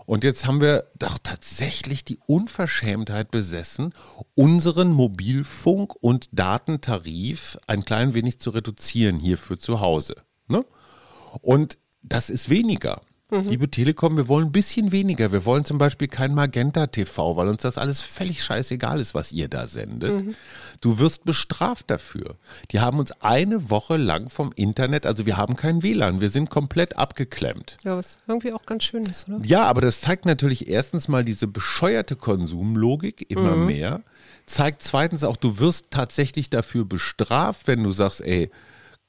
Und 0.06 0.24
jetzt 0.24 0.44
haben 0.44 0.60
wir 0.60 0.90
doch 0.98 1.18
tatsächlich 1.22 2.04
die 2.04 2.18
Unverschämtheit 2.26 3.30
besessen, 3.30 3.94
unseren 4.34 4.90
Mobilfunk- 4.90 5.94
und 6.00 6.28
Datentarif 6.32 7.58
ein 7.68 7.84
klein 7.84 8.12
wenig 8.12 8.40
zu 8.40 8.50
reduzieren 8.50 9.20
hier 9.20 9.38
für 9.38 9.56
zu 9.56 9.80
Hause. 9.80 10.16
Ne? 10.48 10.64
Und 11.42 11.78
das 12.02 12.28
ist 12.28 12.48
weniger. 12.50 13.02
Liebe 13.30 13.70
Telekom, 13.70 14.16
wir 14.16 14.28
wollen 14.28 14.46
ein 14.46 14.52
bisschen 14.52 14.92
weniger. 14.92 15.32
Wir 15.32 15.44
wollen 15.44 15.64
zum 15.64 15.78
Beispiel 15.78 16.08
kein 16.08 16.34
Magenta 16.34 16.86
TV, 16.88 17.36
weil 17.36 17.48
uns 17.48 17.62
das 17.62 17.78
alles 17.78 18.00
völlig 18.00 18.42
scheißegal 18.42 19.00
ist, 19.00 19.14
was 19.14 19.32
ihr 19.32 19.48
da 19.48 19.66
sendet. 19.66 20.34
Du 20.80 20.98
wirst 20.98 21.24
bestraft 21.24 21.90
dafür. 21.90 22.36
Die 22.70 22.80
haben 22.80 22.98
uns 22.98 23.12
eine 23.20 23.70
Woche 23.70 23.96
lang 23.96 24.30
vom 24.30 24.52
Internet, 24.56 25.06
also 25.06 25.26
wir 25.26 25.36
haben 25.36 25.56
kein 25.56 25.82
WLAN, 25.82 26.20
wir 26.20 26.30
sind 26.30 26.50
komplett 26.50 26.96
abgeklemmt. 26.96 27.76
Ja, 27.84 27.96
was 27.96 28.18
irgendwie 28.26 28.52
auch 28.52 28.66
ganz 28.66 28.84
schön 28.84 29.04
ist, 29.04 29.28
oder? 29.28 29.44
Ja, 29.44 29.64
aber 29.64 29.80
das 29.80 30.00
zeigt 30.00 30.26
natürlich 30.26 30.68
erstens 30.68 31.08
mal 31.08 31.24
diese 31.24 31.46
bescheuerte 31.46 32.16
Konsumlogik 32.16 33.30
immer 33.30 33.56
mehr. 33.56 34.02
Zeigt 34.46 34.82
zweitens 34.82 35.22
auch, 35.22 35.36
du 35.36 35.58
wirst 35.58 35.86
tatsächlich 35.90 36.50
dafür 36.50 36.84
bestraft, 36.84 37.66
wenn 37.66 37.82
du 37.82 37.92
sagst, 37.92 38.20
ey, 38.22 38.50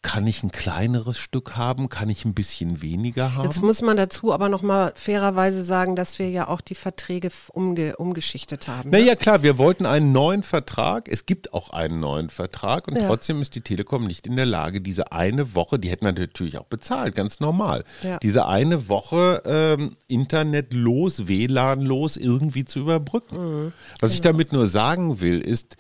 kann 0.04 0.26
ich 0.26 0.42
ein 0.42 0.52
kleineres 0.52 1.20
Stück 1.20 1.56
haben? 1.56 1.88
Kann 1.88 2.10
ich 2.10 2.26
ein 2.26 2.34
bisschen 2.34 2.82
weniger 2.82 3.36
haben? 3.36 3.46
Jetzt 3.46 3.62
muss 3.62 3.82
man 3.84 3.98
dazu 3.98 4.34
aber 4.34 4.50
nochmal 4.50 4.94
fairerweise 4.96 5.64
sagen, 5.64 5.96
dass 5.96 6.18
wir 6.18 6.28
ja 6.30 6.48
auch 6.48 6.60
die 6.62 6.74
Verträge 6.74 7.30
umge 7.54 7.96
umgeschichtet 7.98 8.68
haben. 8.68 8.90
ne? 8.90 9.00
Naja, 9.00 9.16
klar, 9.16 9.44
wir 9.44 9.60
wollten 9.60 9.86
einen 9.86 10.12
neuen 10.12 10.42
Vertrag. 10.42 11.08
Es 11.08 11.28
gibt 11.28 11.54
auch 11.54 11.70
einen 11.70 12.00
neuen 12.00 12.30
Vertrag 12.32 12.88
und 12.88 12.98
Ja. 12.98 13.08
trotzdem 13.08 13.42
ist 13.44 13.54
die 13.54 13.62
Telekom 13.62 14.08
nicht 14.08 14.26
in 14.26 14.36
der 14.36 14.48
Lage, 14.48 14.82
diese 14.82 15.12
eine 15.12 15.54
Woche, 15.54 15.78
die 15.78 15.90
hätten 15.90 16.06
wir 16.06 16.14
natürlich 16.14 16.58
auch 16.58 16.66
bezahlt, 16.66 17.14
ganz 17.14 17.40
normal, 17.40 17.84
Ja. 18.02 18.18
diese 18.18 18.48
eine 18.48 18.90
Woche 18.90 19.44
ähm, 19.46 19.96
internetlos, 20.08 21.28
WLAN-los 21.28 22.18
irgendwie 22.18 22.66
zu 22.66 22.80
überbrücken. 22.80 23.66
Mhm. 23.66 23.74
Was 24.00 24.14
ich 24.14 24.22
damit 24.22 24.52
nur 24.52 24.68
sagen 24.68 25.22
will, 25.22 25.42
ist, 25.42 25.78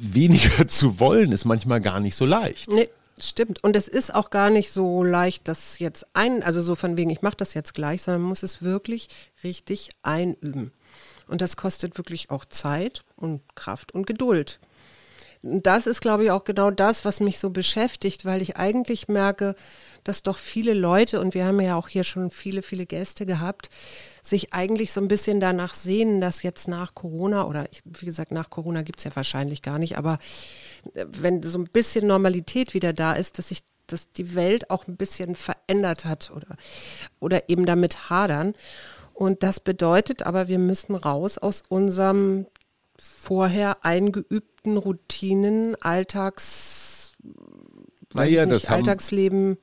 weniger 0.00 0.66
zu 0.68 0.98
wollen, 0.98 1.30
ist 1.32 1.44
manchmal 1.44 1.80
gar 1.80 2.00
nicht 2.00 2.16
so 2.16 2.26
leicht. 2.26 2.68
Nee, 2.70 2.88
stimmt. 3.18 3.62
Und 3.62 3.76
es 3.76 3.88
ist 3.88 4.14
auch 4.14 4.30
gar 4.30 4.50
nicht 4.50 4.70
so 4.70 5.02
leicht, 5.02 5.48
das 5.48 5.78
jetzt 5.78 6.06
ein, 6.14 6.42
also 6.42 6.62
so 6.62 6.74
von 6.74 6.96
wegen, 6.96 7.10
ich 7.10 7.22
mache 7.22 7.36
das 7.36 7.54
jetzt 7.54 7.74
gleich, 7.74 8.02
sondern 8.02 8.22
man 8.22 8.30
muss 8.30 8.42
es 8.42 8.62
wirklich 8.62 9.08
richtig 9.42 9.90
einüben. 10.02 10.72
Und 11.28 11.40
das 11.40 11.56
kostet 11.56 11.96
wirklich 11.96 12.30
auch 12.30 12.44
Zeit 12.44 13.04
und 13.16 13.42
Kraft 13.54 13.92
und 13.92 14.06
Geduld. 14.06 14.58
Das 15.46 15.86
ist, 15.86 16.00
glaube 16.00 16.24
ich, 16.24 16.30
auch 16.30 16.44
genau 16.44 16.70
das, 16.70 17.04
was 17.04 17.20
mich 17.20 17.38
so 17.38 17.50
beschäftigt, 17.50 18.24
weil 18.24 18.40
ich 18.40 18.56
eigentlich 18.56 19.08
merke, 19.08 19.54
dass 20.02 20.22
doch 20.22 20.38
viele 20.38 20.72
Leute, 20.72 21.20
und 21.20 21.34
wir 21.34 21.44
haben 21.44 21.60
ja 21.60 21.76
auch 21.76 21.88
hier 21.88 22.02
schon 22.02 22.30
viele, 22.30 22.62
viele 22.62 22.86
Gäste 22.86 23.26
gehabt, 23.26 23.68
sich 24.22 24.54
eigentlich 24.54 24.90
so 24.90 25.02
ein 25.02 25.08
bisschen 25.08 25.40
danach 25.40 25.74
sehnen, 25.74 26.22
dass 26.22 26.42
jetzt 26.42 26.66
nach 26.66 26.94
Corona, 26.94 27.46
oder 27.46 27.66
ich, 27.70 27.82
wie 27.84 28.06
gesagt, 28.06 28.32
nach 28.32 28.48
Corona 28.48 28.80
gibt 28.80 29.00
es 29.00 29.04
ja 29.04 29.14
wahrscheinlich 29.14 29.60
gar 29.60 29.78
nicht, 29.78 29.98
aber 29.98 30.18
äh, 30.94 31.04
wenn 31.10 31.42
so 31.42 31.58
ein 31.58 31.68
bisschen 31.68 32.06
Normalität 32.06 32.72
wieder 32.72 32.94
da 32.94 33.12
ist, 33.12 33.38
dass 33.38 33.48
sich 33.48 33.60
dass 33.86 34.10
die 34.12 34.34
Welt 34.34 34.70
auch 34.70 34.88
ein 34.88 34.96
bisschen 34.96 35.36
verändert 35.36 36.06
hat 36.06 36.32
oder, 36.34 36.56
oder 37.20 37.50
eben 37.50 37.66
damit 37.66 38.08
hadern. 38.08 38.54
Und 39.12 39.42
das 39.42 39.60
bedeutet 39.60 40.22
aber, 40.22 40.48
wir 40.48 40.58
müssen 40.58 40.94
raus 40.94 41.36
aus 41.36 41.62
unserem 41.68 42.46
vorher 43.00 43.84
eingeübten 43.84 44.76
Routinen, 44.76 45.74
weiß 45.82 47.16
Naja, 48.14 48.44
ich 48.44 48.50
nicht, 48.50 48.62
das 48.64 48.70
haben- 48.70 48.76
Alltagsleben. 48.78 49.58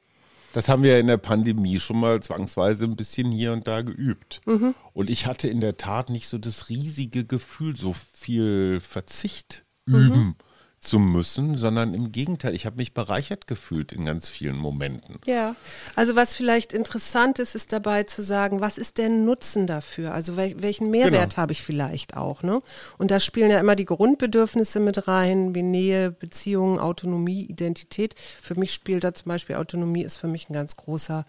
Das 0.53 0.67
haben 0.67 0.83
wir 0.83 0.99
in 0.99 1.07
der 1.07 1.15
Pandemie 1.17 1.79
schon 1.79 1.97
mal 1.97 2.21
zwangsweise 2.21 2.83
ein 2.83 2.97
bisschen 2.97 3.31
hier 3.31 3.53
und 3.53 3.67
da 3.69 3.83
geübt. 3.83 4.41
Mhm. 4.45 4.75
Und 4.91 5.09
ich 5.09 5.25
hatte 5.25 5.47
in 5.47 5.61
der 5.61 5.77
Tat 5.77 6.09
nicht 6.09 6.27
so 6.27 6.37
das 6.37 6.67
riesige 6.67 7.23
Gefühl, 7.23 7.77
so 7.77 7.93
viel 7.93 8.79
Verzicht 8.81 9.63
Mhm. 9.85 10.35
Zu 10.81 10.97
müssen, 10.97 11.55
sondern 11.57 11.93
im 11.93 12.11
Gegenteil, 12.11 12.55
ich 12.55 12.65
habe 12.65 12.77
mich 12.77 12.95
bereichert 12.95 13.45
gefühlt 13.45 13.91
in 13.91 14.03
ganz 14.03 14.27
vielen 14.27 14.55
Momenten. 14.57 15.19
Ja, 15.27 15.55
also 15.95 16.15
was 16.15 16.33
vielleicht 16.33 16.73
interessant 16.73 17.37
ist, 17.37 17.53
ist 17.53 17.71
dabei 17.71 18.03
zu 18.03 18.23
sagen, 18.23 18.61
was 18.61 18.79
ist 18.79 18.97
der 18.97 19.09
Nutzen 19.09 19.67
dafür? 19.67 20.11
Also 20.11 20.37
wel 20.37 20.55
welchen 20.59 20.89
Mehrwert 20.89 21.31
Genau. 21.31 21.37
habe 21.37 21.51
ich 21.51 21.61
vielleicht 21.61 22.17
auch? 22.17 22.41
Ne? 22.41 22.61
Und 22.97 23.11
da 23.11 23.19
spielen 23.19 23.51
ja 23.51 23.59
immer 23.59 23.75
die 23.75 23.85
Grundbedürfnisse 23.85 24.79
mit 24.79 25.07
rein, 25.07 25.53
wie 25.53 25.61
Nähe, 25.61 26.09
Beziehungen, 26.09 26.79
Autonomie, 26.79 27.43
Identität. 27.43 28.15
Für 28.41 28.55
mich 28.55 28.73
spielt 28.73 29.03
da 29.03 29.13
zum 29.13 29.29
Beispiel 29.29 29.57
Autonomie 29.57 30.03
ist 30.03 30.17
für 30.17 30.27
mich 30.27 30.49
ein 30.49 30.53
ganz 30.53 30.75
großer, 30.75 31.25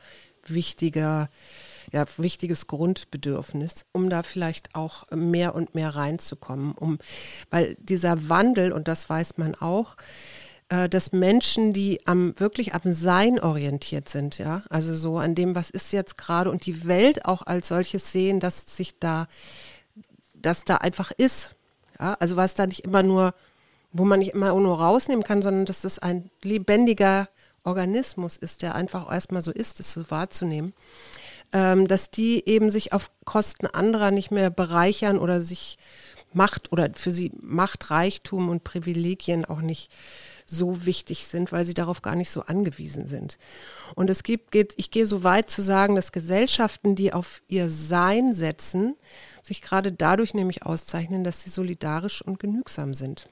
wichtiger, 0.46 1.28
ja, 1.90 2.04
wichtiges 2.16 2.66
Grundbedürfnis, 2.66 3.86
um 3.92 4.10
da 4.10 4.22
vielleicht 4.22 4.74
auch 4.74 5.04
mehr 5.10 5.54
und 5.54 5.74
mehr 5.74 5.94
reinzukommen. 5.94 6.72
Um, 6.72 6.98
weil 7.50 7.76
dieser 7.80 8.28
Wandel, 8.28 8.72
und 8.72 8.88
das 8.88 9.08
weiß 9.08 9.38
man 9.38 9.54
auch, 9.54 9.96
äh, 10.72 10.88
dass 10.88 11.12
Menschen, 11.12 11.72
die 11.72 12.00
am 12.06 12.34
wirklich 12.38 12.74
am 12.74 12.92
Sein 12.92 13.38
orientiert 13.38 14.08
sind, 14.08 14.38
ja, 14.38 14.62
also 14.70 14.94
so 14.94 15.18
an 15.18 15.34
dem, 15.34 15.54
was 15.54 15.68
ist 15.68 15.92
jetzt 15.92 16.16
gerade 16.16 16.50
und 16.50 16.64
die 16.64 16.86
Welt 16.86 17.26
auch 17.26 17.42
als 17.42 17.68
solches 17.68 18.10
sehen, 18.10 18.40
dass 18.40 18.64
sich 18.66 18.98
da, 18.98 19.26
dass 20.34 20.64
da 20.64 20.76
einfach 20.76 21.10
ist, 21.10 21.56
ja, 22.00 22.16
also 22.20 22.36
was 22.36 22.54
da 22.54 22.66
nicht 22.66 22.84
immer 22.84 23.02
nur, 23.02 23.34
wo 23.92 24.06
man 24.06 24.20
nicht 24.20 24.32
immer 24.32 24.54
nur 24.54 24.78
rausnehmen 24.78 25.24
kann, 25.24 25.42
sondern 25.42 25.66
dass 25.66 25.82
das 25.82 25.98
ein 25.98 26.30
lebendiger 26.42 27.28
Organismus 27.64 28.36
ist, 28.36 28.62
der 28.62 28.74
einfach 28.74 29.12
erstmal 29.12 29.42
so 29.42 29.50
ist, 29.50 29.78
es 29.78 29.92
so 29.92 30.10
wahrzunehmen, 30.10 30.72
ähm, 31.52 31.88
dass 31.88 32.10
die 32.10 32.46
eben 32.48 32.70
sich 32.70 32.92
auf 32.92 33.10
Kosten 33.24 33.66
anderer 33.66 34.10
nicht 34.10 34.30
mehr 34.30 34.50
bereichern 34.50 35.18
oder 35.18 35.40
sich 35.40 35.78
Macht 36.34 36.72
oder 36.72 36.90
für 36.94 37.12
sie 37.12 37.30
Macht, 37.40 37.90
Reichtum 37.90 38.48
und 38.48 38.64
Privilegien 38.64 39.44
auch 39.44 39.60
nicht 39.60 39.90
so 40.46 40.86
wichtig 40.86 41.26
sind, 41.26 41.52
weil 41.52 41.64
sie 41.64 41.74
darauf 41.74 42.02
gar 42.02 42.14
nicht 42.14 42.30
so 42.30 42.42
angewiesen 42.42 43.06
sind. 43.06 43.38
Und 43.94 44.10
es 44.10 44.22
gibt, 44.22 44.50
geht, 44.50 44.74
ich 44.76 44.90
gehe 44.90 45.06
so 45.06 45.24
weit 45.24 45.50
zu 45.50 45.62
sagen, 45.62 45.94
dass 45.94 46.12
Gesellschaften, 46.12 46.94
die 46.94 47.12
auf 47.12 47.42
ihr 47.48 47.70
Sein 47.70 48.34
setzen, 48.34 48.96
sich 49.42 49.62
gerade 49.62 49.92
dadurch 49.92 50.34
nämlich 50.34 50.64
auszeichnen, 50.64 51.24
dass 51.24 51.42
sie 51.42 51.50
solidarisch 51.50 52.22
und 52.22 52.38
genügsam 52.38 52.94
sind. 52.94 53.28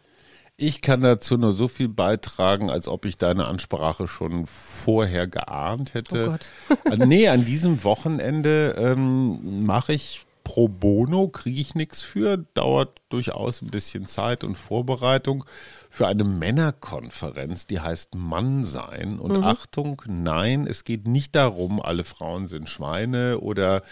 Ich 0.63 0.83
kann 0.83 1.01
dazu 1.01 1.39
nur 1.39 1.55
so 1.55 1.69
viel 1.69 1.89
beitragen, 1.89 2.69
als 2.69 2.87
ob 2.87 3.07
ich 3.07 3.17
deine 3.17 3.47
Ansprache 3.47 4.07
schon 4.07 4.47
vorher 4.47 5.27
geahnt 5.27 5.95
hätte. 5.95 6.27
Oh 6.27 6.31
Gott. 6.33 6.99
Nee, 7.09 7.29
an 7.29 7.47
diesem 7.47 7.83
Wochenende 7.83 8.75
ähm, 8.77 9.65
mache 9.65 9.95
ich 9.95 10.27
pro 10.45 10.69
bono, 10.69 11.29
kriege 11.29 11.63
ich 11.63 11.75
nichts 11.75 12.03
für, 12.03 12.45
dauert 12.53 13.01
durchaus 13.09 13.63
ein 13.63 13.71
bisschen 13.71 14.05
Zeit 14.05 14.45
und 14.45 14.59
Vorbereitung 14.59 15.47
für 15.93 16.07
eine 16.07 16.23
Männerkonferenz, 16.23 17.67
die 17.67 17.81
heißt 17.81 18.15
Mann 18.15 18.65
sein. 18.65 19.19
Und 19.19 19.43
Achtung, 19.43 20.01
nein, 20.07 20.69
es 20.69 20.85
geht 20.85 21.09
nicht 21.09 21.35
darum, 21.35 21.83
alle 21.83 22.05
Frauen 22.05 22.47
sind 22.47 22.69
Schweine 22.69 23.41
oder 23.41 23.83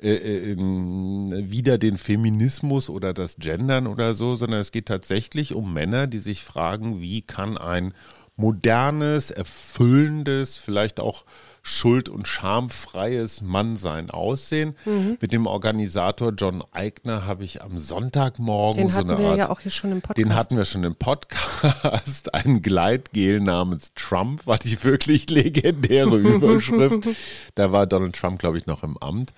äh, 0.00 0.14
äh, 0.14 0.56
wieder 1.50 1.76
den 1.76 1.98
Feminismus 1.98 2.88
oder 2.88 3.12
das 3.12 3.36
Gendern 3.36 3.88
oder 3.88 4.14
so, 4.14 4.36
sondern 4.36 4.60
es 4.60 4.70
geht 4.70 4.86
tatsächlich 4.86 5.52
um 5.52 5.74
Männer, 5.74 6.06
die 6.06 6.20
sich 6.20 6.44
fragen, 6.44 7.00
wie 7.00 7.20
kann 7.20 7.58
ein 7.58 7.94
modernes, 8.40 9.30
erfüllendes, 9.30 10.56
vielleicht 10.56 10.98
auch 10.98 11.24
schuld- 11.62 12.08
und 12.08 12.26
schamfreies 12.26 13.42
Mannsein 13.42 14.10
aussehen. 14.10 14.74
Mit 15.20 15.32
dem 15.32 15.46
Organisator 15.46 16.32
John 16.32 16.64
Eigner 16.72 17.26
habe 17.26 17.44
ich 17.44 17.62
am 17.62 17.76
Sonntagmorgen 17.78 18.80
Den 18.80 18.88
so 18.88 18.94
hatten 18.94 19.10
eine 19.10 19.18
wir 19.20 19.28
Art 19.28 19.38
ja 19.38 19.50
auch 19.50 19.60
hier 19.60 19.70
schon 19.70 19.92
im 19.92 20.00
Podcast. 20.00 20.16
den 20.18 20.34
hatten 20.34 20.56
wir 20.56 20.64
schon 20.64 20.84
im 20.84 20.96
Podcast. 20.96 22.32
Ein 22.34 22.62
Gleitgel 22.62 23.40
namens 23.40 23.92
Trump 23.94 24.46
war 24.46 24.56
die 24.58 24.82
wirklich 24.82 25.28
legendäre 25.28 26.16
Überschrift. 26.16 27.06
Da 27.56 27.72
war 27.72 27.86
Donald 27.86 28.16
Trump, 28.16 28.38
glaube 28.38 28.56
ich, 28.56 28.66
noch 28.66 28.82
im 28.82 28.96
Amt. 28.96 29.34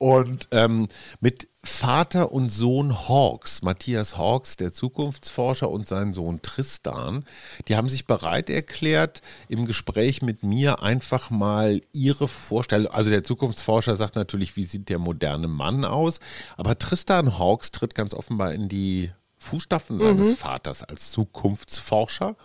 Und 0.00 0.48
ähm, 0.52 0.88
mit 1.20 1.50
Vater 1.62 2.32
und 2.32 2.48
Sohn 2.48 3.06
Hawks, 3.06 3.60
Matthias 3.60 4.16
Hawks, 4.16 4.56
der 4.56 4.72
Zukunftsforscher 4.72 5.70
und 5.70 5.86
sein 5.86 6.14
Sohn 6.14 6.40
Tristan, 6.40 7.26
die 7.68 7.76
haben 7.76 7.90
sich 7.90 8.06
bereit 8.06 8.48
erklärt, 8.48 9.20
im 9.50 9.66
Gespräch 9.66 10.22
mit 10.22 10.42
mir 10.42 10.82
einfach 10.82 11.28
mal 11.28 11.82
ihre 11.92 12.28
Vorstellung, 12.28 12.90
also 12.94 13.10
der 13.10 13.24
Zukunftsforscher 13.24 13.94
sagt 13.94 14.16
natürlich, 14.16 14.56
wie 14.56 14.64
sieht 14.64 14.88
der 14.88 14.98
moderne 14.98 15.48
Mann 15.48 15.84
aus, 15.84 16.20
aber 16.56 16.78
Tristan 16.78 17.38
Hawks 17.38 17.70
tritt 17.70 17.94
ganz 17.94 18.14
offenbar 18.14 18.54
in 18.54 18.70
die 18.70 19.12
Fußstapfen 19.36 20.00
seines 20.00 20.34
Vaters 20.34 20.82
als 20.82 21.10
Zukunftsforscher. 21.10 22.36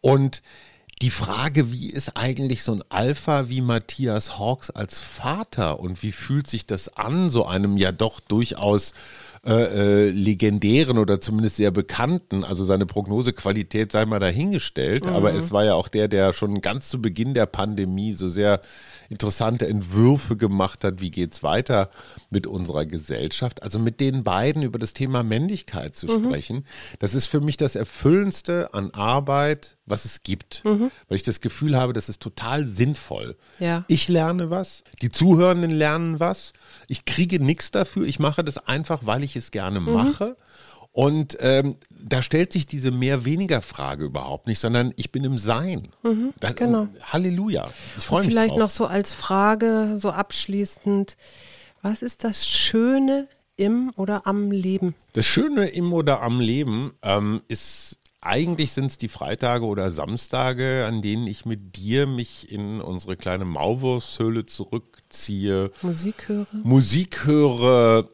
Und 0.00 0.42
die 1.02 1.10
Frage, 1.10 1.72
wie 1.72 1.88
ist 1.88 2.16
eigentlich 2.16 2.62
so 2.62 2.72
ein 2.72 2.84
Alpha 2.90 3.48
wie 3.48 3.62
Matthias 3.62 4.38
Hawks 4.38 4.70
als 4.70 5.00
Vater 5.00 5.80
und 5.80 6.02
wie 6.02 6.12
fühlt 6.12 6.46
sich 6.46 6.66
das 6.66 6.96
an, 6.96 7.30
so 7.30 7.46
einem 7.46 7.78
ja 7.78 7.90
doch 7.90 8.20
durchaus 8.20 8.92
äh, 9.46 9.52
äh, 9.52 10.10
legendären 10.10 10.98
oder 10.98 11.18
zumindest 11.18 11.56
sehr 11.56 11.70
bekannten, 11.70 12.44
also 12.44 12.64
seine 12.64 12.84
Prognosequalität 12.84 13.90
sei 13.90 14.04
mal 14.04 14.18
dahingestellt, 14.18 15.06
aber 15.06 15.32
es 15.32 15.50
war 15.50 15.64
ja 15.64 15.72
auch 15.72 15.88
der, 15.88 16.08
der 16.08 16.34
schon 16.34 16.60
ganz 16.60 16.90
zu 16.90 17.00
Beginn 17.00 17.32
der 17.32 17.46
Pandemie 17.46 18.12
so 18.12 18.28
sehr 18.28 18.60
interessante 19.10 19.66
Entwürfe 19.66 20.36
gemacht 20.36 20.84
hat, 20.84 21.00
wie 21.00 21.10
geht's 21.10 21.42
weiter 21.42 21.90
mit 22.30 22.46
unserer 22.46 22.86
Gesellschaft. 22.86 23.62
Also 23.62 23.78
mit 23.78 24.00
den 24.00 24.24
beiden 24.24 24.62
über 24.62 24.78
das 24.78 24.94
Thema 24.94 25.22
Männlichkeit 25.22 25.96
zu 25.96 26.06
sprechen, 26.08 26.62
das 27.00 27.14
ist 27.14 27.26
für 27.26 27.40
mich 27.40 27.56
das 27.56 27.74
Erfüllendste 27.74 28.72
an 28.72 28.92
Arbeit, 28.92 29.76
was 29.84 30.04
es 30.04 30.22
gibt. 30.22 30.62
Weil 31.08 31.16
ich 31.16 31.24
das 31.24 31.40
Gefühl 31.40 31.76
habe, 31.76 31.92
das 31.92 32.08
ist 32.08 32.20
total 32.20 32.64
sinnvoll. 32.64 33.36
Ja. 33.58 33.84
Ich 33.88 34.08
lerne 34.08 34.48
was, 34.48 34.84
die 35.02 35.10
Zuhörenden 35.10 35.72
lernen 35.72 36.20
was, 36.20 36.52
ich 36.86 37.04
kriege 37.04 37.40
nichts 37.44 37.72
dafür, 37.72 38.06
ich 38.06 38.20
mache 38.20 38.44
das 38.44 38.58
einfach, 38.58 39.00
weil 39.04 39.24
ich 39.24 39.34
es 39.34 39.50
gerne 39.50 39.80
mache. 39.80 40.36
Und 40.92 41.36
ähm, 41.40 41.76
da 41.90 42.20
stellt 42.20 42.52
sich 42.52 42.66
diese 42.66 42.90
Mehr-Weniger-Frage 42.90 44.04
überhaupt 44.04 44.48
nicht, 44.48 44.58
sondern 44.58 44.92
ich 44.96 45.12
bin 45.12 45.24
im 45.24 45.38
Sein. 45.38 45.88
das, 46.40 46.56
genau. 46.56 46.88
Halleluja. 47.02 47.70
Ich 47.96 48.04
freue 48.04 48.22
mich 48.22 48.30
Vielleicht 48.30 48.52
drauf. 48.52 48.58
noch 48.58 48.70
so 48.70 48.86
als 48.86 49.12
Frage, 49.12 49.98
so 50.00 50.10
abschließend, 50.10 51.16
was 51.82 52.02
ist 52.02 52.24
das 52.24 52.46
Schöne 52.46 53.28
im 53.56 53.92
oder 53.96 54.26
am 54.26 54.50
Leben? 54.50 54.94
Das 55.12 55.26
Schöne 55.26 55.68
im 55.68 55.92
oder 55.92 56.22
am 56.22 56.40
Leben 56.40 56.92
ähm, 57.02 57.40
ist, 57.46 57.98
eigentlich 58.20 58.72
sind 58.72 58.86
es 58.86 58.98
die 58.98 59.08
Freitage 59.08 59.64
oder 59.64 59.90
Samstage, 59.90 60.86
an 60.86 61.02
denen 61.02 61.26
ich 61.26 61.46
mit 61.46 61.76
dir 61.76 62.06
mich 62.06 62.50
in 62.50 62.80
unsere 62.80 63.16
kleine 63.16 63.44
Maulwurfshöhle 63.44 64.44
zurückziehe, 64.46 65.70
Musik 65.82 66.28
höre? 66.28 66.46
Musik 66.64 67.26
höre, 67.26 68.10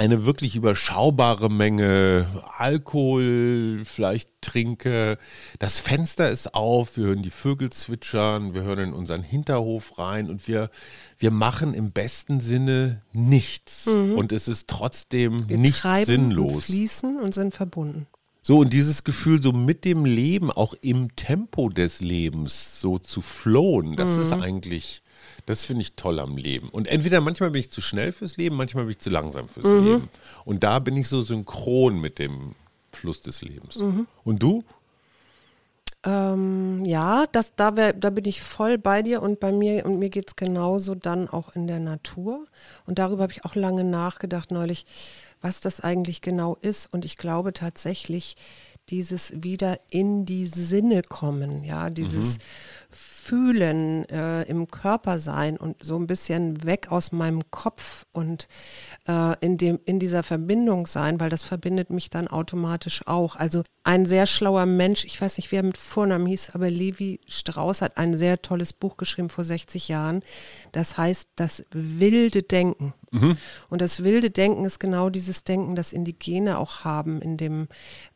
eine 0.00 0.24
wirklich 0.24 0.56
überschaubare 0.56 1.50
Menge 1.50 2.26
Alkohol 2.56 3.82
vielleicht 3.84 4.30
trinke. 4.40 5.18
Das 5.58 5.78
Fenster 5.78 6.30
ist 6.30 6.54
auf, 6.54 6.96
wir 6.96 7.04
hören 7.04 7.22
die 7.22 7.30
Vögel 7.30 7.68
zwitschern, 7.68 8.54
wir 8.54 8.62
hören 8.62 8.78
in 8.78 8.92
unseren 8.94 9.22
Hinterhof 9.22 9.98
rein 9.98 10.30
und 10.30 10.48
wir, 10.48 10.70
wir 11.18 11.30
machen 11.30 11.74
im 11.74 11.92
besten 11.92 12.40
Sinne 12.40 13.02
nichts. 13.12 13.86
Und 13.88 14.32
es 14.32 14.48
ist 14.48 14.68
trotzdem 14.68 15.34
Mhm. 15.34 15.48
Wir 15.50 15.58
nicht 15.58 15.78
treiben 15.80 16.00
und 16.00 16.30
sinnlos. 16.30 16.64
fließen 16.64 17.20
und 17.20 17.34
sind 17.34 17.54
verbunden. 17.54 18.06
So, 18.42 18.58
und 18.60 18.72
dieses 18.72 19.04
Gefühl, 19.04 19.42
so 19.42 19.52
mit 19.52 19.84
dem 19.84 20.06
Leben, 20.06 20.50
auch 20.50 20.72
im 20.80 21.14
Tempo 21.14 21.68
des 21.68 22.00
Lebens, 22.00 22.80
so 22.80 22.98
zu 22.98 23.20
flowen, 23.20 23.96
das 23.96 24.16
ist 24.16 24.34
Mhm. 24.34 24.40
eigentlich, 24.42 25.02
das 25.50 25.64
finde 25.64 25.82
ich 25.82 25.94
toll 25.94 26.20
am 26.20 26.36
Leben. 26.36 26.68
Und 26.68 26.86
entweder 26.86 27.20
manchmal 27.20 27.50
bin 27.50 27.60
ich 27.60 27.70
zu 27.70 27.80
schnell 27.80 28.12
fürs 28.12 28.36
Leben, 28.36 28.56
manchmal 28.56 28.84
bin 28.84 28.92
ich 28.92 29.00
zu 29.00 29.10
langsam 29.10 29.48
fürs 29.48 29.66
Mhm. 29.66 29.84
Leben. 29.84 30.08
Und 30.44 30.62
da 30.62 30.78
bin 30.78 30.96
ich 30.96 31.08
so 31.08 31.22
synchron 31.22 32.00
mit 32.00 32.18
dem 32.18 32.54
Fluss 32.92 33.20
des 33.20 33.42
Lebens. 33.42 33.76
Mhm. 33.76 34.06
Und 34.24 34.42
du? 34.42 34.64
Ähm, 36.02 36.84
ja, 36.86 37.26
das, 37.32 37.54
da, 37.56 37.76
wär, 37.76 37.92
da 37.92 38.10
bin 38.10 38.24
ich 38.24 38.40
voll 38.40 38.78
bei 38.78 39.02
dir 39.02 39.20
und 39.20 39.38
bei 39.38 39.52
mir 39.52 39.84
und 39.84 39.98
mir 39.98 40.08
geht 40.08 40.28
es 40.28 40.36
genauso 40.36 40.94
dann 40.94 41.28
auch 41.28 41.54
in 41.54 41.66
der 41.66 41.80
Natur. 41.80 42.46
Und 42.86 42.98
darüber 42.98 43.24
habe 43.24 43.32
ich 43.32 43.44
auch 43.44 43.54
lange 43.54 43.84
nachgedacht 43.84 44.50
neulich, 44.50 44.86
was 45.42 45.60
das 45.60 45.80
eigentlich 45.80 46.22
genau 46.22 46.56
ist. 46.60 46.88
Und 46.90 47.04
ich 47.04 47.18
glaube 47.18 47.52
tatsächlich, 47.52 48.36
dieses 48.88 49.42
wieder 49.42 49.78
in 49.90 50.24
die 50.24 50.46
Sinne 50.46 51.02
kommen, 51.02 51.64
ja, 51.64 51.90
dieses 51.90 52.38
Fühlen, 53.20 54.08
äh, 54.08 54.42
im 54.44 54.68
Körper 54.68 55.18
sein 55.18 55.56
und 55.56 55.76
so 55.82 55.96
ein 55.96 56.06
bisschen 56.06 56.64
weg 56.64 56.90
aus 56.90 57.12
meinem 57.12 57.50
Kopf 57.50 58.06
und 58.12 58.48
äh, 59.06 59.36
in, 59.40 59.58
dem, 59.58 59.78
in 59.84 60.00
dieser 60.00 60.22
Verbindung 60.22 60.86
sein, 60.86 61.20
weil 61.20 61.30
das 61.30 61.44
verbindet 61.44 61.90
mich 61.90 62.10
dann 62.10 62.28
automatisch 62.28 63.06
auch. 63.06 63.36
Also 63.36 63.62
ein 63.84 64.06
sehr 64.06 64.26
schlauer 64.26 64.66
Mensch, 64.66 65.04
ich 65.04 65.20
weiß 65.20 65.36
nicht, 65.36 65.52
wer 65.52 65.62
mit 65.62 65.78
Vornamen 65.78 66.26
hieß, 66.26 66.50
aber 66.54 66.70
Levi 66.70 67.20
Strauss 67.26 67.82
hat 67.82 67.96
ein 67.96 68.16
sehr 68.16 68.42
tolles 68.42 68.72
Buch 68.72 68.96
geschrieben 68.96 69.28
vor 69.28 69.44
60 69.44 69.88
Jahren. 69.88 70.22
Das 70.72 70.96
heißt 70.96 71.30
Das 71.36 71.64
wilde 71.70 72.42
Denken. 72.42 72.94
Mhm. 73.12 73.36
Und 73.68 73.82
das 73.82 74.04
wilde 74.04 74.30
Denken 74.30 74.64
ist 74.64 74.78
genau 74.78 75.10
dieses 75.10 75.42
Denken, 75.42 75.74
das 75.74 75.92
Indigene 75.92 76.58
auch 76.58 76.84
haben, 76.84 77.20
in 77.20 77.36
dem 77.36 77.66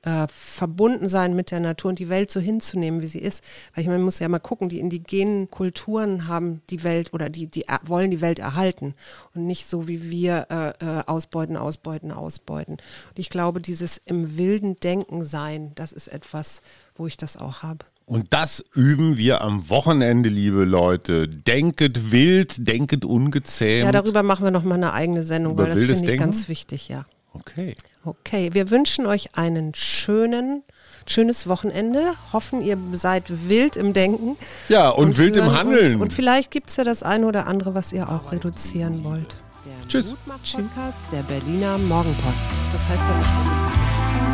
äh, 0.02 0.28
Verbundensein 0.28 1.34
mit 1.34 1.50
der 1.50 1.60
Natur 1.60 1.90
und 1.90 1.98
die 1.98 2.08
Welt 2.08 2.30
so 2.30 2.38
hinzunehmen, 2.38 3.02
wie 3.02 3.08
sie 3.08 3.18
ist. 3.18 3.42
Weil 3.74 3.82
ich 3.82 3.88
meine, 3.88 3.98
man 3.98 4.04
muss 4.04 4.20
ja 4.20 4.28
mal 4.28 4.38
gucken, 4.38 4.68
die 4.68 4.78
indigenen 4.78 5.50
Kulturen 5.50 6.28
haben 6.28 6.62
die 6.70 6.84
Welt 6.84 7.12
oder 7.12 7.28
die, 7.28 7.48
die 7.48 7.64
wollen 7.84 8.12
die 8.12 8.20
Welt 8.20 8.38
erhalten 8.38 8.94
und 9.34 9.46
nicht 9.46 9.68
so 9.68 9.88
wie 9.88 10.10
wir 10.10 10.46
äh, 10.50 10.68
äh, 10.84 11.02
ausbeuten, 11.06 11.56
ausbeuten, 11.56 12.12
ausbeuten. 12.12 12.74
Und 12.74 13.18
ich 13.18 13.30
glaube, 13.30 13.60
dieses 13.60 14.00
im 14.04 14.38
wilden 14.38 14.76
Denken 14.76 15.24
sein, 15.24 15.72
das 15.74 15.92
ist 15.92 16.08
etwas, 16.08 16.62
wo 16.94 17.08
ich 17.08 17.16
das 17.16 17.36
auch 17.36 17.62
habe. 17.62 17.84
Und 18.06 18.34
das 18.34 18.62
üben 18.74 19.16
wir 19.16 19.40
am 19.40 19.70
Wochenende, 19.70 20.28
liebe 20.28 20.64
Leute. 20.64 21.26
Denket 21.26 22.12
wild, 22.12 22.68
denket 22.68 23.04
ungezähmt. 23.04 23.86
Ja, 23.86 23.92
darüber 23.92 24.22
machen 24.22 24.44
wir 24.44 24.50
nochmal 24.50 24.76
eine 24.76 24.92
eigene 24.92 25.24
Sendung, 25.24 25.54
Über 25.54 25.64
weil 25.64 25.70
das 25.70 25.78
finde 25.78 25.94
ich 25.94 26.00
Denken? 26.00 26.18
ganz 26.18 26.48
wichtig, 26.48 26.88
ja. 26.88 27.06
Okay. 27.32 27.74
Okay, 28.04 28.50
wir 28.52 28.70
wünschen 28.70 29.06
euch 29.06 29.34
einen 29.36 29.74
schönen, 29.74 30.62
schönes 31.06 31.48
Wochenende. 31.48 32.12
Hoffen, 32.32 32.62
ihr 32.62 32.76
seid 32.92 33.48
wild 33.48 33.76
im 33.76 33.94
Denken. 33.94 34.36
Ja, 34.68 34.90
und, 34.90 35.08
und 35.08 35.18
wild 35.18 35.36
im 35.38 35.52
Handeln. 35.52 35.94
Uns. 35.94 35.96
Und 35.96 36.12
vielleicht 36.12 36.50
gibt 36.50 36.68
es 36.68 36.76
ja 36.76 36.84
das 36.84 37.02
eine 37.02 37.26
oder 37.26 37.46
andere, 37.46 37.74
was 37.74 37.92
ihr 37.94 38.10
auch 38.10 38.32
reduzieren 38.32 39.02
wollt. 39.02 39.40
Der 39.64 39.88
Tschüss. 39.88 40.14
Tschüss. 40.42 40.62
Der 41.10 41.22
Berliner 41.22 41.78
Morgenpost. 41.78 42.50
Das 42.70 42.86
heißt 42.86 43.00
ja 43.00 43.16
nicht 43.16 43.30
reduzieren. 43.30 44.33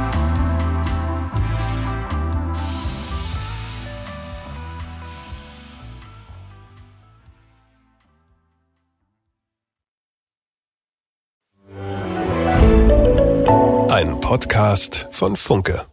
Podcast 14.31 15.09
von 15.11 15.35
Funke. 15.35 15.87